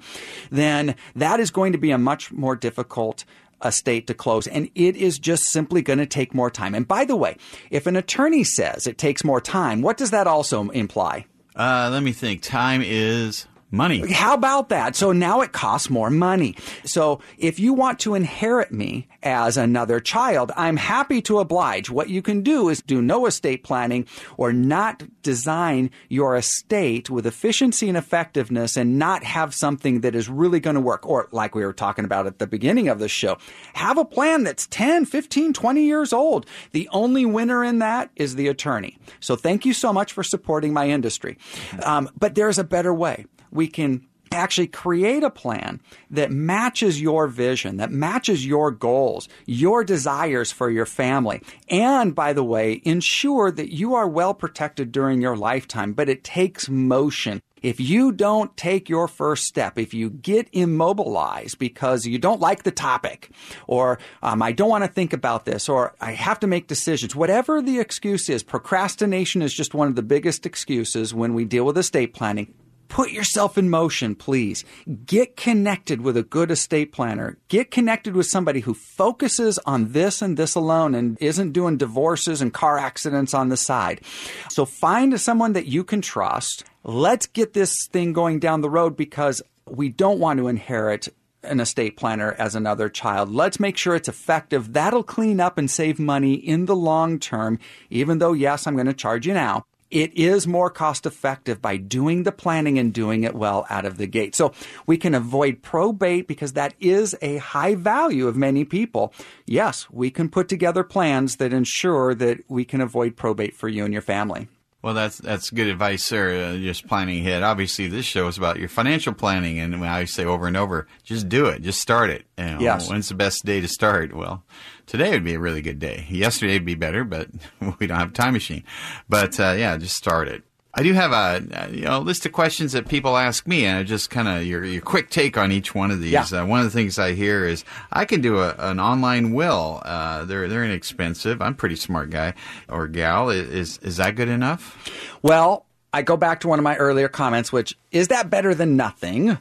then 0.52 0.96
that 1.16 1.40
is 1.40 1.52
going 1.52 1.72
to 1.72 1.78
be 1.78 1.92
a 1.92 1.98
much 1.98 2.32
more 2.32 2.56
difficult 2.56 3.26
estate 3.64 4.08
to 4.08 4.14
close. 4.14 4.48
And 4.48 4.70
it 4.76 4.96
is 4.96 5.20
just 5.20 5.44
simply 5.46 5.82
going 5.82 6.00
to 6.00 6.06
take 6.06 6.34
more 6.34 6.50
time. 6.50 6.76
And 6.76 6.88
by 6.88 7.06
the 7.06 7.16
way, 7.16 7.38
if 7.70 7.88
an 7.88 7.96
attorney 7.96 8.44
says 8.44 8.88
it 8.88 8.98
takes 8.98 9.24
more 9.24 9.42
time, 9.42 9.82
what 9.82 9.98
does 9.98 10.12
that 10.12 10.28
also 10.28 10.70
imply? 10.70 11.26
Uh, 11.56 11.90
let 11.92 12.04
me 12.04 12.12
think. 12.12 12.42
Time 12.42 12.82
is 12.84 13.46
money. 13.72 14.12
How 14.12 14.34
about 14.34 14.70
that? 14.70 14.96
So 14.96 15.12
now 15.12 15.42
it 15.42 15.54
costs 15.54 15.90
more 15.90 16.10
money. 16.10 16.56
So 16.84 17.22
if 17.38 17.60
you 17.60 17.74
want 17.74 18.00
to 18.02 18.16
inherit 18.16 18.72
me 18.72 19.08
as 19.24 19.58
another 19.58 20.00
child, 20.00 20.52
I'm 20.58 20.78
happy 20.78 21.22
to 21.24 21.40
oblige. 21.40 21.90
What 21.90 22.10
you 22.10 22.22
can 22.22 22.42
do 22.42 22.70
is 22.70 22.82
do 22.82 23.02
no 23.02 23.26
estate 23.26 23.64
planning 23.64 24.06
or 24.38 24.52
not 24.52 25.04
design 25.22 25.92
your 26.10 26.36
estate 26.36 27.10
with 27.10 27.26
efficiency 27.26 27.88
and 27.88 27.98
effectiveness 27.98 28.76
and 28.76 29.00
not 29.00 29.24
have 29.24 29.54
something 29.54 30.02
that 30.02 30.16
is 30.16 30.28
really 30.28 30.60
going 30.60 30.76
to 30.76 30.82
work. 30.82 31.06
Or 31.06 31.30
like 31.32 31.56
we 31.56 31.66
were 31.66 31.74
talking 31.74 32.06
about 32.06 32.28
at 32.28 32.40
the 32.40 32.48
beginning 32.48 32.90
of 32.90 33.00
the 33.00 33.08
show, 33.08 33.38
have 33.74 33.98
a 33.98 34.06
plan 34.06 34.44
that's 34.44 34.68
10, 34.68 35.06
15, 35.06 35.54
20 35.54 35.84
years 35.84 36.14
old. 36.14 36.46
The 36.72 36.90
only 36.92 37.26
winner 37.26 37.64
in 37.64 37.80
that 37.80 38.10
is 38.16 38.36
the 38.36 38.48
attorney. 38.48 38.98
So 39.20 39.36
thank 39.36 39.66
you 39.66 39.74
so 39.74 39.94
much 39.94 40.12
for 40.12 40.24
supporting 40.24 40.74
my 40.74 40.90
industry. 40.90 41.38
Um, 41.84 42.10
but 42.18 42.36
there's 42.36 42.60
a 42.60 42.64
better 42.64 42.94
way 42.94 43.26
we 43.52 43.68
can 43.68 44.08
actually 44.32 44.68
create 44.68 45.24
a 45.24 45.30
plan 45.30 45.82
that 46.10 46.32
matches 46.32 47.02
your 47.02 47.28
vision, 47.28 47.78
that 47.78 47.92
matches 47.92 48.46
your 48.46 48.72
goals, 48.72 49.28
your 49.46 49.84
desires 49.84 50.52
for 50.52 50.70
your 50.70 50.86
family. 50.86 51.42
And 51.70 52.16
by 52.16 52.34
the 52.34 52.44
way, 52.44 52.82
ensure 52.84 53.52
that 53.52 53.74
you 53.74 53.96
are 53.96 54.08
well 54.08 54.34
protected 54.34 54.92
during 54.92 55.22
your 55.22 55.36
lifetime, 55.36 55.94
but 55.94 56.10
it 56.10 56.24
takes 56.24 56.70
motion. 56.70 57.42
If 57.62 57.80
you 57.80 58.12
don't 58.12 58.58
take 58.58 58.90
your 58.90 59.08
first 59.08 59.44
step, 59.44 59.78
if 59.78 59.94
you 59.94 60.10
get 60.10 60.48
immobilized 60.52 61.60
because 61.60 62.08
you 62.08 62.18
don't 62.18 62.42
like 62.42 62.64
the 62.64 62.72
topic, 62.72 63.30
or 63.68 64.00
um, 64.24 64.42
I 64.42 64.52
don't 64.52 64.70
want 64.70 64.84
to 64.84 64.90
think 64.90 65.14
about 65.14 65.46
this, 65.46 65.70
or 65.70 65.94
I 66.02 66.14
have 66.14 66.40
to 66.40 66.48
make 66.48 66.68
decisions, 66.68 67.16
whatever 67.16 67.62
the 67.62 67.80
excuse 67.80 68.30
is, 68.30 68.42
procrastination 68.42 69.44
is 69.44 69.54
just 69.54 69.76
one 69.76 69.88
of 69.88 69.96
the 69.96 70.02
biggest 70.02 70.48
excuses 70.48 71.14
when 71.14 71.36
we 71.36 71.46
deal 71.46 71.66
with 71.66 71.78
estate 71.78 72.16
planning 72.16 72.52
put 72.92 73.12
yourself 73.12 73.58
in 73.58 73.70
motion, 73.70 74.16
please. 74.16 74.66
Get 75.06 75.38
connected 75.38 76.02
with 76.02 76.18
a 76.18 76.24
good 76.24 76.52
estate 76.52 76.92
planner. 76.92 77.38
Get 77.48 77.72
connected 77.72 78.16
with 78.16 78.28
somebody 78.28 78.60
who 78.60 78.74
focuses 78.74 79.58
on 79.66 79.94
this 79.94 80.22
and 80.22 80.36
this 80.36 80.56
alone 80.56 80.94
and 80.94 81.18
isn't 81.22 81.54
doing 81.54 81.78
divorces 81.78 82.42
and 82.42 82.54
car 82.54 82.78
accidents 82.78 83.34
on 83.34 83.48
the 83.48 83.58
side. 83.58 84.02
So 84.50 84.66
find 84.66 85.20
someone 85.20 85.54
that 85.54 85.68
you 85.68 85.86
can 85.86 86.02
trust. 86.02 86.66
Let's 86.84 87.28
get 87.28 87.54
this 87.54 87.88
thing 87.88 88.12
going 88.12 88.40
down 88.40 88.60
the 88.60 88.70
road 88.70 88.98
because 88.98 89.42
we 89.66 89.88
don't 89.88 90.20
want 90.20 90.40
to 90.40 90.50
inherit 90.50 91.08
an 91.44 91.62
estate 91.62 91.96
planner 91.96 92.36
as 92.38 92.56
another 92.56 92.90
child. 92.90 93.32
Let's 93.32 93.60
make 93.60 93.78
sure 93.78 93.96
it's 93.96 94.10
effective. 94.10 94.74
That'll 94.74 95.02
clean 95.02 95.40
up 95.40 95.58
and 95.58 95.72
save 95.72 95.98
money 95.98 96.34
in 96.34 96.66
the 96.66 96.76
long 96.76 97.20
term, 97.20 97.58
even 97.90 98.18
though, 98.20 98.34
yes, 98.34 98.68
I'm 98.68 98.76
going 98.76 98.86
to 98.88 98.94
charge 98.94 99.26
you 99.26 99.34
now 99.34 99.66
it 99.92 100.14
is 100.18 100.48
more 100.48 100.70
cost 100.70 101.06
effective 101.06 101.62
by 101.62 101.78
doing 101.78 102.24
the 102.24 102.32
planning 102.32 102.80
and 102.80 102.94
doing 102.94 103.24
it 103.24 103.36
well 103.36 103.66
out 103.70 103.86
of 103.86 103.98
the 103.98 104.08
gate. 104.08 104.36
So 104.36 104.54
we 104.88 104.98
can 104.98 105.14
avoid 105.14 105.62
probate 105.62 106.28
because 106.28 106.54
that 106.54 106.74
is 106.80 107.16
a 107.22 107.38
high 107.38 107.76
value 107.76 108.28
of 108.28 108.36
many 108.36 108.66
people. 108.66 109.14
Yes, 109.46 109.88
we 109.92 110.10
can 110.10 110.30
put 110.30 110.48
together 110.48 110.84
plans 110.84 111.36
that 111.36 111.54
ensure 111.54 112.16
that 112.16 112.40
we 112.48 112.66
can 112.66 112.82
avoid 112.82 113.16
probate 113.16 113.56
for 113.56 113.68
you 113.68 113.84
and 113.84 113.94
your 113.94 114.02
family. 114.02 114.48
Well, 114.82 114.96
that's 114.96 115.20
that's 115.20 115.52
good 115.52 115.68
advice, 115.68 116.04
sir. 116.04 116.54
Uh, 116.54 116.58
just 116.58 116.88
planning 116.88 117.20
ahead. 117.20 117.44
Obviously, 117.44 117.88
this 117.88 118.06
show 118.06 118.28
is 118.28 118.38
about 118.38 118.58
your 118.58 118.70
financial 118.70 119.14
planning, 119.14 119.60
and 119.60 119.86
I 119.86 120.06
say 120.06 120.26
over 120.26 120.48
and 120.48 120.58
over, 120.58 120.88
just 121.04 121.30
do 121.30 121.46
it, 121.46 121.62
just 121.62 121.80
start 121.80 122.10
it. 122.10 122.26
You 122.38 122.46
know, 122.46 122.60
yes. 122.60 122.90
When's 122.90 123.10
the 123.10 123.16
best 123.16 123.46
day 123.46 123.62
to 123.62 123.68
start? 123.68 124.14
Well, 124.14 124.44
today 124.88 125.12
would 125.12 125.24
be 125.24 125.36
a 125.36 125.40
really 125.40 125.62
good 125.62 125.78
day. 125.78 126.08
Yesterday 126.10 126.54
would 126.54 126.66
be 126.66 126.76
better, 126.76 127.04
but 127.04 127.28
we 127.80 127.86
don't 127.86 128.00
have 128.00 128.10
a 128.10 128.14
time 128.14 128.34
machine. 128.34 128.64
But 129.08 129.40
uh, 129.40 129.54
yeah, 129.56 129.78
just 129.78 129.96
start 129.96 130.28
it. 130.28 130.44
I 130.74 130.84
do 130.84 130.94
have 130.94 131.12
a 131.12 131.70
you 131.72 131.82
know 131.82 132.00
list 132.00 132.26
of 132.26 132.32
questions 132.32 132.72
that 132.72 132.88
people 132.88 133.18
ask 133.18 133.46
me, 133.46 133.66
and 133.66 133.80
I 133.80 133.84
just 133.84 134.10
kind 134.10 134.28
of 134.28 134.46
your 134.46 134.64
your 134.64 134.82
quick 134.82 135.10
take 135.10 135.38
on 135.38 135.52
each 135.52 135.76
one 135.76 135.92
of 135.92 136.00
these. 136.00 136.12
Yeah. 136.12 136.42
Uh, 136.42 136.46
one 136.46 136.60
of 136.60 136.66
the 136.66 136.72
things 136.72 136.98
I 136.98 137.14
hear 137.14 137.46
is 137.46 137.66
I 137.92 138.06
can 138.06 138.22
do 138.22 138.40
a, 138.40 138.56
an 138.58 138.80
online 138.80 139.34
will. 139.34 139.82
Uh, 139.84 140.24
they're 140.26 140.48
they're 140.48 140.64
inexpensive. 140.64 141.42
I'm 141.42 141.54
a 141.54 141.56
pretty 141.56 141.76
smart 141.76 142.10
guy 142.10 142.34
or 142.70 142.88
gal. 142.88 143.30
Is 143.30 143.80
is 143.80 143.98
that 143.98 144.16
good 144.16 144.30
enough? 144.30 144.78
Well, 145.22 145.66
I 145.94 146.04
go 146.04 146.16
back 146.16 146.40
to 146.42 146.48
one 146.48 146.58
of 146.58 146.64
my 146.64 146.78
earlier 146.78 147.10
comments, 147.10 147.52
which 147.52 147.78
is 147.92 148.08
that 148.08 148.30
better 148.30 148.56
than 148.56 148.78
nothing? 148.78 149.38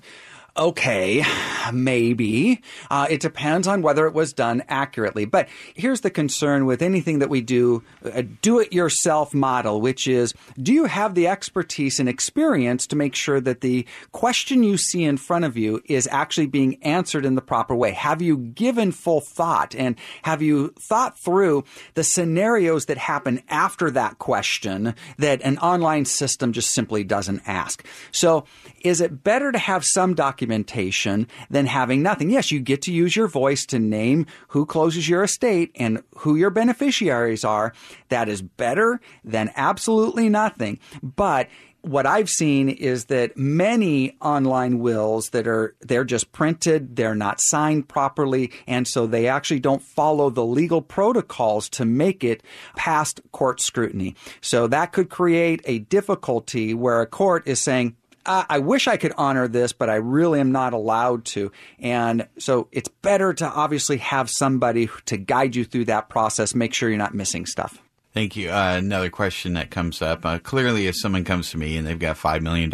Okay, 0.61 1.25
maybe. 1.73 2.61
Uh, 2.91 3.07
it 3.09 3.21
depends 3.21 3.67
on 3.67 3.81
whether 3.81 4.07
it 4.07 4.13
was 4.13 4.35
done 4.35 4.63
accurately. 4.69 5.25
But 5.25 5.49
here's 5.73 6.03
the 6.03 6.11
concern 6.11 6.67
with 6.67 6.83
anything 6.83 7.21
that 7.21 7.31
we 7.31 7.41
do 7.41 7.83
a 8.05 8.23
do 8.23 8.61
it 8.61 8.71
yourself 8.71 9.33
model, 9.33 9.81
which 9.81 10.07
is 10.07 10.35
do 10.59 10.75
you 10.75 10.85
have 10.85 11.15
the 11.15 11.29
expertise 11.29 11.99
and 11.99 12.11
experience 12.11 12.87
to 12.89 12.97
make 12.97 13.15
sure 13.15 13.41
that 13.41 13.63
the 13.63 13.87
question 14.13 14.63
you 14.63 14.77
see 14.77 15.03
in 15.03 15.17
front 15.17 15.47
of 15.47 15.57
you 15.57 15.81
is 15.87 16.07
actually 16.13 16.47
being 16.47 16.77
answered 16.83 17.25
in 17.25 17.37
the 17.37 17.41
proper 17.41 17.75
way? 17.75 17.93
Have 17.93 18.21
you 18.21 18.37
given 18.37 18.93
full 18.93 19.23
thought 19.23 19.75
and 19.75 19.97
have 20.25 20.43
you 20.43 20.75
thought 20.79 21.19
through 21.19 21.65
the 21.95 22.05
scenarios 22.05 22.85
that 22.85 22.99
happen 22.99 23.43
after 23.49 23.91
that 23.93 24.19
question 24.19 24.95
that 25.17 25.41
an 25.41 25.57
online 25.57 26.05
system 26.05 26.53
just 26.53 26.73
simply 26.73 27.03
doesn't 27.03 27.41
ask? 27.47 27.83
So 28.13 28.45
is 28.83 29.01
it 29.01 29.25
better 29.25 29.53
to 29.53 29.59
have 29.59 29.87
some 29.87 30.13
documentation? 30.15 30.50
Documentation 30.51 31.29
than 31.49 31.67
having 31.67 32.03
nothing. 32.03 32.31
Yes, 32.31 32.51
you 32.51 32.61
get 32.61 32.83
to 32.83 32.93
use 32.93 33.15
your 33.15 33.29
voice 33.29 33.65
to 33.67 33.79
name 33.79 34.27
who 34.49 34.67
closes 34.67 35.09
your 35.09 35.23
estate 35.23 35.71
and 35.77 36.03
who 36.19 36.37
your 36.37 36.51
beneficiaries 36.51 37.45
are. 37.45 37.73
That 38.09 38.29
is 38.29 38.43
better 38.43 39.01
than 39.25 39.53
absolutely 39.55 40.29
nothing. 40.29 40.81
But 41.03 41.49
what 41.83 42.05
I've 42.05 42.29
seen 42.29 42.69
is 42.69 43.07
that 43.07 43.37
many 43.37 44.17
online 44.21 44.81
wills 44.81 45.31
that 45.31 45.47
are 45.47 45.75
they're 45.81 46.05
just 46.05 46.31
printed, 46.33 46.97
they're 46.97 47.15
not 47.15 47.41
signed 47.41 47.89
properly, 47.89 48.51
and 48.67 48.87
so 48.87 49.07
they 49.07 49.29
actually 49.29 49.61
don't 49.61 49.83
follow 49.83 50.29
the 50.29 50.45
legal 50.45 50.83
protocols 50.83 51.69
to 51.71 51.85
make 51.87 52.23
it 52.23 52.43
past 52.77 53.21
court 53.33 53.63
scrutiny. 53.63 54.15
So 54.43 54.67
that 54.67 54.93
could 54.93 55.09
create 55.09 55.63
a 55.65 55.79
difficulty 55.79 56.75
where 56.75 57.01
a 57.01 57.07
court 57.07 57.47
is 57.47 57.63
saying, 57.63 57.97
Uh, 58.31 58.45
I 58.49 58.61
wish 58.61 58.87
I 58.87 58.97
could 58.97 59.13
honor 59.19 59.49
this, 59.49 59.73
but 59.73 59.91
I 59.91 59.97
really 59.97 60.39
am 60.39 60.53
not 60.53 60.73
allowed 60.73 61.25
to. 61.35 61.51
And 61.81 62.29
so 62.39 62.69
it's 62.71 62.89
better 62.89 63.35
to 63.35 63.45
obviously 63.45 63.97
have 63.97 64.31
somebody 64.31 64.89
to 65.07 65.17
guide 65.17 65.57
you 65.57 65.65
through 65.65 65.87
that 65.87 66.09
process, 66.09 66.55
make 66.55 66.73
sure 66.73 66.89
you're 66.89 66.97
not 66.97 67.13
missing 67.13 67.45
stuff. 67.45 67.83
Thank 68.13 68.35
you. 68.35 68.51
Uh, 68.51 68.75
another 68.77 69.09
question 69.09 69.53
that 69.53 69.71
comes 69.71 70.03
up. 70.03 70.27
Uh, 70.27 70.41
clearly, 70.41 70.89
if 70.89 70.97
someone 70.97 71.23
comes 71.23 71.51
to 71.51 71.59
me 71.59 71.77
and 71.77 71.87
they've 71.87 71.97
got 71.99 72.17
$5 72.17 72.43
million, 72.43 72.69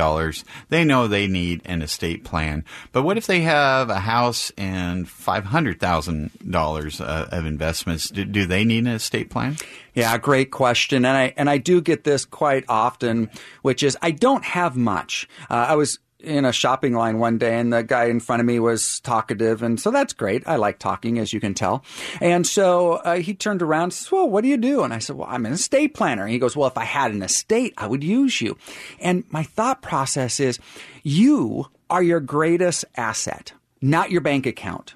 they 0.71 0.83
know 0.83 1.07
they 1.07 1.27
need 1.27 1.61
an 1.67 1.83
estate 1.83 2.25
plan. 2.25 2.65
But 2.93 3.03
what 3.03 3.19
if 3.19 3.27
they 3.27 3.41
have 3.43 3.91
a 3.91 4.01
house 4.01 4.51
and 4.57 5.07
$500,000 5.07 7.01
uh, 7.01 7.27
of 7.31 7.45
investments? 7.45 8.09
Do, 8.09 8.25
do 8.25 8.47
they 8.47 8.65
need 8.65 8.87
an 8.87 8.93
estate 8.93 9.29
plan? 9.29 9.57
Yeah, 9.93 10.17
great 10.17 10.51
question. 10.51 11.05
And 11.05 11.17
I, 11.17 11.35
and 11.37 11.51
I 11.51 11.59
do 11.59 11.83
get 11.83 12.05
this 12.05 12.25
quite 12.25 12.65
often, 12.67 13.31
which 13.61 13.83
is 13.83 13.97
I 14.01 14.13
don't 14.13 14.45
have 14.45 14.75
much. 14.75 15.29
Uh, 15.51 15.67
I 15.69 15.75
was 15.75 15.99
in 16.21 16.45
a 16.45 16.53
shopping 16.53 16.95
line 16.95 17.19
one 17.19 17.39
day 17.39 17.59
and 17.59 17.73
the 17.73 17.83
guy 17.83 18.05
in 18.07 18.21
front 18.21 18.41
of 18.41 18.47
me 18.47 18.59
was 18.59 19.01
talkative 19.01 19.63
and 19.63 19.81
so 19.81 19.91
that's 19.91 20.13
great. 20.13 20.43
I 20.47 20.57
like 20.57 20.79
talking 20.79 21.19
as 21.19 21.33
you 21.33 21.41
can 21.41 21.55
tell. 21.55 21.85
And 22.21 22.47
so 22.47 22.95
uh, 22.95 23.17
he 23.17 23.35
turned 23.35 23.63
around 23.63 23.85
and 23.85 23.93
says 23.93 24.11
well 24.11 24.29
what 24.29 24.43
do 24.43 24.49
you 24.49 24.57
do? 24.57 24.83
And 24.83 24.93
i 24.93 24.99
said 24.99 25.17
well 25.17 25.29
i'm 25.31 25.47
an 25.47 25.53
estate 25.53 25.95
planner. 25.95 26.23
And 26.23 26.33
he 26.33 26.39
goes 26.39 26.57
well 26.57 26.69
if 26.69 26.79
i 26.79 26.85
had 26.85 27.13
an 27.13 27.23
estate 27.23 27.75
i 27.77 27.87
would 27.87 28.03
use 28.03 28.41
you. 28.41 28.57
And 29.01 29.25
my 29.31 29.43
thought 29.43 29.83
process 29.83 30.41
is 30.41 30.59
you 31.03 31.67
are 31.91 32.03
your 32.03 32.21
greatest 32.21 32.85
asset 32.97 33.53
not 33.81 34.11
your 34.11 34.21
bank 34.21 34.47
account 34.47 34.95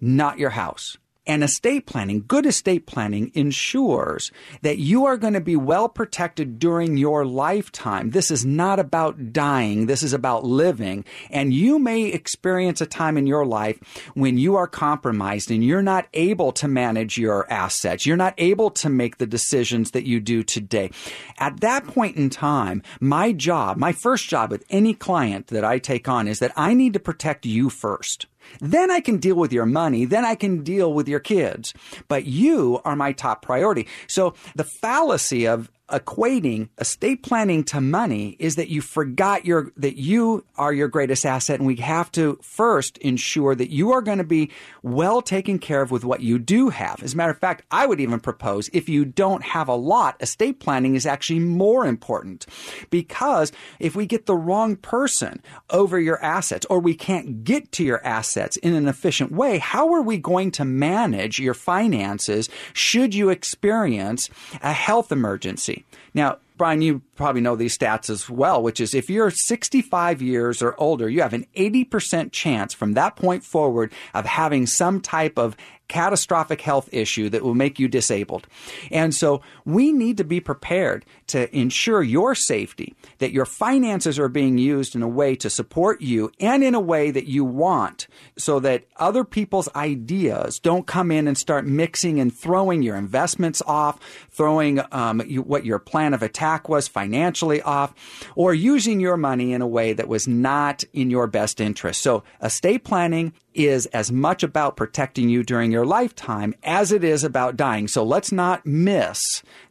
not 0.00 0.38
your 0.38 0.50
house 0.50 0.96
and 1.26 1.44
estate 1.44 1.86
planning, 1.86 2.24
good 2.26 2.46
estate 2.46 2.86
planning 2.86 3.30
ensures 3.34 4.32
that 4.62 4.78
you 4.78 5.06
are 5.06 5.16
going 5.16 5.34
to 5.34 5.40
be 5.40 5.56
well 5.56 5.88
protected 5.88 6.58
during 6.58 6.96
your 6.96 7.24
lifetime. 7.24 8.10
This 8.10 8.30
is 8.30 8.44
not 8.44 8.80
about 8.80 9.32
dying. 9.32 9.86
This 9.86 10.02
is 10.02 10.12
about 10.12 10.44
living. 10.44 11.04
And 11.30 11.54
you 11.54 11.78
may 11.78 12.06
experience 12.06 12.80
a 12.80 12.86
time 12.86 13.16
in 13.16 13.26
your 13.26 13.46
life 13.46 13.78
when 14.14 14.36
you 14.36 14.56
are 14.56 14.66
compromised 14.66 15.50
and 15.50 15.64
you're 15.64 15.82
not 15.82 16.08
able 16.12 16.52
to 16.52 16.66
manage 16.66 17.18
your 17.18 17.50
assets. 17.52 18.04
You're 18.04 18.16
not 18.16 18.34
able 18.38 18.70
to 18.70 18.88
make 18.88 19.18
the 19.18 19.26
decisions 19.26 19.92
that 19.92 20.06
you 20.06 20.18
do 20.18 20.42
today. 20.42 20.90
At 21.38 21.60
that 21.60 21.86
point 21.86 22.16
in 22.16 22.30
time, 22.30 22.82
my 23.00 23.32
job, 23.32 23.76
my 23.76 23.92
first 23.92 24.28
job 24.28 24.50
with 24.50 24.64
any 24.70 24.94
client 24.94 25.48
that 25.48 25.64
I 25.64 25.78
take 25.78 26.08
on 26.08 26.26
is 26.26 26.40
that 26.40 26.52
I 26.56 26.74
need 26.74 26.94
to 26.94 27.00
protect 27.00 27.46
you 27.46 27.70
first. 27.70 28.26
Then 28.60 28.90
I 28.90 29.00
can 29.00 29.18
deal 29.18 29.36
with 29.36 29.52
your 29.52 29.66
money. 29.66 30.04
Then 30.04 30.24
I 30.24 30.34
can 30.34 30.62
deal 30.62 30.92
with 30.92 31.08
your 31.08 31.20
kids. 31.20 31.74
But 32.08 32.26
you 32.26 32.80
are 32.84 32.96
my 32.96 33.12
top 33.12 33.42
priority. 33.42 33.86
So 34.06 34.34
the 34.54 34.64
fallacy 34.64 35.46
of 35.46 35.70
equating 35.92 36.68
estate 36.78 37.22
planning 37.22 37.62
to 37.64 37.80
money 37.80 38.36
is 38.38 38.56
that 38.56 38.68
you 38.68 38.80
forgot 38.80 39.44
your 39.44 39.70
that 39.76 39.96
you 39.96 40.44
are 40.56 40.72
your 40.72 40.88
greatest 40.88 41.26
asset 41.26 41.60
and 41.60 41.66
we 41.66 41.76
have 41.76 42.10
to 42.12 42.38
first 42.42 42.98
ensure 42.98 43.54
that 43.54 43.70
you 43.70 43.92
are 43.92 44.00
going 44.00 44.18
to 44.18 44.24
be 44.24 44.50
well 44.82 45.20
taken 45.20 45.58
care 45.58 45.82
of 45.82 45.90
with 45.90 46.04
what 46.04 46.20
you 46.20 46.38
do 46.38 46.70
have. 46.70 47.02
As 47.02 47.14
a 47.14 47.16
matter 47.16 47.30
of 47.30 47.38
fact, 47.38 47.64
I 47.70 47.86
would 47.86 48.00
even 48.00 48.20
propose 48.20 48.70
if 48.72 48.88
you 48.88 49.04
don't 49.04 49.42
have 49.42 49.68
a 49.68 49.74
lot, 49.74 50.16
estate 50.20 50.60
planning 50.60 50.94
is 50.94 51.06
actually 51.06 51.40
more 51.40 51.86
important 51.86 52.46
because 52.90 53.52
if 53.78 53.94
we 53.94 54.06
get 54.06 54.26
the 54.26 54.36
wrong 54.36 54.76
person 54.76 55.42
over 55.70 56.00
your 56.00 56.22
assets 56.22 56.66
or 56.70 56.78
we 56.78 56.94
can't 56.94 57.44
get 57.44 57.70
to 57.72 57.84
your 57.84 58.04
assets 58.04 58.56
in 58.56 58.74
an 58.74 58.88
efficient 58.88 59.30
way, 59.30 59.58
how 59.58 59.92
are 59.92 60.02
we 60.02 60.16
going 60.16 60.50
to 60.52 60.64
manage 60.64 61.38
your 61.38 61.54
finances 61.54 62.48
should 62.72 63.14
you 63.14 63.28
experience 63.28 64.30
a 64.62 64.72
health 64.72 65.12
emergency? 65.12 65.81
Now, 66.14 66.38
Brian, 66.56 66.82
you 66.82 67.02
probably 67.16 67.40
know 67.40 67.56
these 67.56 67.76
stats 67.76 68.08
as 68.08 68.30
well, 68.30 68.62
which 68.62 68.80
is 68.80 68.94
if 68.94 69.10
you're 69.10 69.30
65 69.30 70.22
years 70.22 70.62
or 70.62 70.74
older, 70.78 71.08
you 71.08 71.22
have 71.22 71.32
an 71.32 71.46
80% 71.56 72.30
chance 72.30 72.74
from 72.74 72.92
that 72.92 73.16
point 73.16 73.42
forward 73.42 73.92
of 74.14 74.26
having 74.26 74.66
some 74.66 75.00
type 75.00 75.38
of 75.38 75.56
catastrophic 75.92 76.62
health 76.62 76.88
issue 76.90 77.28
that 77.28 77.42
will 77.42 77.54
make 77.54 77.78
you 77.78 77.86
disabled. 77.86 78.46
And 78.90 79.14
so 79.14 79.42
we 79.66 79.92
need 79.92 80.16
to 80.16 80.24
be 80.24 80.40
prepared 80.40 81.04
to 81.26 81.54
ensure 81.54 82.02
your 82.02 82.34
safety, 82.34 82.94
that 83.18 83.32
your 83.32 83.44
finances 83.44 84.18
are 84.18 84.30
being 84.30 84.56
used 84.56 84.94
in 84.94 85.02
a 85.02 85.08
way 85.08 85.36
to 85.36 85.50
support 85.50 86.00
you 86.00 86.32
and 86.40 86.64
in 86.64 86.74
a 86.74 86.80
way 86.80 87.10
that 87.10 87.26
you 87.26 87.44
want 87.44 88.06
so 88.38 88.58
that 88.60 88.84
other 88.96 89.22
people's 89.22 89.68
ideas 89.76 90.58
don't 90.58 90.86
come 90.86 91.10
in 91.10 91.28
and 91.28 91.36
start 91.36 91.66
mixing 91.66 92.18
and 92.18 92.34
throwing 92.34 92.82
your 92.82 92.96
investments 92.96 93.60
off, 93.66 94.00
throwing 94.30 94.80
um, 94.92 95.20
you, 95.26 95.42
what 95.42 95.66
your 95.66 95.78
plan 95.78 96.14
of 96.14 96.22
attack 96.22 96.70
was 96.70 96.88
financially 96.88 97.60
off, 97.62 97.92
or 98.34 98.54
using 98.54 98.98
your 98.98 99.18
money 99.18 99.52
in 99.52 99.60
a 99.60 99.66
way 99.66 99.92
that 99.92 100.08
was 100.08 100.26
not 100.26 100.84
in 100.94 101.10
your 101.10 101.26
best 101.26 101.60
interest. 101.60 102.00
So 102.00 102.24
estate 102.40 102.82
planning 102.82 103.34
is 103.54 103.86
as 103.86 104.12
much 104.12 104.42
about 104.42 104.76
protecting 104.76 105.28
you 105.28 105.42
during 105.42 105.72
your 105.72 105.86
lifetime 105.86 106.54
as 106.62 106.92
it 106.92 107.04
is 107.04 107.24
about 107.24 107.56
dying. 107.56 107.88
So 107.88 108.02
let's 108.04 108.32
not 108.32 108.66
miss 108.66 109.20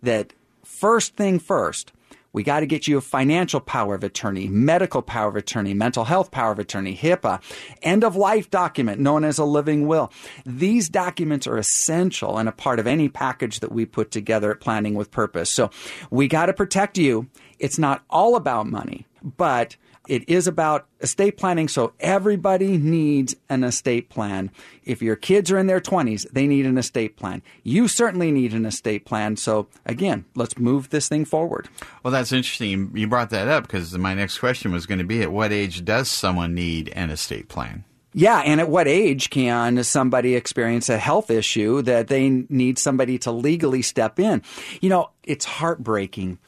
that 0.01 0.33
first 0.63 1.15
thing 1.15 1.39
first. 1.39 1.91
We 2.33 2.43
got 2.43 2.61
to 2.61 2.65
get 2.65 2.87
you 2.87 2.97
a 2.97 3.01
financial 3.01 3.59
power 3.59 3.93
of 3.93 4.03
attorney, 4.03 4.47
medical 4.47 5.01
power 5.01 5.27
of 5.27 5.35
attorney, 5.35 5.73
mental 5.73 6.05
health 6.05 6.31
power 6.31 6.51
of 6.51 6.59
attorney, 6.59 6.95
HIPAA, 6.95 7.41
end 7.81 8.03
of 8.03 8.15
life 8.15 8.49
document 8.49 9.01
known 9.01 9.25
as 9.25 9.37
a 9.37 9.43
living 9.43 9.85
will. 9.85 10.11
These 10.45 10.87
documents 10.87 11.45
are 11.45 11.57
essential 11.57 12.37
and 12.37 12.47
a 12.47 12.53
part 12.53 12.79
of 12.79 12.87
any 12.87 13.09
package 13.09 13.59
that 13.59 13.71
we 13.71 13.85
put 13.85 14.11
together 14.11 14.51
at 14.51 14.61
Planning 14.61 14.93
with 14.93 15.11
Purpose. 15.11 15.51
So 15.51 15.71
we 16.09 16.29
got 16.29 16.45
to 16.45 16.53
protect 16.53 16.97
you. 16.97 17.27
It's 17.59 17.77
not 17.77 18.03
all 18.09 18.37
about 18.37 18.65
money, 18.65 19.05
but 19.21 19.75
it 20.07 20.27
is 20.27 20.47
about 20.47 20.87
estate 20.99 21.37
planning, 21.37 21.67
so 21.67 21.93
everybody 21.99 22.77
needs 22.77 23.35
an 23.49 23.63
estate 23.63 24.09
plan. 24.09 24.51
If 24.83 25.01
your 25.01 25.15
kids 25.15 25.51
are 25.51 25.59
in 25.59 25.67
their 25.67 25.79
20s, 25.79 26.29
they 26.31 26.47
need 26.47 26.65
an 26.65 26.77
estate 26.77 27.17
plan. 27.17 27.43
You 27.63 27.87
certainly 27.87 28.31
need 28.31 28.53
an 28.53 28.65
estate 28.65 29.05
plan. 29.05 29.37
So, 29.37 29.67
again, 29.85 30.25
let's 30.35 30.57
move 30.57 30.89
this 30.89 31.07
thing 31.07 31.25
forward. 31.25 31.69
Well, 32.03 32.11
that's 32.11 32.31
interesting. 32.31 32.91
You 32.95 33.07
brought 33.07 33.29
that 33.29 33.47
up 33.47 33.63
because 33.63 33.95
my 33.97 34.13
next 34.15 34.39
question 34.39 34.71
was 34.71 34.85
going 34.85 34.99
to 34.99 35.05
be 35.05 35.21
at 35.21 35.31
what 35.31 35.51
age 35.51 35.85
does 35.85 36.09
someone 36.09 36.55
need 36.55 36.89
an 36.89 37.11
estate 37.11 37.47
plan? 37.47 37.83
Yeah, 38.13 38.39
and 38.39 38.59
at 38.59 38.67
what 38.67 38.87
age 38.87 39.29
can 39.29 39.81
somebody 39.83 40.35
experience 40.35 40.89
a 40.89 40.97
health 40.97 41.31
issue 41.31 41.81
that 41.83 42.07
they 42.07 42.29
need 42.49 42.77
somebody 42.77 43.17
to 43.19 43.31
legally 43.31 43.81
step 43.81 44.19
in? 44.19 44.41
You 44.81 44.89
know, 44.89 45.11
it's 45.23 45.45
heartbreaking 45.45 46.39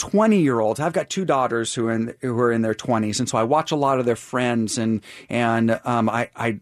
20 0.00 0.40
year 0.40 0.60
olds. 0.60 0.80
I've 0.80 0.94
got 0.94 1.10
two 1.10 1.26
daughters 1.26 1.74
who 1.74 1.88
are 1.88 1.92
in, 1.92 2.14
who 2.22 2.38
are 2.40 2.50
in 2.50 2.62
their 2.62 2.74
20s, 2.74 3.18
and 3.18 3.28
so 3.28 3.36
I 3.36 3.42
watch 3.42 3.70
a 3.70 3.76
lot 3.76 4.00
of 4.00 4.06
their 4.06 4.16
friends, 4.16 4.78
and 4.78 5.02
and 5.28 5.78
um, 5.84 6.08
I, 6.08 6.30
I, 6.34 6.58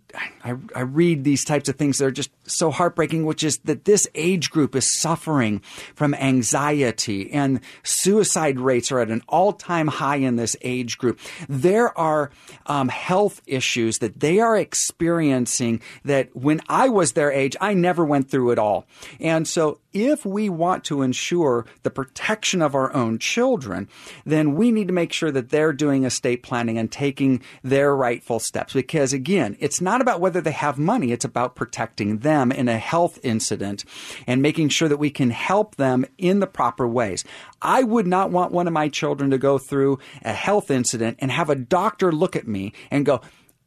I 0.75 0.81
read 0.81 1.23
these 1.23 1.45
types 1.45 1.69
of 1.69 1.77
things. 1.77 1.99
They're 1.99 2.11
just 2.11 2.31
so 2.51 2.73
heartbreaking, 2.73 3.25
which 3.25 3.45
is 3.45 3.59
that 3.59 3.85
this 3.85 4.09
age 4.17 4.51
group 4.51 4.75
is 4.75 5.01
suffering 5.01 5.61
from 5.95 6.15
anxiety, 6.15 7.31
and 7.31 7.61
suicide 7.85 8.59
rates 8.59 8.91
are 8.91 8.99
at 8.99 9.09
an 9.09 9.23
all 9.29 9.53
time 9.53 9.87
high 9.87 10.17
in 10.17 10.35
this 10.35 10.57
age 10.63 10.99
group. 10.99 11.21
There 11.49 11.97
are 11.97 12.33
um, 12.67 12.89
health 12.89 13.41
issues 13.47 13.99
that 13.99 14.19
they 14.19 14.41
are 14.41 14.57
experiencing 14.57 15.81
that 16.05 16.35
when 16.35 16.61
I 16.69 16.89
was 16.89 17.13
their 17.13 17.31
age, 17.31 17.55
I 17.61 17.75
never 17.75 18.05
went 18.05 18.33
through 18.33 18.51
it 18.51 18.59
all, 18.59 18.87
and 19.21 19.47
so 19.47 19.79
if 19.93 20.27
we 20.27 20.49
want 20.49 20.85
to 20.85 21.03
ensure 21.03 21.67
the 21.83 21.91
protection 21.91 22.61
of 22.61 22.75
our 22.75 22.93
own 22.95 23.19
children, 23.19 23.89
then 24.25 24.55
we 24.55 24.71
need 24.71 24.89
to 24.89 24.95
make 24.95 25.13
sure 25.13 25.31
that 25.31 25.51
they're 25.51 25.73
doing 25.73 26.05
estate 26.05 26.43
planning 26.43 26.79
and 26.79 26.93
taking 26.93 27.43
their 27.63 27.95
rightful 27.97 28.39
steps. 28.39 28.75
Because 28.75 29.13
again, 29.13 29.57
it's 29.61 29.81
not 29.81 30.01
about 30.01 30.21
whether 30.21 30.41
they 30.41 30.53
have 30.53 30.79
money, 30.79 31.13
it's 31.13 31.25
about 31.25 31.57
protecting 31.57 32.19
them 32.19 32.53
in 32.53 32.69
a 32.69 32.79
health 32.79 33.19
incident 33.23 33.85
and 34.27 34.43
making 34.43 34.69
sure 34.69 34.89
that 34.89 34.99
we 34.99 35.11
can 35.11 35.31
help 35.31 35.77
them 35.77 36.05
in 36.19 36.41
the 36.41 36.47
proper 36.47 36.87
ways. 36.87 37.25
I 37.63 37.83
would 37.83 38.07
not 38.07 38.31
want 38.31 38.53
one 38.53 38.67
of 38.67 38.73
my 38.73 38.89
children 38.89 39.31
to 39.31 39.39
go 39.39 39.59
through 39.59 39.99
a 40.23 40.33
health 40.33 40.71
incident 40.71 41.19
and 41.21 41.31
have 41.31 41.51
a 41.51 41.55
doctor 41.55 42.13
look 42.13 42.37
at 42.37 42.47
me 42.47 42.73
and 42.91 43.07
go, 43.07 43.21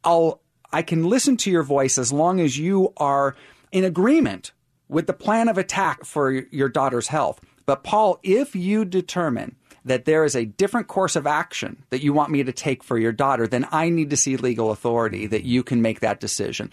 I'll, 0.04 0.40
I 0.72 0.82
can 0.82 1.04
listen 1.04 1.36
to 1.38 1.50
your 1.50 1.62
voice 1.62 1.98
as 1.98 2.12
long 2.12 2.40
as 2.40 2.58
you 2.58 2.92
are 2.96 3.36
in 3.72 3.84
agreement 3.84 4.52
with 4.92 5.06
the 5.06 5.12
plan 5.12 5.48
of 5.48 5.58
attack 5.58 6.04
for 6.04 6.30
your 6.30 6.68
daughter's 6.68 7.08
health. 7.08 7.40
But 7.66 7.82
Paul, 7.82 8.20
if 8.22 8.54
you 8.54 8.84
determine 8.84 9.56
that 9.84 10.04
there 10.04 10.24
is 10.24 10.36
a 10.36 10.44
different 10.44 10.86
course 10.86 11.16
of 11.16 11.26
action 11.26 11.82
that 11.90 12.02
you 12.02 12.12
want 12.12 12.30
me 12.30 12.42
to 12.44 12.52
take 12.52 12.84
for 12.84 12.98
your 12.98 13.12
daughter, 13.12 13.46
then 13.46 13.66
I 13.72 13.88
need 13.88 14.10
to 14.10 14.16
see 14.16 14.36
legal 14.36 14.70
authority 14.70 15.26
that 15.26 15.44
you 15.44 15.62
can 15.62 15.82
make 15.82 16.00
that 16.00 16.20
decision. 16.20 16.70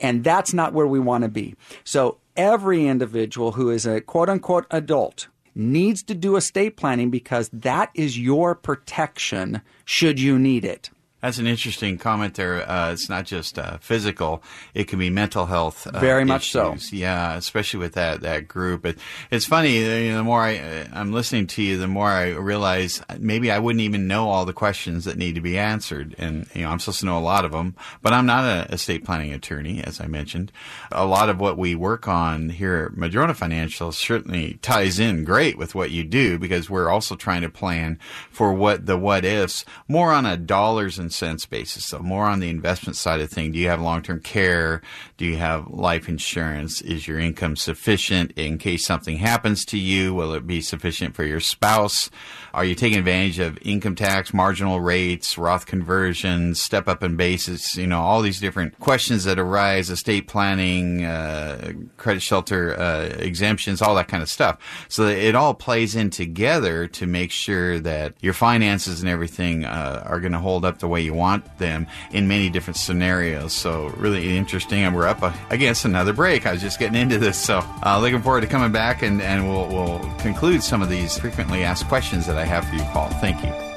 And 0.00 0.24
that's 0.24 0.52
not 0.52 0.72
where 0.72 0.86
we 0.86 0.98
want 0.98 1.22
to 1.22 1.28
be. 1.28 1.54
So 1.84 2.18
every 2.36 2.86
individual 2.86 3.52
who 3.52 3.70
is 3.70 3.86
a 3.86 4.00
quote 4.00 4.28
unquote 4.28 4.66
adult 4.70 5.28
needs 5.54 6.02
to 6.04 6.14
do 6.14 6.36
estate 6.36 6.76
planning 6.76 7.10
because 7.10 7.48
that 7.52 7.90
is 7.94 8.18
your 8.18 8.54
protection 8.54 9.60
should 9.84 10.20
you 10.20 10.38
need 10.38 10.64
it. 10.64 10.90
That's 11.20 11.38
an 11.38 11.48
interesting 11.48 11.98
comment 11.98 12.34
there. 12.34 12.68
Uh, 12.68 12.92
it's 12.92 13.08
not 13.08 13.26
just 13.26 13.58
uh, 13.58 13.78
physical; 13.78 14.40
it 14.72 14.84
can 14.84 15.00
be 15.00 15.10
mental 15.10 15.46
health. 15.46 15.84
Uh, 15.86 15.98
Very 15.98 16.24
much 16.24 16.54
issues. 16.54 16.90
so. 16.90 16.96
Yeah, 16.96 17.34
especially 17.34 17.80
with 17.80 17.94
that 17.94 18.20
that 18.20 18.46
group. 18.46 18.86
It, 18.86 18.98
it's 19.30 19.44
funny. 19.44 19.78
You 19.78 20.12
know, 20.12 20.18
the 20.18 20.22
more 20.22 20.42
I 20.42 20.58
uh, 20.58 20.86
I'm 20.92 21.12
listening 21.12 21.48
to 21.48 21.62
you, 21.62 21.76
the 21.76 21.88
more 21.88 22.06
I 22.08 22.28
realize 22.30 23.02
maybe 23.18 23.50
I 23.50 23.58
wouldn't 23.58 23.80
even 23.80 24.06
know 24.06 24.28
all 24.28 24.44
the 24.44 24.52
questions 24.52 25.06
that 25.06 25.18
need 25.18 25.34
to 25.34 25.40
be 25.40 25.58
answered. 25.58 26.14
And 26.18 26.46
you 26.54 26.62
know, 26.62 26.70
I'm 26.70 26.78
supposed 26.78 27.00
to 27.00 27.06
know 27.06 27.18
a 27.18 27.20
lot 27.20 27.44
of 27.44 27.50
them, 27.50 27.74
but 28.00 28.12
I'm 28.12 28.26
not 28.26 28.44
an 28.44 28.72
estate 28.72 29.04
planning 29.04 29.32
attorney, 29.32 29.82
as 29.82 30.00
I 30.00 30.06
mentioned. 30.06 30.52
A 30.92 31.04
lot 31.04 31.28
of 31.28 31.40
what 31.40 31.58
we 31.58 31.74
work 31.74 32.06
on 32.06 32.50
here 32.50 32.90
at 32.92 32.96
Madrona 32.96 33.34
Financial 33.34 33.90
certainly 33.90 34.58
ties 34.62 35.00
in 35.00 35.24
great 35.24 35.58
with 35.58 35.74
what 35.74 35.90
you 35.90 36.04
do 36.04 36.38
because 36.38 36.70
we're 36.70 36.90
also 36.90 37.16
trying 37.16 37.42
to 37.42 37.48
plan 37.48 37.98
for 38.30 38.52
what 38.52 38.86
the 38.86 38.96
what 38.96 39.24
ifs 39.24 39.64
more 39.88 40.12
on 40.12 40.24
a 40.24 40.36
dollars 40.36 40.96
and 40.96 41.07
cents 41.10 41.46
basis. 41.46 41.86
So 41.86 41.98
more 41.98 42.24
on 42.24 42.40
the 42.40 42.48
investment 42.48 42.96
side 42.96 43.20
of 43.20 43.30
thing. 43.30 43.52
Do 43.52 43.58
you 43.58 43.68
have 43.68 43.80
long 43.80 44.02
term 44.02 44.20
care? 44.20 44.82
Do 45.16 45.24
you 45.24 45.36
have 45.36 45.68
life 45.68 46.08
insurance? 46.08 46.80
Is 46.80 47.06
your 47.06 47.18
income 47.18 47.56
sufficient 47.56 48.32
in 48.36 48.58
case 48.58 48.84
something 48.86 49.16
happens 49.18 49.64
to 49.66 49.78
you? 49.78 50.14
Will 50.14 50.34
it 50.34 50.46
be 50.46 50.60
sufficient 50.60 51.14
for 51.14 51.24
your 51.24 51.40
spouse? 51.40 52.10
Are 52.54 52.64
you 52.64 52.74
taking 52.74 52.98
advantage 52.98 53.38
of 53.38 53.58
income 53.62 53.94
tax, 53.94 54.32
marginal 54.32 54.80
rates, 54.80 55.36
Roth 55.36 55.66
conversions, 55.66 56.60
step 56.62 56.88
up 56.88 57.02
in 57.02 57.16
basis? 57.16 57.76
You 57.76 57.86
know, 57.86 58.00
all 58.00 58.22
these 58.22 58.40
different 58.40 58.78
questions 58.78 59.24
that 59.24 59.38
arise, 59.38 59.90
estate 59.90 60.28
planning, 60.28 61.04
uh, 61.04 61.72
credit 61.96 62.20
shelter 62.22 62.78
uh, 62.78 63.04
exemptions, 63.18 63.82
all 63.82 63.94
that 63.96 64.08
kind 64.08 64.22
of 64.22 64.30
stuff. 64.30 64.58
So 64.88 65.06
it 65.06 65.34
all 65.34 65.54
plays 65.54 65.94
in 65.94 66.10
together 66.10 66.86
to 66.88 67.06
make 67.06 67.30
sure 67.30 67.78
that 67.80 68.14
your 68.20 68.32
finances 68.32 69.00
and 69.00 69.08
everything 69.08 69.64
uh, 69.64 70.02
are 70.06 70.20
going 70.20 70.32
to 70.32 70.38
hold 70.38 70.64
up 70.64 70.78
the 70.78 70.88
way 70.88 71.00
you 71.00 71.14
want 71.14 71.58
them 71.58 71.86
in 72.12 72.28
many 72.28 72.48
different 72.48 72.76
scenarios. 72.76 73.52
So 73.52 73.88
really 73.96 74.36
interesting. 74.36 74.80
And 74.80 74.94
we're 74.94 75.06
up 75.06 75.22
against 75.50 75.84
another 75.84 76.12
break. 76.12 76.46
I 76.46 76.52
was 76.52 76.62
just 76.62 76.78
getting 76.78 77.00
into 77.00 77.18
this. 77.18 77.38
So 77.38 77.62
uh, 77.84 77.98
looking 78.00 78.22
forward 78.22 78.40
to 78.42 78.46
coming 78.46 78.72
back 78.72 79.02
and, 79.02 79.20
and 79.20 79.48
we'll, 79.48 79.68
we'll 79.68 79.98
conclude 80.18 80.62
some 80.62 80.82
of 80.82 80.88
these 80.88 81.18
frequently 81.18 81.64
asked 81.64 81.86
questions 81.88 82.26
that 82.26 82.37
I 82.38 82.44
have 82.44 82.66
for 82.68 82.76
you, 82.76 82.84
Paul. 82.84 83.08
Thank 83.20 83.44
you. 83.44 83.67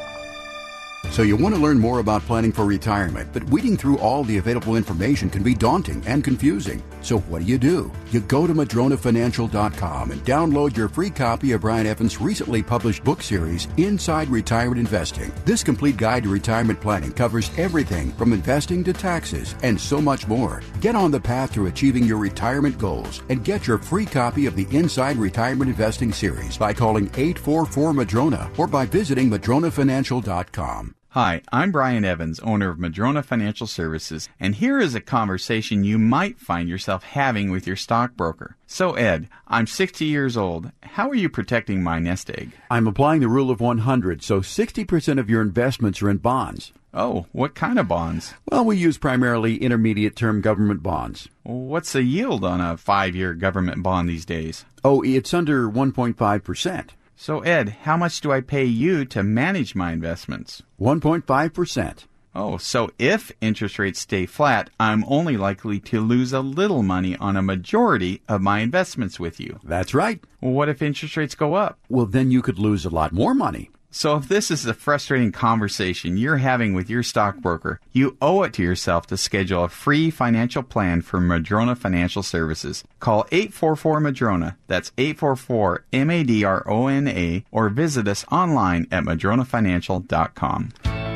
So 1.12 1.24
you 1.24 1.36
want 1.36 1.53
to 1.53 1.59
learn 1.59 1.78
more 1.78 1.99
about 1.99 2.22
planning 2.22 2.53
for 2.53 2.64
retirement, 2.64 3.34
but 3.34 3.43
weeding 3.49 3.76
through 3.76 3.99
all 3.99 4.24
the 4.24 4.38
available 4.38 4.78
information 4.78 5.30
can 5.30 5.43
be 5.43 5.53
daunting 5.53 6.01
and 6.07 6.24
confusing. 6.24 6.82
So 7.01 7.20
what 7.20 7.39
do 7.39 7.45
you 7.45 7.57
do? 7.57 7.91
You 8.12 8.22
go 8.22 8.47
to 8.47 8.53
madronafinancial.com 8.53 10.12
and 10.12 10.24
download 10.24 10.78
your 10.78 10.88
free 10.88 11.09
copy 11.09 11.51
of 11.51 11.62
Brian 11.62 11.86
Evans' 11.86 12.22
recently 12.22 12.64
published 12.64 13.03
book 13.03 13.22
series, 13.22 13.68
Inside 13.76 14.30
Retirement 14.30 14.80
Investing. 14.80 15.34
This 15.43 15.66
complete 15.66 15.97
guide 15.97 16.24
to 16.24 16.30
retirement 16.30 16.80
planning 16.80 17.12
covers 17.12 17.51
everything 17.57 18.14
from 18.14 18.32
investing 18.32 18.82
to 18.86 18.93
taxes 18.93 19.53
and 19.64 19.78
so 19.78 19.99
much 19.99 20.30
more. 20.30 20.62
Get 20.80 20.95
on 20.95 21.12
the 21.12 21.20
path 21.20 21.53
to 21.55 21.66
achieving 21.66 22.05
your 22.05 22.20
retirement 22.20 22.78
goals 22.78 23.22
and 23.28 23.43
get 23.43 23.68
your 23.68 23.80
free 23.80 24.05
copy 24.05 24.45
of 24.45 24.55
the 24.55 24.68
Inside 24.72 25.18
Retirement 25.18 25.72
Investing 25.72 26.14
series 26.14 26.57
by 26.57 26.74
calling 26.74 27.07
844 27.07 27.91
Madrona 27.91 28.49
or 28.57 28.66
by 28.66 28.86
visiting 28.86 29.30
madronafinancial.com. 29.30 30.95
Hi, 31.14 31.41
I'm 31.51 31.74
Brian 31.74 32.05
Evans, 32.05 32.39
owner 32.39 32.70
of 32.70 32.80
Madrona 32.80 33.22
Financial 33.22 33.68
Services, 33.68 34.30
and 34.39 34.55
here 34.55 34.80
is 34.80 34.95
a 34.95 35.01
conversation 35.01 35.84
you 35.84 35.99
might 35.99 36.39
find 36.39 36.70
yourself 36.70 37.03
having 37.03 37.51
with 37.51 37.68
your 37.68 37.76
stockbroker. 37.76 38.55
So, 38.66 38.93
Ed, 38.93 39.28
I'm 39.45 39.68
60 39.68 40.05
years 40.05 40.38
old. 40.38 40.72
How 40.84 41.09
are 41.09 41.16
you 41.16 41.28
protecting 41.28 41.84
my 41.84 41.99
nest 41.99 42.30
egg? 42.30 42.53
I'm 42.70 42.88
applying 42.88 43.20
the 43.20 43.28
rule 43.28 43.51
of 43.51 43.59
100, 43.59 44.24
so 44.24 44.39
60% 44.39 45.20
of 45.20 45.30
your 45.30 45.41
investments 45.41 46.01
are 46.01 46.09
in 46.09 46.20
bonds. 46.20 46.72
Oh, 46.93 47.26
what 47.34 47.55
kind 47.55 47.78
of 47.78 47.89
bonds? 47.89 48.34
Well, 48.49 48.64
we 48.64 48.78
use 48.78 48.97
primarily 48.97 49.57
intermediate 49.57 50.16
term 50.16 50.39
government 50.39 50.82
bonds. 50.82 51.28
What's 51.43 51.91
the 51.91 52.03
yield 52.03 52.45
on 52.45 52.62
a 52.62 52.78
five 52.78 53.18
year 53.18 53.34
government 53.34 53.84
bond 53.84 54.07
these 54.07 54.24
days? 54.24 54.64
Oh, 54.82 55.01
it's 55.01 55.34
under 55.34 55.70
1.5%. 55.70 56.89
So, 57.24 57.41
Ed, 57.41 57.78
how 57.84 57.97
much 57.97 58.19
do 58.19 58.32
I 58.32 58.41
pay 58.41 58.65
you 58.65 59.05
to 59.05 59.22
manage 59.22 59.76
my 59.76 59.91
investments? 59.91 60.63
1.5%. 60.80 62.05
Oh, 62.34 62.57
so 62.57 62.89
if 62.97 63.32
interest 63.39 63.78
rates 63.78 63.99
stay 63.99 64.26
flat, 64.26 64.72
I'm 64.80 65.05
only 65.07 65.38
likely 65.38 65.80
to 65.82 66.01
lose 66.01 66.34
a 66.34 66.41
little 66.41 66.82
money 66.82 67.15
on 67.17 67.38
a 67.38 67.43
majority 67.43 68.24
of 68.28 68.41
my 68.41 68.61
investments 68.61 69.19
with 69.19 69.39
you. 69.39 69.59
That's 69.63 69.93
right. 69.93 70.19
Well, 70.41 70.53
what 70.53 70.67
if 70.67 70.82
interest 70.82 71.15
rates 71.15 71.36
go 71.36 71.53
up? 71.53 71.78
Well, 71.89 72.07
then 72.07 72.32
you 72.32 72.41
could 72.41 72.57
lose 72.57 72.86
a 72.86 72.89
lot 72.89 73.11
more 73.11 73.36
money. 73.36 73.69
So 73.92 74.16
if 74.16 74.30
this 74.30 74.50
is 74.50 74.66
a 74.66 74.74
frustrating 74.74 75.34
conversation 75.34 76.16
you're 76.16 76.38
having 76.38 76.74
with 76.74 76.89
your 76.89 77.04
stockbroker, 77.04 77.80
you 77.92 78.18
owe 78.22 78.44
it 78.44 78.54
to 78.54 78.64
yourself 78.64 79.06
to 79.08 79.18
schedule 79.18 79.66
a 79.66 79.70
free 79.70 80.10
financial 80.10 80.64
plan 80.64 81.02
for 81.02 81.20
Madrona 81.20 81.76
Financial 81.76 82.24
Services. 82.24 82.86
Call 83.02 83.28
844 83.32 84.00
Madrona. 84.00 84.58
That's 84.68 84.94
844 84.98 85.84
M 85.92 86.10
A 86.10 86.24
D 86.24 86.44
R 86.46 86.64
O 86.66 86.88
N 86.88 87.08
A 87.08 87.44
or 87.52 87.70
visit 87.70 88.08
us 88.08 88.26
online 88.32 88.88
at 88.92 89.04
madronafinancial.com. 89.04 90.91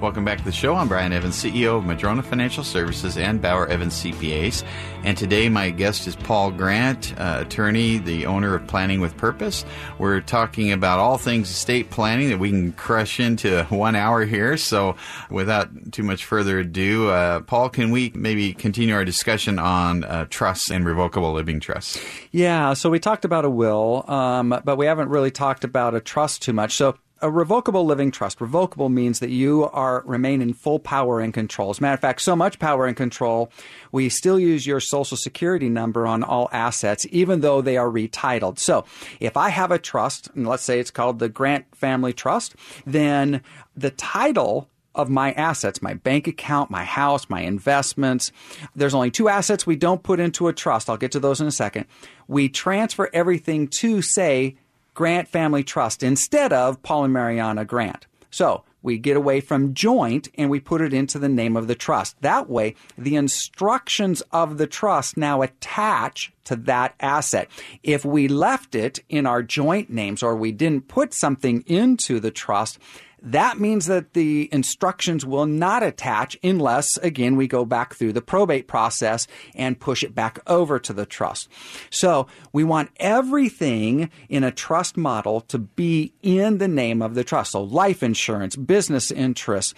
Welcome 0.00 0.24
back 0.24 0.38
to 0.38 0.44
the 0.44 0.52
show. 0.52 0.74
I'm 0.74 0.88
Brian 0.88 1.12
Evans, 1.12 1.36
CEO 1.36 1.78
of 1.78 1.84
Madrona 1.84 2.22
Financial 2.22 2.64
Services 2.64 3.16
and 3.16 3.40
Bauer 3.40 3.68
Evans 3.68 3.94
CPAs. 4.02 4.64
And 5.04 5.16
today 5.16 5.48
my 5.48 5.70
guest 5.70 6.08
is 6.08 6.16
Paul 6.16 6.50
Grant, 6.50 7.14
uh, 7.18 7.38
attorney, 7.46 7.98
the 7.98 8.26
owner 8.26 8.56
of 8.56 8.66
Planning 8.66 9.00
with 9.00 9.16
Purpose. 9.16 9.64
We're 9.98 10.20
talking 10.20 10.72
about 10.72 10.98
all 10.98 11.16
things 11.16 11.48
estate 11.48 11.90
planning 11.90 12.28
that 12.30 12.38
we 12.38 12.50
can 12.50 12.72
crush 12.72 13.20
into 13.20 13.64
one 13.70 13.94
hour 13.94 14.24
here. 14.24 14.56
So 14.56 14.96
without 15.30 15.92
too 15.92 16.02
much 16.02 16.24
further 16.24 16.58
ado, 16.58 17.08
uh, 17.08 17.40
Paul, 17.40 17.68
can 17.68 17.92
we 17.92 18.10
maybe 18.14 18.52
continue 18.52 18.94
our 18.94 19.04
discussion 19.04 19.60
on 19.60 20.02
uh, 20.04 20.26
trusts 20.28 20.70
and 20.70 20.84
revocable 20.84 21.32
living 21.32 21.60
trusts? 21.60 22.00
Yeah, 22.32 22.74
so 22.74 22.90
we 22.90 22.98
talked 22.98 23.24
about 23.24 23.44
a 23.44 23.50
will, 23.50 24.04
um, 24.10 24.60
but 24.64 24.76
we 24.76 24.86
haven't 24.86 25.08
really 25.08 25.30
talked 25.30 25.62
about 25.62 25.94
a 25.94 26.00
trust 26.00 26.42
too 26.42 26.52
much. 26.52 26.74
So 26.74 26.98
a 27.20 27.30
revocable 27.30 27.86
living 27.86 28.10
trust. 28.10 28.40
Revocable 28.40 28.88
means 28.88 29.20
that 29.20 29.30
you 29.30 29.64
are 29.72 30.02
remain 30.04 30.42
in 30.42 30.52
full 30.52 30.78
power 30.78 31.20
and 31.20 31.32
control. 31.32 31.70
As 31.70 31.78
a 31.78 31.82
matter 31.82 31.94
of 31.94 32.00
fact, 32.00 32.20
so 32.20 32.36
much 32.36 32.58
power 32.58 32.86
and 32.86 32.96
control, 32.96 33.50
we 33.92 34.08
still 34.08 34.38
use 34.38 34.66
your 34.66 34.80
social 34.80 35.16
security 35.16 35.68
number 35.68 36.06
on 36.06 36.22
all 36.22 36.48
assets, 36.52 37.06
even 37.10 37.40
though 37.40 37.60
they 37.62 37.76
are 37.76 37.88
retitled. 37.88 38.58
So 38.58 38.84
if 39.20 39.36
I 39.36 39.48
have 39.48 39.70
a 39.70 39.78
trust, 39.78 40.28
and 40.34 40.46
let's 40.46 40.64
say 40.64 40.80
it's 40.80 40.90
called 40.90 41.18
the 41.18 41.28
Grant 41.28 41.64
Family 41.74 42.12
Trust, 42.12 42.56
then 42.84 43.42
the 43.76 43.90
title 43.90 44.68
of 44.94 45.10
my 45.10 45.32
assets, 45.32 45.82
my 45.82 45.94
bank 45.94 46.28
account, 46.28 46.70
my 46.70 46.84
house, 46.84 47.28
my 47.28 47.40
investments. 47.40 48.30
There's 48.76 48.94
only 48.94 49.10
two 49.10 49.28
assets 49.28 49.66
we 49.66 49.76
don't 49.76 50.02
put 50.02 50.20
into 50.20 50.46
a 50.46 50.52
trust. 50.52 50.88
I'll 50.88 50.96
get 50.96 51.12
to 51.12 51.20
those 51.20 51.40
in 51.40 51.46
a 51.46 51.52
second. 51.52 51.86
We 52.28 52.48
transfer 52.48 53.10
everything 53.12 53.68
to, 53.78 54.02
say, 54.02 54.56
Grant 54.94 55.28
Family 55.28 55.64
Trust 55.64 56.02
instead 56.02 56.52
of 56.52 56.82
Paul 56.82 57.04
and 57.04 57.12
Mariana 57.12 57.64
Grant. 57.64 58.06
So 58.30 58.64
we 58.82 58.98
get 58.98 59.16
away 59.16 59.40
from 59.40 59.74
joint 59.74 60.28
and 60.36 60.50
we 60.50 60.60
put 60.60 60.80
it 60.80 60.92
into 60.92 61.18
the 61.18 61.28
name 61.28 61.56
of 61.56 61.68
the 61.68 61.74
trust. 61.74 62.20
That 62.20 62.50
way, 62.50 62.74
the 62.98 63.16
instructions 63.16 64.22
of 64.30 64.58
the 64.58 64.66
trust 64.66 65.16
now 65.16 65.42
attach 65.42 66.32
to 66.44 66.56
that 66.56 66.94
asset. 67.00 67.48
If 67.82 68.04
we 68.04 68.28
left 68.28 68.74
it 68.74 69.00
in 69.08 69.24
our 69.24 69.42
joint 69.42 69.88
names 69.88 70.22
or 70.22 70.36
we 70.36 70.52
didn't 70.52 70.88
put 70.88 71.14
something 71.14 71.62
into 71.66 72.20
the 72.20 72.30
trust, 72.30 72.78
that 73.24 73.58
means 73.58 73.86
that 73.86 74.12
the 74.12 74.48
instructions 74.52 75.24
will 75.24 75.46
not 75.46 75.82
attach 75.82 76.36
unless, 76.42 76.96
again, 76.98 77.36
we 77.36 77.46
go 77.46 77.64
back 77.64 77.94
through 77.94 78.12
the 78.12 78.22
probate 78.22 78.68
process 78.68 79.26
and 79.54 79.80
push 79.80 80.02
it 80.02 80.14
back 80.14 80.38
over 80.46 80.78
to 80.78 80.92
the 80.92 81.06
trust. 81.06 81.48
So 81.90 82.26
we 82.52 82.64
want 82.64 82.90
everything 82.96 84.10
in 84.28 84.44
a 84.44 84.50
trust 84.50 84.96
model 84.96 85.40
to 85.42 85.58
be 85.58 86.12
in 86.22 86.58
the 86.58 86.68
name 86.68 87.00
of 87.00 87.14
the 87.14 87.24
trust. 87.24 87.52
So 87.52 87.62
life 87.62 88.02
insurance, 88.02 88.56
business 88.56 89.10
interests, 89.10 89.74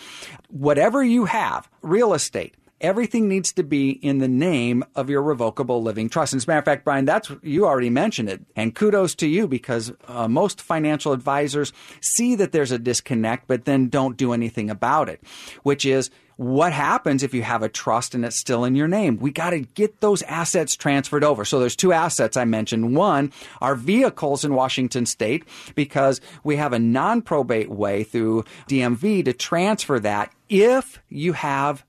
whatever 0.49 1.05
you 1.05 1.27
have, 1.27 1.69
real 1.83 2.15
estate, 2.15 2.55
everything 2.81 3.29
needs 3.29 3.53
to 3.53 3.63
be 3.63 3.91
in 3.91 4.19
the 4.19 4.29
name 4.29 4.85
of 4.95 5.09
your 5.09 5.23
revocable 5.23 5.83
living 5.83 6.09
trust. 6.09 6.33
And 6.33 6.41
as 6.41 6.47
a 6.47 6.51
matter 6.51 6.59
of 6.59 6.65
fact, 6.65 6.85
Brian, 6.85 7.05
that's 7.05 7.31
you 7.43 7.67
already 7.67 7.91
mentioned 7.91 8.29
it, 8.29 8.43
and 8.55 8.75
kudos 8.75 9.15
to 9.17 9.27
you 9.27 9.49
because 9.49 9.93
uh, 10.09 10.29
most 10.29 10.61
financial 10.61 11.13
advisors 11.13 11.73
see 12.01 12.35
that 12.37 12.53
there's 12.53 12.73
a 12.73 12.79
disconnect, 12.79 13.47
but 13.47 13.65
then 13.65 13.89
don't 13.89 14.17
do 14.17 14.33
anything 14.33 14.71
about 14.71 15.09
it, 15.09 15.23
which 15.63 15.85
is 15.85 16.11
what 16.37 16.75
happens 16.75 17.23
if 17.23 17.33
you 17.33 17.43
have 17.43 17.63
a 17.63 17.69
trust 17.69 18.15
and 18.15 18.25
it's 18.25 18.39
still 18.39 18.65
in 18.65 18.75
your 18.75 18.89
name? 18.89 19.17
We 19.19 19.31
got 19.31 19.51
to 19.51 19.61
get 19.61 20.01
those 20.01 20.21
assets 20.23 20.77
transferred 20.77 21.25
over. 21.25 21.47
So 21.47 21.59
there's 21.59 21.77
two 21.77 21.93
assets 21.93 22.37
I 22.37 22.45
mentioned. 22.45 22.95
One 22.95 23.33
are 23.63 23.75
vehicles 23.75 24.45
in 24.45 24.55
Washington 24.55 25.07
state 25.07 25.45
because 25.75 26.21
we 26.45 26.57
have 26.57 26.75
a 26.75 26.79
non-probate 26.79 27.71
way 27.71 28.05
through 28.05 28.45
DMV 28.69 29.25
to 29.25 29.33
transfer 29.33 29.99
that 30.01 30.31
if 30.51 31.01
you 31.09 31.33
have 31.33 31.85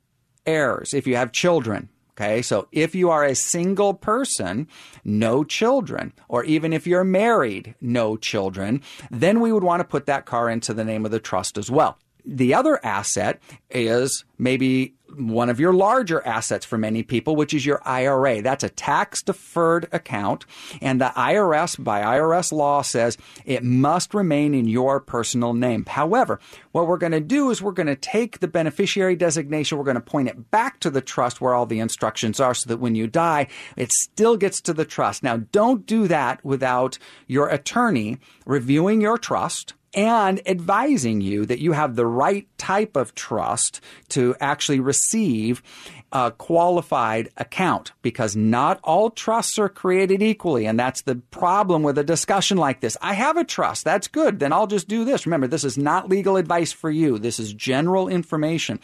heirs, 0.48 0.94
if 0.94 1.06
you 1.06 1.16
have 1.16 1.32
children. 1.32 1.90
Okay, 2.20 2.42
so 2.42 2.68
if 2.72 2.96
you 2.96 3.12
are 3.12 3.24
a 3.24 3.36
single 3.36 3.94
person, 3.94 4.68
no 5.06 5.44
children, 5.44 6.14
or 6.28 6.44
even 6.46 6.74
if 6.74 6.88
you're 6.88 7.04
married, 7.04 7.76
no 7.80 8.18
children, 8.18 8.82
then 9.12 9.40
we 9.40 9.52
would 9.52 9.64
want 9.64 9.82
to 9.82 9.88
put 9.88 10.08
that 10.08 10.26
car 10.26 10.50
into 10.50 10.74
the 10.74 10.84
name 10.84 11.06
of 11.06 11.12
the 11.12 11.20
trust 11.20 11.60
as 11.60 11.70
well. 11.70 12.00
The 12.30 12.54
other 12.54 12.84
asset 12.86 13.40
is 13.70 14.26
maybe 14.38 14.96
one 15.16 15.50
of 15.50 15.62
your 15.62 15.72
larger 15.72 16.26
assets 16.28 16.66
for 16.66 16.78
many 16.78 17.02
people, 17.02 17.38
which 17.38 17.54
is 17.54 17.66
your 17.66 17.82
IRA. 17.86 18.42
That's 18.42 18.66
a 18.66 18.70
tax 18.70 19.22
deferred 19.22 19.88
account. 19.94 20.46
And 20.82 21.00
the 21.00 21.14
IRS, 21.16 21.82
by 21.82 22.02
IRS 22.02 22.52
law, 22.52 22.82
says 22.82 23.18
it 23.46 23.64
must 23.64 24.14
remain 24.14 24.54
in 24.54 24.68
your 24.68 25.00
personal 25.00 25.54
name. 25.54 25.86
However, 25.86 26.42
what 26.74 26.88
we're 26.88 26.98
going 26.98 27.14
to 27.14 27.22
do 27.22 27.50
is 27.50 27.62
we're 27.62 27.72
going 27.72 27.88
to 27.88 27.96
take 27.96 28.40
the 28.40 28.48
beneficiary 28.50 29.16
designation, 29.16 29.78
we're 29.78 29.86
going 29.86 29.96
to 29.96 30.02
point 30.02 30.28
it 30.28 30.52
back 30.52 30.82
to 30.82 30.90
the 30.90 31.02
trust 31.02 31.40
where 31.40 31.54
all 31.54 31.66
the 31.66 31.80
instructions 31.80 32.42
are 32.42 32.54
so 32.54 32.68
that 32.68 32.82
when 32.82 32.94
you 32.94 33.08
die, 33.08 33.48
it 33.78 33.94
still 33.94 34.36
gets 34.36 34.60
to 34.62 34.74
the 34.74 34.86
trust. 34.86 35.24
Now, 35.24 35.38
don't 35.38 35.86
do 35.86 36.10
that 36.10 36.44
without 36.44 36.98
your 37.26 37.48
attorney 37.48 38.18
reviewing 38.46 39.00
your 39.00 39.18
trust 39.18 39.74
and 39.94 40.42
advising 40.48 41.22
you 41.22 41.46
that 41.46 41.60
you 41.60 41.72
have 41.72 41.96
the 41.96 42.06
right 42.06 42.48
type 42.58 42.96
of 42.96 43.16
trust 43.16 43.82
to 44.10 44.36
actually 44.40 44.80
receive 44.80 45.64
a 46.12 46.32
qualified 46.32 47.30
account 47.36 47.92
because 48.02 48.36
not 48.36 48.80
all 48.84 49.10
trusts 49.10 49.60
are 49.60 49.68
created 49.68 50.22
equally. 50.22 50.66
And 50.66 50.80
that's 50.80 51.02
the 51.02 51.16
problem 51.16 51.84
with 51.84 51.98
a 51.98 52.04
discussion 52.04 52.58
like 52.58 52.80
this. 52.80 52.96
I 53.02 53.14
have 53.14 53.36
a 53.36 53.44
trust. 53.44 53.84
That's 53.84 54.08
good. 54.08 54.40
Then 54.40 54.54
I'll 54.54 54.68
just 54.68 54.88
do 54.88 55.04
this. 55.04 55.26
Remember, 55.26 55.48
this 55.48 55.66
is 55.66 55.78
not 55.78 56.08
legal 56.08 56.38
advice 56.38 56.72
for 56.72 56.90
you. 56.90 57.20
This 57.20 57.40
is 57.40 57.54
general 57.54 58.08
information. 58.08 58.80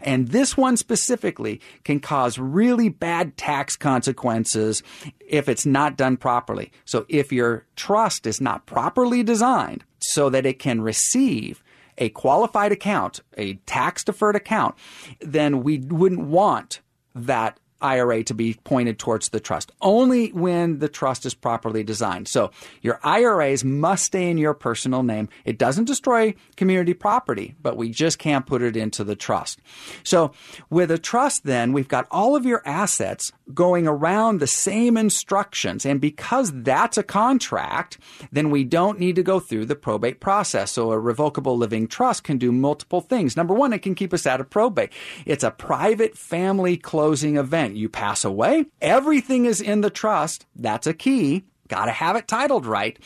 And 0.00 0.28
this 0.28 0.56
one 0.56 0.76
specifically 0.76 1.60
can 1.84 1.98
cause 1.98 2.38
really 2.38 2.88
bad 2.88 3.36
tax 3.36 3.76
consequences 3.76 4.82
if 5.26 5.48
it's 5.48 5.66
not 5.66 5.96
done 5.96 6.16
properly. 6.16 6.70
So 6.84 7.04
if 7.08 7.32
your 7.32 7.66
trust 7.74 8.26
is 8.26 8.40
not 8.40 8.66
properly 8.66 9.22
designed 9.22 9.84
so 9.98 10.30
that 10.30 10.46
it 10.46 10.58
can 10.58 10.80
receive 10.80 11.62
a 12.00 12.08
qualified 12.08 12.72
account, 12.72 13.20
a 13.36 13.54
tax 13.66 14.02
deferred 14.02 14.34
account, 14.34 14.74
then 15.20 15.62
we 15.62 15.78
wouldn't 15.78 16.26
want 16.26 16.80
that 17.14 17.60
IRA 17.82 18.22
to 18.24 18.34
be 18.34 18.54
pointed 18.64 18.98
towards 18.98 19.30
the 19.30 19.40
trust. 19.40 19.72
Only 19.80 20.28
when 20.32 20.78
the 20.78 20.88
trust 20.88 21.24
is 21.24 21.34
properly 21.34 21.82
designed. 21.82 22.28
So 22.28 22.50
your 22.82 23.00
IRAs 23.02 23.64
must 23.64 24.04
stay 24.04 24.30
in 24.30 24.38
your 24.38 24.54
personal 24.54 25.02
name. 25.02 25.28
It 25.44 25.58
doesn't 25.58 25.86
destroy 25.86 26.34
community 26.56 26.94
property, 26.94 27.54
but 27.62 27.76
we 27.76 27.90
just 27.90 28.18
can't 28.18 28.46
put 28.46 28.62
it 28.62 28.76
into 28.76 29.04
the 29.04 29.16
trust. 29.16 29.60
So 30.02 30.32
with 30.68 30.90
a 30.90 30.98
trust, 30.98 31.44
then 31.44 31.72
we've 31.72 31.88
got 31.88 32.06
all 32.10 32.36
of 32.36 32.44
your 32.44 32.62
assets 32.66 33.32
going 33.54 33.86
around 33.86 34.38
the 34.38 34.46
same 34.46 34.96
instructions. 34.96 35.84
And 35.84 36.00
because 36.00 36.52
that's 36.62 36.98
a 36.98 37.02
contract, 37.02 37.98
then 38.32 38.50
we 38.50 38.64
don't 38.64 38.98
need 38.98 39.16
to 39.16 39.22
go 39.22 39.40
through 39.40 39.66
the 39.66 39.76
probate 39.76 40.20
process. 40.20 40.72
So 40.72 40.92
a 40.92 40.98
revocable 40.98 41.56
living 41.56 41.86
trust 41.88 42.24
can 42.24 42.38
do 42.38 42.52
multiple 42.52 43.00
things. 43.00 43.36
Number 43.36 43.54
one, 43.54 43.72
it 43.72 43.82
can 43.82 43.94
keep 43.94 44.14
us 44.14 44.26
out 44.26 44.40
of 44.40 44.50
probate. 44.50 44.92
It's 45.26 45.44
a 45.44 45.50
private 45.50 46.16
family 46.16 46.76
closing 46.76 47.36
event. 47.36 47.76
You 47.76 47.88
pass 47.88 48.24
away, 48.24 48.66
everything 48.80 49.44
is 49.44 49.60
in 49.60 49.80
the 49.80 49.90
trust. 49.90 50.46
That's 50.56 50.86
a 50.86 50.94
key 50.94 51.44
got 51.70 51.86
to 51.86 51.92
have 51.92 52.16
it 52.16 52.28
titled 52.28 52.66
right, 52.66 52.98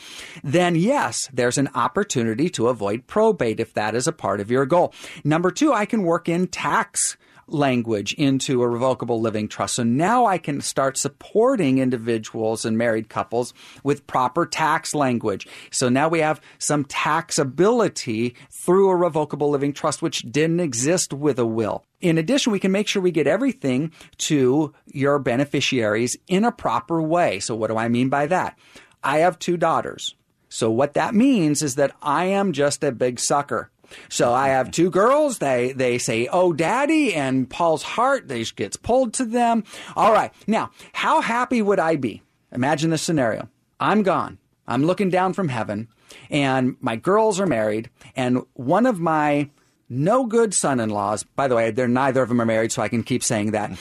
then 0.43 0.75
yes, 0.75 1.29
there's 1.31 1.57
an 1.57 1.69
opportunity 1.75 2.49
to 2.49 2.67
avoid 2.67 3.07
probate 3.07 3.59
if 3.59 3.73
that 3.75 3.95
is 3.95 4.07
a 4.07 4.11
part 4.11 4.41
of 4.41 4.51
your 4.51 4.65
goal. 4.65 4.93
Number 5.23 5.51
two, 5.51 5.71
I 5.71 5.85
can 5.85 6.03
work 6.03 6.27
in 6.27 6.47
tax 6.47 7.15
language 7.47 8.13
into 8.13 8.61
a 8.61 8.67
revocable 8.67 9.21
living 9.21 9.47
trust. 9.47 9.75
So 9.75 9.83
now 9.83 10.25
I 10.25 10.37
can 10.37 10.61
start 10.61 10.97
supporting 10.97 11.77
individuals 11.77 12.65
and 12.65 12.77
married 12.77 13.09
couples 13.09 13.53
with 13.83 14.07
proper 14.07 14.45
tax 14.45 14.95
language. 14.95 15.47
So 15.71 15.89
now 15.89 16.09
we 16.09 16.19
have 16.19 16.41
some 16.57 16.85
taxability 16.85 18.35
through 18.51 18.89
a 18.89 18.95
revocable 18.95 19.49
living 19.49 19.73
trust, 19.73 20.01
which 20.01 20.21
didn't 20.31 20.59
exist 20.59 21.13
with 21.13 21.39
a 21.39 21.45
will. 21.45 21.83
In 22.01 22.17
addition, 22.17 22.51
we 22.51 22.59
can 22.59 22.71
make 22.71 22.87
sure 22.87 23.01
we 23.01 23.11
get 23.11 23.27
everything 23.27 23.91
to 24.19 24.73
your 24.87 25.19
beneficiaries 25.19 26.17
in 26.27 26.45
a 26.45 26.51
proper 26.51 27.01
way. 27.01 27.39
So 27.39 27.55
what 27.55 27.69
do 27.69 27.77
I 27.77 27.87
mean 27.87 28.09
by 28.09 28.27
that? 28.27 28.57
I 29.03 29.19
have 29.19 29.39
two 29.39 29.57
daughters. 29.57 30.15
So 30.49 30.71
what 30.71 30.93
that 30.93 31.13
means 31.13 31.61
is 31.61 31.75
that 31.75 31.95
I 32.01 32.25
am 32.25 32.53
just 32.53 32.83
a 32.83 32.91
big 32.91 33.19
sucker. 33.19 33.69
So 34.09 34.33
I 34.33 34.49
have 34.49 34.71
two 34.71 34.89
girls. 34.89 35.39
They 35.39 35.73
they 35.73 35.97
say, 35.97 36.27
"Oh, 36.31 36.53
daddy," 36.53 37.13
and 37.13 37.49
Paul's 37.49 37.83
heart 37.83 38.27
they 38.27 38.43
gets 38.43 38.77
pulled 38.77 39.13
to 39.15 39.25
them. 39.25 39.63
All 39.95 40.13
right. 40.13 40.31
Now, 40.47 40.71
how 40.93 41.21
happy 41.21 41.61
would 41.61 41.79
I 41.79 41.95
be? 41.95 42.21
Imagine 42.51 42.89
this 42.89 43.01
scenario. 43.01 43.49
I'm 43.79 44.03
gone. 44.03 44.37
I'm 44.67 44.83
looking 44.83 45.09
down 45.09 45.33
from 45.33 45.49
heaven, 45.49 45.89
and 46.29 46.75
my 46.79 46.95
girls 46.95 47.39
are 47.39 47.45
married, 47.45 47.89
and 48.15 48.43
one 48.53 48.85
of 48.85 48.99
my 48.99 49.49
no 49.89 50.25
good 50.25 50.53
son 50.53 50.79
in 50.79 50.89
laws, 50.89 51.23
by 51.23 51.47
the 51.47 51.55
way, 51.55 51.71
they're 51.71 51.87
neither 51.87 52.23
of 52.23 52.29
them 52.29 52.41
are 52.41 52.45
married, 52.45 52.71
so 52.71 52.81
I 52.81 52.87
can 52.87 53.03
keep 53.03 53.23
saying 53.23 53.51
that, 53.51 53.71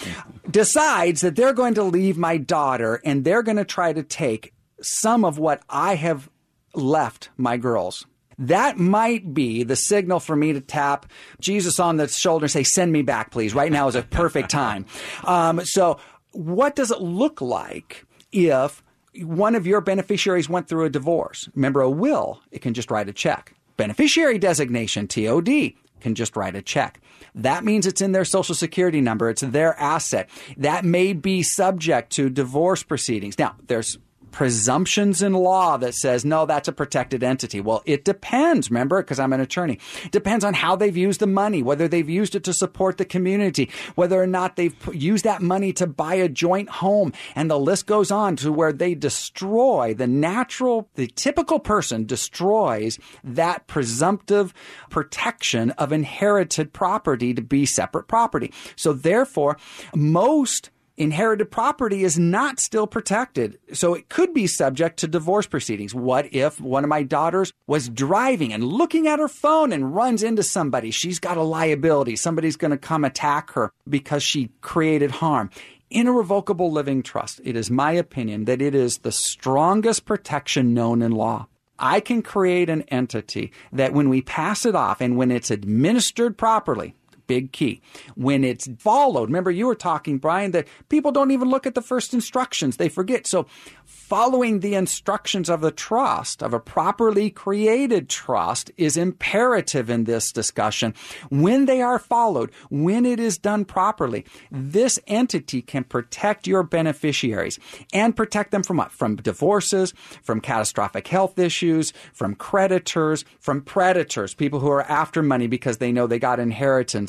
decides 0.51 1.23
that 1.23 1.37
they're 1.37 1.55
going 1.55 1.75
to 1.75 1.83
leave 1.83 2.19
my 2.19 2.37
daughter 2.37 3.01
and 3.05 3.25
they're 3.25 3.43
going 3.43 3.57
to 3.57 3.65
try 3.65 3.93
to 3.93 4.03
take 4.03 4.53
some 4.83 5.25
of 5.25 5.39
what 5.39 5.63
I 5.69 5.95
have 5.95 6.29
left 6.75 7.31
my 7.37 7.57
girls. 7.57 8.07
That 8.39 8.79
might 8.79 9.35
be 9.35 9.63
the 9.63 9.77
signal 9.77 10.21
for 10.21 10.37
me 10.37 10.53
to 10.53 10.61
tap 10.61 11.07
Jesus 11.41 11.79
on 11.79 11.97
the 11.97 12.09
shoulder 12.09 12.45
and 12.45 12.51
say, 12.51 12.63
Send 12.63 12.93
me 12.93 13.03
back, 13.03 13.31
please. 13.31 13.55
Right 13.55 13.73
now 13.73 13.89
is 13.89 13.95
a 13.95 14.03
perfect 14.03 14.51
time. 14.51 14.87
Um, 15.25 15.65
so, 15.65 15.99
what 16.33 16.77
does 16.77 16.91
it 16.91 17.01
look 17.01 17.41
like 17.41 18.05
if 18.33 18.83
one 19.23 19.55
of 19.55 19.67
your 19.67 19.81
beneficiaries 19.81 20.49
went 20.49 20.69
through 20.69 20.85
a 20.85 20.91
divorce? 20.91 21.49
Remember, 21.55 21.81
a 21.81 21.91
will, 21.91 22.41
it 22.51 22.61
can 22.61 22.75
just 22.75 22.91
write 22.91 23.09
a 23.09 23.13
check. 23.13 23.55
Beneficiary 23.77 24.39
designation, 24.39 25.09
TOD, 25.09 25.73
can 26.01 26.15
just 26.15 26.37
write 26.37 26.55
a 26.55 26.63
check. 26.63 27.01
That 27.35 27.65
means 27.65 27.87
it's 27.87 28.01
in 28.01 28.13
their 28.13 28.25
social 28.25 28.55
security 28.55 29.01
number. 29.01 29.31
It's 29.31 29.41
their 29.41 29.79
asset. 29.81 30.29
That 30.57 30.85
may 30.85 31.13
be 31.13 31.43
subject 31.43 32.13
to 32.13 32.29
divorce 32.29 32.83
proceedings. 32.83 33.39
Now, 33.39 33.57
there's 33.67 33.99
presumptions 34.35 35.23
in 35.23 35.33
law 35.33 35.77
that 35.77 35.95
says, 35.95 36.25
no, 36.25 36.45
that's 36.45 36.67
a 36.67 36.73
protected 36.73 37.23
entity. 37.23 37.61
Well, 37.61 37.85
it 37.87 38.05
depends, 38.05 38.69
remember, 38.69 39.01
because 39.01 39.21
I'm 39.21 39.33
an 39.33 39.41
attorney. 39.41 39.79
Depends 40.11 40.45
on 40.45 40.55
how 40.55 40.75
they've 40.75 40.97
used 40.97 41.21
the 41.21 41.29
money, 41.29 41.63
whether 41.63 41.87
they've 41.87 42.11
used 42.11 42.35
it 42.35 42.43
to 42.45 42.53
support 42.53 42.99
the 42.99 43.05
community, 43.05 43.71
whether 43.95 44.21
or 44.21 44.27
not 44.27 44.57
they've 44.57 44.75
used 44.93 45.25
that 45.25 45.41
money 45.41 45.73
to 45.75 45.87
buy 45.87 46.17
a 46.17 46.29
joint 46.29 46.69
home. 46.69 47.13
And 47.37 47.49
the 47.49 47.61
list 47.61 47.87
goes 47.87 48.11
on 48.11 48.35
to 48.37 48.51
where 48.51 48.73
they 48.73 48.97
destroy 48.97 49.95
the 49.95 50.09
natural, 50.09 50.89
the 50.97 51.07
typical 51.07 51.61
person 51.61 52.05
destroys 52.05 52.99
that 53.23 53.69
presumptive 53.69 54.53
protection 54.91 55.71
of 55.73 55.93
inherited 55.93 56.73
property 56.73 57.35
to 57.35 57.41
be 57.41 57.67
separate 57.67 58.09
property. 58.09 58.53
So 58.75 58.93
therefore, 58.93 59.59
most 59.95 60.71
inherited 60.97 61.51
property 61.51 62.05
is 62.05 62.19
not 62.19 62.61
still 62.61 62.87
protected. 62.87 63.59
So 63.73 63.95
it 63.95 64.09
could 64.09 64.33
be 64.33 64.47
subject 64.47 64.99
to 65.01 65.09
divorce 65.09 65.47
proceedings. 65.47 65.95
What 65.95 66.33
if 66.33 66.61
one 66.61 66.85
of 66.85 66.91
my 66.91 67.03
daughters 67.03 67.53
was 67.67 67.89
driving 67.89 68.53
and 68.53 68.65
looking 68.65 69.07
at 69.07 69.19
her 69.19 69.29
phone 69.29 69.73
and 69.73 69.95
runs 69.95 70.23
into 70.23 70.43
somebody? 70.43 70.91
She's 70.91 71.19
got 71.19 71.37
a 71.37 71.43
liability. 71.43 72.17
Somebody's 72.17 72.57
going 72.57 72.71
to 72.71 72.77
come 72.79 73.05
attack 73.05 73.51
her 73.53 73.73
because 73.89 74.23
she 74.23 74.51
created 74.61 75.11
harm. 75.11 75.51
In 75.91 76.07
a 76.09 76.13
revocable 76.13 76.73
living 76.73 77.03
trust, 77.03 77.41
it 77.45 77.57
is 77.57 77.71
my 77.71 77.93
opinion 77.93 78.47
that 78.47 78.63
it 78.63 78.75
is 78.75 78.99
the 78.99 79.13
strongest 79.13 80.05
protection 80.05 80.75
known 80.75 81.03
in 81.03 81.13
law. 81.13 81.47
I 81.79 82.01
can 82.01 82.23
create 82.23 82.71
an 82.71 82.83
entity 82.83 83.53
that 83.73 83.93
when 83.93 84.09
we 84.09 84.23
pass 84.23 84.65
it 84.65 84.75
off 84.75 85.01
and 85.01 85.17
when 85.17 85.31
it's 85.31 85.51
administered 85.51 86.39
properly, 86.39 86.95
big 87.27 87.53
key. 87.53 87.81
When 88.15 88.45
it's 88.45 88.69
followed, 88.79 89.29
remember 89.29 89.51
you 89.51 89.67
were 89.67 89.75
talking, 89.75 90.19
Brian, 90.19 90.53
that 90.53 90.69
people 90.89 91.13
don't 91.13 91.31
even 91.31 91.49
look 91.49 91.67
at 91.67 91.75
the 91.75 91.83
first 91.83 92.15
instructions. 92.15 92.77
They 92.77 92.89
forget. 92.89 93.27
So 93.27 93.47
following 93.85 94.61
the 94.61 94.75
instructions 94.75 95.49
of 95.49 95.61
the 95.61 95.71
trust, 95.71 96.43
of 96.43 96.55
a 96.55 96.61
properly 96.61 97.31
created 97.31 98.09
trust, 98.09 98.71
is 98.77 98.97
imperative 98.97 99.91
in 99.91 100.05
this 100.05 100.33
discussion. 100.33 100.95
When 101.31 101.67
they 101.67 101.81
are 101.81 101.99
followed, 101.99 102.51
when 102.71 103.07
it 103.07 103.21
is 103.21 103.39
done 103.39 103.65
properly, 103.65 104.25
this 104.51 104.99
entity 105.07 105.63
can 105.63 105.85
protect 105.85 106.47
your 106.47 106.63
beneficiaries 106.63 107.59
and 107.93 108.17
protect 108.17 108.51
them 108.51 108.63
from 108.63 108.79
what? 108.79 108.93
From 108.93 109.17
divorces, 109.17 109.95
from 110.23 110.41
catastrophic 110.41 111.09
health 111.09 111.39
issues, 111.39 111.93
from 112.13 112.35
creditors, 112.35 113.25
from 113.41 113.61
predators, 113.63 114.35
people 114.35 114.61
who 114.61 114.71
are 114.71 114.83
after 114.83 115.23
money 115.23 115.47
because 115.47 115.79
they 115.79 115.93
know 115.93 116.07
they 116.07 116.19
got 116.19 116.41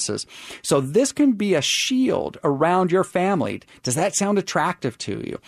inheritances. 0.06 0.26
So 0.62 0.82
this 0.82 1.12
can 1.12 1.34
be 1.34 1.54
a 1.54 1.62
shield 1.62 2.38
around 2.44 2.92
your 2.92 3.04
family. 3.04 3.62
Does 3.84 3.96
that 3.96 4.16
sound 4.16 4.38
attractive 4.38 4.98
to 5.00 5.22
you? 5.26 5.40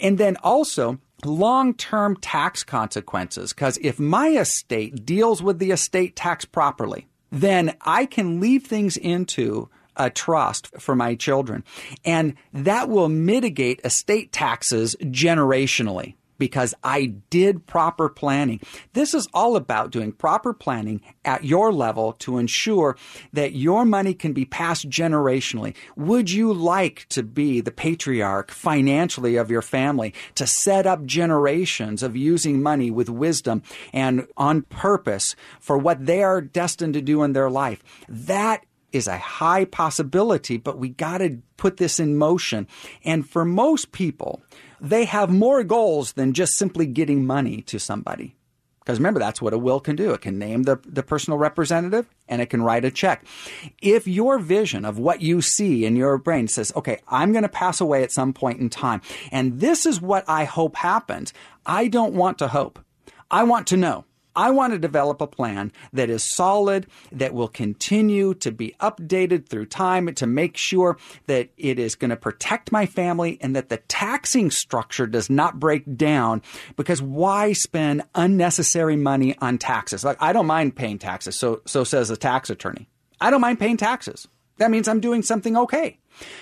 And 0.00 0.18
then 0.18 0.36
also, 0.42 0.98
long 1.24 1.74
term 1.74 2.16
tax 2.16 2.64
consequences. 2.64 3.52
Because 3.52 3.78
if 3.80 3.98
my 3.98 4.28
estate 4.28 5.04
deals 5.06 5.42
with 5.42 5.58
the 5.58 5.70
estate 5.70 6.16
tax 6.16 6.44
properly, 6.44 7.06
then 7.30 7.76
I 7.80 8.06
can 8.06 8.40
leave 8.40 8.64
things 8.66 8.96
into 8.96 9.68
a 9.96 10.10
trust 10.10 10.68
for 10.80 10.96
my 10.96 11.14
children. 11.14 11.62
And 12.04 12.34
that 12.52 12.88
will 12.88 13.08
mitigate 13.08 13.80
estate 13.84 14.32
taxes 14.32 14.96
generationally 15.00 16.14
because 16.38 16.74
I 16.82 17.14
did 17.30 17.66
proper 17.66 18.08
planning. 18.08 18.60
This 18.92 19.14
is 19.14 19.28
all 19.32 19.56
about 19.56 19.90
doing 19.90 20.12
proper 20.12 20.52
planning 20.52 21.00
at 21.24 21.44
your 21.44 21.72
level 21.72 22.12
to 22.14 22.38
ensure 22.38 22.96
that 23.32 23.54
your 23.54 23.84
money 23.84 24.14
can 24.14 24.32
be 24.32 24.44
passed 24.44 24.88
generationally. 24.88 25.74
Would 25.96 26.30
you 26.30 26.52
like 26.52 27.06
to 27.10 27.22
be 27.22 27.60
the 27.60 27.70
patriarch 27.70 28.50
financially 28.50 29.36
of 29.36 29.50
your 29.50 29.62
family 29.62 30.14
to 30.34 30.46
set 30.46 30.86
up 30.86 31.04
generations 31.04 32.02
of 32.02 32.16
using 32.16 32.62
money 32.62 32.90
with 32.90 33.08
wisdom 33.08 33.62
and 33.92 34.26
on 34.36 34.62
purpose 34.62 35.36
for 35.60 35.78
what 35.78 36.06
they 36.06 36.22
are 36.22 36.40
destined 36.40 36.94
to 36.94 37.02
do 37.02 37.22
in 37.22 37.32
their 37.32 37.50
life? 37.50 37.82
That 38.08 38.64
is 38.94 39.08
a 39.08 39.18
high 39.18 39.64
possibility, 39.64 40.56
but 40.56 40.78
we 40.78 40.88
got 40.88 41.18
to 41.18 41.38
put 41.56 41.76
this 41.78 41.98
in 41.98 42.16
motion. 42.16 42.68
And 43.04 43.28
for 43.28 43.44
most 43.44 43.92
people, 43.92 44.42
they 44.84 45.04
have 45.06 45.30
more 45.30 45.64
goals 45.64 46.12
than 46.12 46.32
just 46.32 46.54
simply 46.54 46.86
getting 46.86 47.26
money 47.26 47.62
to 47.62 47.78
somebody. 47.78 48.36
Because 48.80 48.98
remember, 48.98 49.18
that's 49.18 49.40
what 49.40 49.54
a 49.54 49.58
will 49.58 49.80
can 49.80 49.96
do. 49.96 50.12
It 50.12 50.20
can 50.20 50.38
name 50.38 50.64
the, 50.64 50.78
the 50.84 51.02
personal 51.02 51.38
representative 51.38 52.06
and 52.28 52.42
it 52.42 52.50
can 52.50 52.62
write 52.62 52.84
a 52.84 52.90
check. 52.90 53.24
If 53.80 54.06
your 54.06 54.38
vision 54.38 54.84
of 54.84 54.98
what 54.98 55.22
you 55.22 55.40
see 55.40 55.86
in 55.86 55.96
your 55.96 56.18
brain 56.18 56.48
says, 56.48 56.70
okay, 56.76 57.00
I'm 57.08 57.32
going 57.32 57.44
to 57.44 57.48
pass 57.48 57.80
away 57.80 58.02
at 58.02 58.12
some 58.12 58.34
point 58.34 58.60
in 58.60 58.68
time, 58.68 59.00
and 59.32 59.58
this 59.58 59.86
is 59.86 60.02
what 60.02 60.28
I 60.28 60.44
hope 60.44 60.76
happens, 60.76 61.32
I 61.64 61.88
don't 61.88 62.12
want 62.12 62.36
to 62.38 62.48
hope. 62.48 62.78
I 63.30 63.44
want 63.44 63.66
to 63.68 63.78
know. 63.78 64.04
I 64.36 64.50
want 64.50 64.72
to 64.72 64.78
develop 64.78 65.20
a 65.20 65.26
plan 65.26 65.72
that 65.92 66.10
is 66.10 66.24
solid, 66.34 66.86
that 67.12 67.34
will 67.34 67.48
continue 67.48 68.34
to 68.34 68.50
be 68.50 68.74
updated 68.80 69.48
through 69.48 69.66
time 69.66 70.12
to 70.14 70.26
make 70.26 70.56
sure 70.56 70.98
that 71.26 71.50
it 71.56 71.78
is 71.78 71.94
going 71.94 72.10
to 72.10 72.16
protect 72.16 72.72
my 72.72 72.86
family 72.86 73.38
and 73.40 73.54
that 73.56 73.68
the 73.68 73.76
taxing 73.76 74.50
structure 74.50 75.06
does 75.06 75.30
not 75.30 75.60
break 75.60 75.96
down 75.96 76.42
because 76.76 77.00
why 77.00 77.52
spend 77.52 78.02
unnecessary 78.14 78.96
money 78.96 79.36
on 79.38 79.58
taxes? 79.58 80.04
Like, 80.04 80.20
I 80.20 80.32
don't 80.32 80.46
mind 80.46 80.76
paying 80.76 80.98
taxes. 80.98 81.38
So, 81.38 81.62
so 81.66 81.84
says 81.84 82.10
a 82.10 82.16
tax 82.16 82.50
attorney. 82.50 82.88
I 83.20 83.30
don't 83.30 83.40
mind 83.40 83.58
paying 83.58 83.76
taxes. 83.76 84.26
That 84.58 84.70
means 84.70 84.88
I'm 84.88 85.00
doing 85.00 85.22
something 85.22 85.56
okay. 85.56 85.98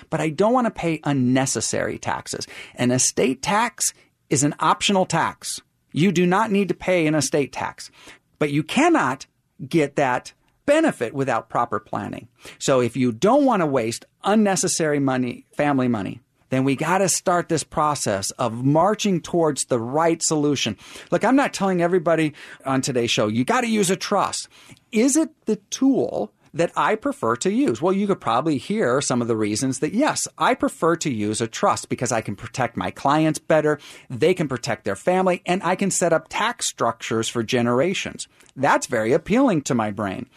But 0.09 0.21
I 0.21 0.29
don't 0.29 0.53
want 0.53 0.67
to 0.67 0.71
pay 0.71 0.99
unnecessary 1.03 1.97
taxes. 1.97 2.47
An 2.75 2.91
estate 2.91 3.41
tax 3.41 3.93
is 4.29 4.43
an 4.43 4.55
optional 4.59 5.05
tax. 5.05 5.61
You 5.93 6.11
do 6.11 6.25
not 6.25 6.51
need 6.51 6.67
to 6.67 6.73
pay 6.73 7.07
an 7.07 7.15
estate 7.15 7.53
tax, 7.53 7.89
but 8.39 8.51
you 8.51 8.63
cannot 8.63 9.25
get 9.65 9.95
that 9.95 10.33
benefit 10.65 11.13
without 11.13 11.49
proper 11.49 11.79
planning. 11.79 12.27
So 12.59 12.81
if 12.81 12.97
you 12.97 13.11
don't 13.11 13.45
want 13.45 13.61
to 13.61 13.65
waste 13.65 14.05
unnecessary 14.23 14.99
money, 14.99 15.45
family 15.55 15.87
money, 15.87 16.19
then 16.49 16.63
we 16.63 16.75
got 16.75 16.99
to 16.99 17.09
start 17.09 17.49
this 17.49 17.63
process 17.63 18.29
of 18.31 18.63
marching 18.63 19.21
towards 19.21 19.65
the 19.65 19.79
right 19.79 20.21
solution. 20.21 20.77
Look, 21.09 21.25
I'm 21.25 21.35
not 21.35 21.53
telling 21.53 21.81
everybody 21.81 22.33
on 22.65 22.81
today's 22.81 23.09
show, 23.09 23.27
you 23.27 23.43
got 23.43 23.61
to 23.61 23.67
use 23.67 23.89
a 23.89 23.95
trust. 23.95 24.47
Is 24.91 25.17
it 25.17 25.29
the 25.45 25.55
tool 25.71 26.31
that 26.53 26.71
I 26.75 26.95
prefer 26.95 27.35
to 27.37 27.51
use? 27.51 27.81
Well, 27.81 27.93
you 27.93 28.07
could 28.07 28.21
probably 28.21 28.57
hear 28.57 29.01
some 29.01 29.21
of 29.21 29.27
the 29.27 29.35
reasons 29.35 29.79
that 29.79 29.93
yes, 29.93 30.27
I 30.37 30.53
prefer 30.53 30.95
to 30.97 31.13
use 31.13 31.41
a 31.41 31.47
trust 31.47 31.89
because 31.89 32.11
I 32.11 32.21
can 32.21 32.35
protect 32.35 32.77
my 32.77 32.91
clients 32.91 33.39
better, 33.39 33.79
they 34.09 34.33
can 34.33 34.47
protect 34.47 34.85
their 34.85 34.95
family, 34.95 35.41
and 35.45 35.63
I 35.63 35.75
can 35.75 35.91
set 35.91 36.13
up 36.13 36.27
tax 36.29 36.67
structures 36.67 37.29
for 37.29 37.43
generations. 37.43 38.27
That's 38.55 38.87
very 38.87 39.13
appealing 39.13 39.63
to 39.63 39.75
my 39.75 39.91
brain. 39.91 40.27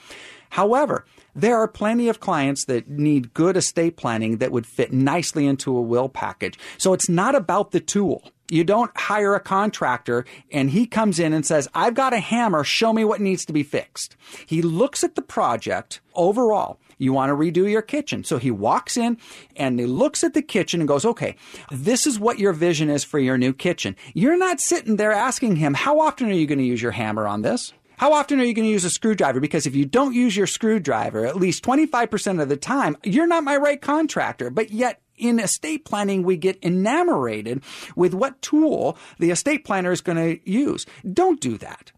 However, 0.50 1.04
there 1.34 1.56
are 1.56 1.68
plenty 1.68 2.08
of 2.08 2.20
clients 2.20 2.64
that 2.64 2.88
need 2.88 3.34
good 3.34 3.56
estate 3.56 3.96
planning 3.96 4.38
that 4.38 4.52
would 4.52 4.66
fit 4.66 4.92
nicely 4.92 5.46
into 5.46 5.76
a 5.76 5.82
will 5.82 6.08
package. 6.08 6.58
So 6.78 6.94
it's 6.94 7.10
not 7.10 7.34
about 7.34 7.72
the 7.72 7.80
tool. 7.80 8.32
You 8.50 8.64
don't 8.64 8.96
hire 8.96 9.34
a 9.34 9.40
contractor 9.40 10.24
and 10.52 10.70
he 10.70 10.86
comes 10.86 11.18
in 11.18 11.32
and 11.32 11.44
says, 11.44 11.68
I've 11.74 11.94
got 11.94 12.12
a 12.12 12.20
hammer, 12.20 12.64
show 12.64 12.92
me 12.92 13.04
what 13.04 13.20
needs 13.20 13.44
to 13.46 13.52
be 13.52 13.62
fixed. 13.62 14.16
He 14.46 14.62
looks 14.62 15.02
at 15.02 15.14
the 15.14 15.22
project 15.22 16.00
overall. 16.14 16.78
You 16.98 17.12
want 17.12 17.30
to 17.30 17.34
redo 17.34 17.70
your 17.70 17.82
kitchen. 17.82 18.24
So 18.24 18.38
he 18.38 18.50
walks 18.50 18.96
in 18.96 19.18
and 19.56 19.78
he 19.78 19.86
looks 19.86 20.24
at 20.24 20.34
the 20.34 20.42
kitchen 20.42 20.80
and 20.80 20.88
goes, 20.88 21.04
okay, 21.04 21.36
this 21.70 22.06
is 22.06 22.18
what 22.18 22.38
your 22.38 22.52
vision 22.52 22.88
is 22.88 23.04
for 23.04 23.18
your 23.18 23.36
new 23.36 23.52
kitchen. 23.52 23.96
You're 24.14 24.38
not 24.38 24.60
sitting 24.60 24.96
there 24.96 25.12
asking 25.12 25.56
him, 25.56 25.74
how 25.74 26.00
often 26.00 26.28
are 26.28 26.34
you 26.34 26.46
going 26.46 26.58
to 26.58 26.64
use 26.64 26.80
your 26.80 26.92
hammer 26.92 27.26
on 27.26 27.42
this? 27.42 27.72
How 27.98 28.12
often 28.12 28.40
are 28.40 28.44
you 28.44 28.52
going 28.52 28.66
to 28.66 28.72
use 28.72 28.84
a 28.84 28.90
screwdriver? 28.90 29.40
Because 29.40 29.66
if 29.66 29.74
you 29.74 29.86
don't 29.86 30.14
use 30.14 30.36
your 30.36 30.46
screwdriver 30.46 31.24
at 31.26 31.36
least 31.36 31.64
25% 31.64 32.42
of 32.42 32.48
the 32.48 32.56
time, 32.56 32.96
you're 33.02 33.26
not 33.26 33.42
my 33.42 33.56
right 33.56 33.80
contractor. 33.80 34.50
But 34.50 34.70
yet 34.70 35.00
in 35.16 35.38
estate 35.38 35.84
planning, 35.84 36.22
we 36.22 36.36
get 36.36 36.58
enamored 36.62 37.62
with 37.94 38.14
what 38.14 38.40
tool 38.42 38.96
the 39.18 39.30
estate 39.30 39.64
planner 39.64 39.92
is 39.92 40.00
going 40.00 40.18
to 40.18 40.50
use. 40.50 40.86
Don't 41.12 41.40
do 41.40 41.56
that 41.58 41.92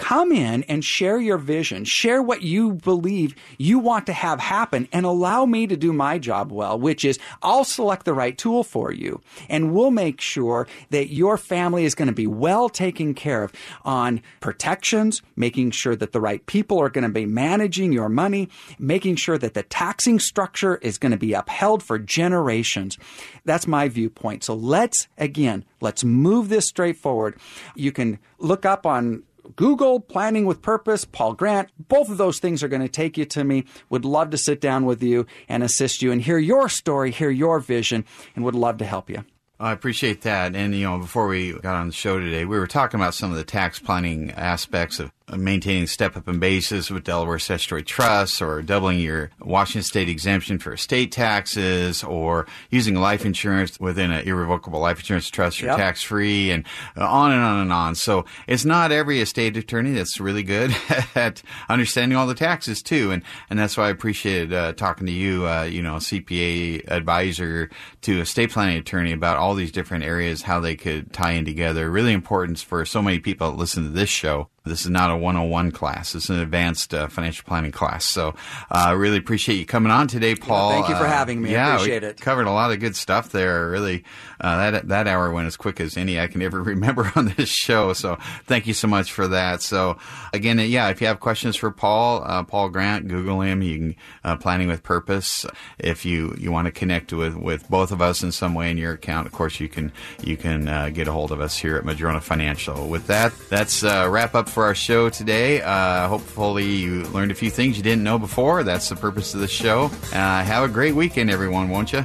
come 0.00 0.32
in 0.32 0.62
and 0.62 0.82
share 0.82 1.18
your 1.18 1.36
vision, 1.36 1.84
share 1.84 2.22
what 2.22 2.40
you 2.40 2.72
believe 2.72 3.34
you 3.58 3.78
want 3.78 4.06
to 4.06 4.14
have 4.14 4.40
happen, 4.40 4.88
and 4.92 5.04
allow 5.04 5.44
me 5.44 5.66
to 5.66 5.76
do 5.76 5.92
my 5.92 6.18
job 6.18 6.50
well, 6.50 6.78
which 6.78 7.04
is 7.04 7.18
I'll 7.42 7.64
select 7.64 8.06
the 8.06 8.14
right 8.14 8.36
tool 8.36 8.64
for 8.64 8.90
you, 8.90 9.20
and 9.50 9.74
we'll 9.74 9.90
make 9.90 10.22
sure 10.22 10.66
that 10.88 11.12
your 11.12 11.36
family 11.36 11.84
is 11.84 11.94
going 11.94 12.08
to 12.08 12.14
be 12.14 12.26
well 12.26 12.70
taken 12.70 13.12
care 13.12 13.44
of 13.44 13.52
on 13.84 14.22
protections, 14.40 15.20
making 15.36 15.72
sure 15.72 15.94
that 15.94 16.12
the 16.12 16.20
right 16.20 16.44
people 16.46 16.80
are 16.80 16.88
going 16.88 17.04
to 17.04 17.10
be 17.10 17.26
managing 17.26 17.92
your 17.92 18.08
money, 18.08 18.48
making 18.78 19.16
sure 19.16 19.36
that 19.36 19.52
the 19.52 19.64
taxing 19.64 20.18
structure 20.18 20.76
is 20.76 20.96
going 20.96 21.12
to 21.12 21.18
be 21.18 21.34
upheld 21.34 21.82
for 21.82 21.98
generations. 21.98 22.96
That's 23.44 23.66
my 23.66 23.88
viewpoint. 23.88 24.44
So 24.44 24.54
let's, 24.54 25.08
again, 25.18 25.66
let's 25.82 26.04
move 26.04 26.48
this 26.48 26.66
straight 26.66 26.96
forward. 26.96 27.36
You 27.74 27.92
can 27.92 28.18
look 28.38 28.64
up 28.64 28.86
on 28.86 29.24
Google, 29.56 30.00
Planning 30.00 30.46
with 30.46 30.62
Purpose, 30.62 31.04
Paul 31.04 31.34
Grant, 31.34 31.70
both 31.88 32.08
of 32.08 32.16
those 32.16 32.38
things 32.38 32.62
are 32.62 32.68
going 32.68 32.82
to 32.82 32.88
take 32.88 33.18
you 33.18 33.24
to 33.26 33.44
me. 33.44 33.64
Would 33.88 34.04
love 34.04 34.30
to 34.30 34.38
sit 34.38 34.60
down 34.60 34.84
with 34.84 35.02
you 35.02 35.26
and 35.48 35.62
assist 35.62 36.02
you 36.02 36.12
and 36.12 36.22
hear 36.22 36.38
your 36.38 36.68
story, 36.68 37.10
hear 37.10 37.30
your 37.30 37.60
vision, 37.60 38.04
and 38.34 38.44
would 38.44 38.54
love 38.54 38.78
to 38.78 38.84
help 38.84 39.10
you. 39.10 39.24
I 39.58 39.72
appreciate 39.72 40.22
that. 40.22 40.56
And, 40.56 40.74
you 40.74 40.84
know, 40.84 40.98
before 40.98 41.26
we 41.28 41.52
got 41.52 41.74
on 41.74 41.88
the 41.88 41.92
show 41.92 42.18
today, 42.18 42.46
we 42.46 42.58
were 42.58 42.66
talking 42.66 42.98
about 42.98 43.12
some 43.12 43.30
of 43.30 43.36
the 43.36 43.44
tax 43.44 43.78
planning 43.78 44.30
aspects 44.30 44.98
of 44.98 45.12
maintaining 45.36 45.86
step 45.86 46.16
up 46.16 46.28
in 46.28 46.38
basis 46.38 46.90
with 46.90 47.04
Delaware 47.04 47.38
statutory 47.38 47.82
trusts 47.82 48.40
or 48.40 48.62
doubling 48.62 48.98
your 48.98 49.30
Washington 49.40 49.82
state 49.82 50.08
exemption 50.08 50.58
for 50.58 50.72
estate 50.72 51.12
taxes 51.12 52.02
or 52.02 52.46
using 52.70 52.94
life 52.94 53.24
insurance 53.24 53.78
within 53.78 54.10
an 54.10 54.26
irrevocable 54.26 54.80
life 54.80 54.98
insurance 54.98 55.28
trust 55.28 55.60
yep. 55.60 55.76
tax 55.76 56.02
free 56.02 56.50
and 56.50 56.66
on 56.96 57.32
and 57.32 57.42
on 57.42 57.60
and 57.60 57.72
on. 57.72 57.94
So 57.94 58.24
it's 58.46 58.64
not 58.64 58.92
every 58.92 59.20
estate 59.20 59.56
attorney 59.56 59.92
that's 59.92 60.20
really 60.20 60.42
good 60.42 60.74
at 61.14 61.42
understanding 61.68 62.16
all 62.16 62.26
the 62.26 62.34
taxes 62.34 62.82
too. 62.82 63.10
And, 63.10 63.22
and 63.48 63.58
that's 63.58 63.76
why 63.76 63.86
I 63.86 63.90
appreciated 63.90 64.52
uh, 64.52 64.72
talking 64.72 65.06
to 65.06 65.12
you, 65.12 65.46
uh, 65.46 65.62
you 65.62 65.82
know, 65.82 65.96
CPA 65.96 66.90
advisor 66.90 67.70
to 68.02 68.20
estate 68.20 68.50
planning 68.50 68.78
attorney 68.78 69.12
about 69.12 69.36
all 69.36 69.54
these 69.54 69.72
different 69.72 70.04
areas, 70.04 70.42
how 70.42 70.60
they 70.60 70.76
could 70.76 71.12
tie 71.12 71.32
in 71.32 71.44
together. 71.44 71.90
Really 71.90 72.12
important 72.12 72.58
for 72.58 72.84
so 72.84 73.02
many 73.02 73.18
people 73.18 73.50
that 73.50 73.56
listen 73.56 73.84
to 73.84 73.90
this 73.90 74.08
show. 74.08 74.48
This 74.64 74.84
is 74.84 74.90
not 74.90 75.10
a 75.10 75.16
101 75.16 75.70
class. 75.70 76.14
It's 76.14 76.28
an 76.28 76.38
advanced 76.38 76.92
uh, 76.92 77.08
financial 77.08 77.46
planning 77.46 77.72
class. 77.72 78.06
So 78.06 78.34
I 78.70 78.90
uh, 78.90 78.94
really 78.94 79.16
appreciate 79.16 79.56
you 79.56 79.64
coming 79.64 79.90
on 79.90 80.06
today, 80.06 80.34
Paul. 80.34 80.70
Yeah, 80.70 80.76
thank 80.76 80.88
you 80.90 80.96
for 80.96 81.06
having 81.06 81.40
me. 81.40 81.48
Uh, 81.48 81.52
yeah, 81.52 81.68
I 81.68 81.74
appreciate 81.76 82.04
it. 82.04 82.20
Covered 82.20 82.46
a 82.46 82.50
lot 82.50 82.70
of 82.70 82.78
good 82.78 82.94
stuff 82.94 83.30
there. 83.30 83.70
Really, 83.70 84.04
uh, 84.38 84.70
that 84.70 84.88
that 84.88 85.06
hour 85.06 85.30
went 85.32 85.46
as 85.46 85.56
quick 85.56 85.80
as 85.80 85.96
any 85.96 86.20
I 86.20 86.26
can 86.26 86.42
ever 86.42 86.62
remember 86.62 87.10
on 87.16 87.32
this 87.36 87.48
show. 87.48 87.94
So 87.94 88.16
thank 88.44 88.66
you 88.66 88.74
so 88.74 88.86
much 88.86 89.12
for 89.12 89.28
that. 89.28 89.62
So 89.62 89.96
again, 90.34 90.58
yeah, 90.58 90.90
if 90.90 91.00
you 91.00 91.06
have 91.06 91.20
questions 91.20 91.56
for 91.56 91.70
Paul, 91.70 92.22
uh, 92.26 92.42
Paul 92.42 92.68
Grant, 92.68 93.08
Google 93.08 93.40
him. 93.40 93.62
You 93.62 93.78
can 93.78 93.96
uh, 94.24 94.36
Planning 94.36 94.68
with 94.68 94.82
Purpose. 94.82 95.46
If 95.78 96.04
you, 96.04 96.34
you 96.38 96.52
want 96.52 96.66
to 96.66 96.72
connect 96.72 97.14
with, 97.14 97.34
with 97.34 97.68
both 97.70 97.92
of 97.92 98.02
us 98.02 98.22
in 98.22 98.30
some 98.30 98.52
way 98.52 98.70
in 98.70 98.76
your 98.76 98.92
account, 98.92 99.26
of 99.26 99.32
course 99.32 99.58
you 99.58 99.68
can 99.68 99.90
you 100.22 100.36
can 100.36 100.92
get 100.92 101.08
a 101.08 101.12
hold 101.12 101.32
of 101.32 101.40
us 101.40 101.56
here 101.56 101.76
at 101.76 101.84
Madrona 101.86 102.20
Financial. 102.20 102.88
With 102.88 103.06
that, 103.06 103.32
that's 103.48 103.82
wrap 103.82 104.34
up 104.34 104.49
for 104.50 104.64
our 104.64 104.74
show 104.74 105.08
today. 105.08 105.62
Uh, 105.62 106.08
hopefully 106.08 106.64
you 106.64 107.04
learned 107.04 107.30
a 107.30 107.34
few 107.34 107.50
things 107.50 107.76
you 107.76 107.82
didn't 107.82 108.04
know 108.04 108.18
before. 108.18 108.62
That's 108.62 108.88
the 108.88 108.96
purpose 108.96 109.34
of 109.34 109.40
the 109.40 109.48
show. 109.48 109.84
Uh, 110.12 110.42
have 110.44 110.64
a 110.64 110.68
great 110.68 110.94
weekend, 110.94 111.30
everyone, 111.30 111.68
won't 111.70 111.92
you? 111.92 112.04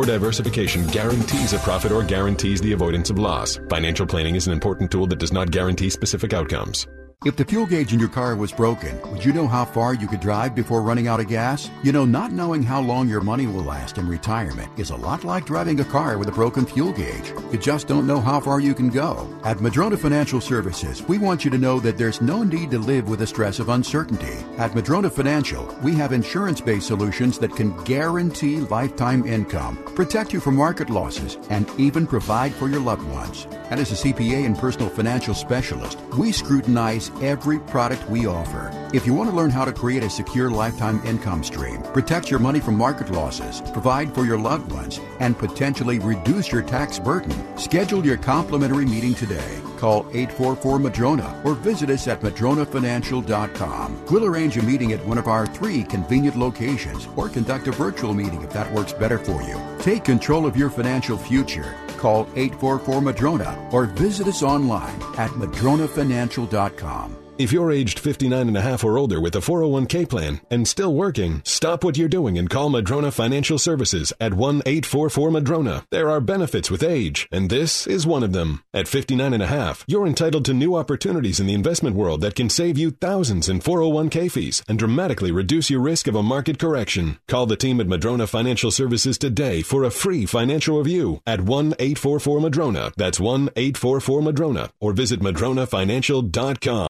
or 0.00 0.06
diversification 0.06 0.86
guarantees 0.86 1.52
a 1.52 1.58
profit 1.58 1.92
or 1.92 2.02
guarantees 2.02 2.60
the 2.60 2.72
avoidance 2.72 3.10
of 3.10 3.18
loss. 3.18 3.58
Financial 3.68 4.06
planning 4.06 4.34
is 4.34 4.46
an 4.46 4.52
important 4.52 4.90
tool 4.90 5.06
that 5.06 5.18
does 5.18 5.32
not 5.32 5.50
guarantee 5.50 5.90
specific 5.90 6.32
outcomes. 6.32 6.86
If 7.26 7.36
the 7.36 7.44
fuel 7.44 7.66
gauge 7.66 7.92
in 7.92 8.00
your 8.00 8.08
car 8.08 8.34
was 8.34 8.50
broken, 8.50 8.98
would 9.10 9.22
you 9.22 9.34
know 9.34 9.46
how 9.46 9.66
far 9.66 9.92
you 9.92 10.08
could 10.08 10.20
drive 10.20 10.54
before 10.54 10.80
running 10.80 11.06
out 11.06 11.20
of 11.20 11.28
gas? 11.28 11.70
You 11.82 11.92
know, 11.92 12.06
not 12.06 12.32
knowing 12.32 12.62
how 12.62 12.80
long 12.80 13.10
your 13.10 13.20
money 13.20 13.46
will 13.46 13.62
last 13.62 13.98
in 13.98 14.08
retirement 14.08 14.72
is 14.78 14.88
a 14.88 14.96
lot 14.96 15.22
like 15.22 15.44
driving 15.44 15.80
a 15.80 15.84
car 15.84 16.16
with 16.16 16.28
a 16.28 16.32
broken 16.32 16.64
fuel 16.64 16.94
gauge. 16.94 17.34
You 17.52 17.58
just 17.58 17.88
don't 17.88 18.06
know 18.06 18.22
how 18.22 18.40
far 18.40 18.58
you 18.58 18.72
can 18.74 18.88
go. 18.88 19.28
At 19.44 19.60
Madrona 19.60 19.98
Financial 19.98 20.40
Services, 20.40 21.06
we 21.08 21.18
want 21.18 21.44
you 21.44 21.50
to 21.50 21.58
know 21.58 21.78
that 21.80 21.98
there's 21.98 22.22
no 22.22 22.42
need 22.42 22.70
to 22.70 22.78
live 22.78 23.10
with 23.10 23.18
the 23.18 23.26
stress 23.26 23.58
of 23.58 23.68
uncertainty. 23.68 24.38
At 24.56 24.74
Madrona 24.74 25.10
Financial, 25.10 25.66
we 25.82 25.94
have 25.96 26.14
insurance 26.14 26.62
based 26.62 26.86
solutions 26.86 27.38
that 27.40 27.54
can 27.54 27.76
guarantee 27.84 28.60
lifetime 28.60 29.26
income, 29.26 29.76
protect 29.94 30.32
you 30.32 30.40
from 30.40 30.56
market 30.56 30.88
losses, 30.88 31.36
and 31.50 31.68
even 31.78 32.06
provide 32.06 32.54
for 32.54 32.70
your 32.70 32.80
loved 32.80 33.06
ones. 33.10 33.46
And 33.68 33.78
as 33.78 33.92
a 33.92 34.08
CPA 34.08 34.46
and 34.46 34.56
personal 34.56 34.88
financial 34.88 35.34
specialist, 35.34 36.00
we 36.16 36.32
scrutinize 36.32 37.09
every 37.22 37.58
product 37.58 38.08
we 38.08 38.26
offer. 38.26 38.70
If 38.94 39.06
you 39.06 39.14
want 39.14 39.30
to 39.30 39.36
learn 39.36 39.50
how 39.50 39.64
to 39.64 39.72
create 39.72 40.02
a 40.02 40.10
secure 40.10 40.50
lifetime 40.50 41.00
income 41.04 41.44
stream, 41.44 41.82
protect 41.82 42.30
your 42.30 42.40
money 42.40 42.60
from 42.60 42.76
market 42.76 43.10
losses, 43.10 43.60
provide 43.72 44.14
for 44.14 44.24
your 44.24 44.38
loved 44.38 44.72
ones, 44.72 45.00
and 45.20 45.38
potentially 45.38 45.98
reduce 45.98 46.50
your 46.50 46.62
tax 46.62 46.98
burden, 46.98 47.32
schedule 47.56 48.04
your 48.04 48.16
complimentary 48.16 48.86
meeting 48.86 49.14
today. 49.14 49.60
Call 49.80 50.00
844 50.10 50.78
Madrona 50.78 51.40
or 51.42 51.54
visit 51.54 51.88
us 51.88 52.06
at 52.06 52.20
madronafinancial.com. 52.20 54.04
We'll 54.10 54.26
arrange 54.26 54.58
a 54.58 54.62
meeting 54.62 54.92
at 54.92 55.02
one 55.06 55.16
of 55.16 55.26
our 55.26 55.46
three 55.46 55.84
convenient 55.84 56.36
locations 56.36 57.08
or 57.16 57.30
conduct 57.30 57.66
a 57.66 57.72
virtual 57.72 58.12
meeting 58.12 58.42
if 58.42 58.50
that 58.50 58.70
works 58.74 58.92
better 58.92 59.16
for 59.16 59.42
you. 59.42 59.58
Take 59.78 60.04
control 60.04 60.44
of 60.44 60.54
your 60.54 60.68
financial 60.68 61.16
future. 61.16 61.74
Call 61.96 62.28
844 62.36 63.00
Madrona 63.00 63.68
or 63.72 63.86
visit 63.86 64.26
us 64.26 64.42
online 64.42 65.00
at 65.16 65.30
madronafinancial.com. 65.30 67.19
If 67.40 67.52
you're 67.52 67.72
aged 67.72 67.98
59 67.98 68.48
and 68.48 68.56
a 68.58 68.60
half 68.60 68.84
or 68.84 68.98
older 68.98 69.18
with 69.18 69.34
a 69.34 69.38
401k 69.38 70.06
plan 70.06 70.42
and 70.50 70.68
still 70.68 70.92
working, 70.92 71.40
stop 71.42 71.82
what 71.82 71.96
you're 71.96 72.06
doing 72.06 72.36
and 72.36 72.50
call 72.50 72.68
Madrona 72.68 73.10
Financial 73.10 73.56
Services 73.56 74.12
at 74.20 74.32
1-844-MADRONA. 74.32 75.86
There 75.90 76.10
are 76.10 76.20
benefits 76.20 76.70
with 76.70 76.82
age, 76.82 77.26
and 77.32 77.48
this 77.48 77.86
is 77.86 78.06
one 78.06 78.22
of 78.22 78.34
them. 78.34 78.62
At 78.74 78.88
59 78.88 79.32
and 79.32 79.42
a 79.42 79.46
half, 79.46 79.86
you're 79.88 80.06
entitled 80.06 80.44
to 80.44 80.52
new 80.52 80.76
opportunities 80.76 81.40
in 81.40 81.46
the 81.46 81.54
investment 81.54 81.96
world 81.96 82.20
that 82.20 82.34
can 82.34 82.50
save 82.50 82.76
you 82.76 82.90
thousands 82.90 83.48
in 83.48 83.60
401k 83.60 84.30
fees 84.30 84.62
and 84.68 84.78
dramatically 84.78 85.32
reduce 85.32 85.70
your 85.70 85.80
risk 85.80 86.08
of 86.08 86.16
a 86.16 86.22
market 86.22 86.58
correction. 86.58 87.20
Call 87.26 87.46
the 87.46 87.56
team 87.56 87.80
at 87.80 87.88
Madrona 87.88 88.26
Financial 88.26 88.70
Services 88.70 89.16
today 89.16 89.62
for 89.62 89.84
a 89.84 89.90
free 89.90 90.26
financial 90.26 90.76
review 90.76 91.22
at 91.26 91.40
1-844-MADRONA. 91.40 92.92
That's 92.98 93.18
1-844-MADRONA 93.18 94.72
or 94.78 94.92
visit 94.92 95.20
madronafinancial.com. 95.20 96.88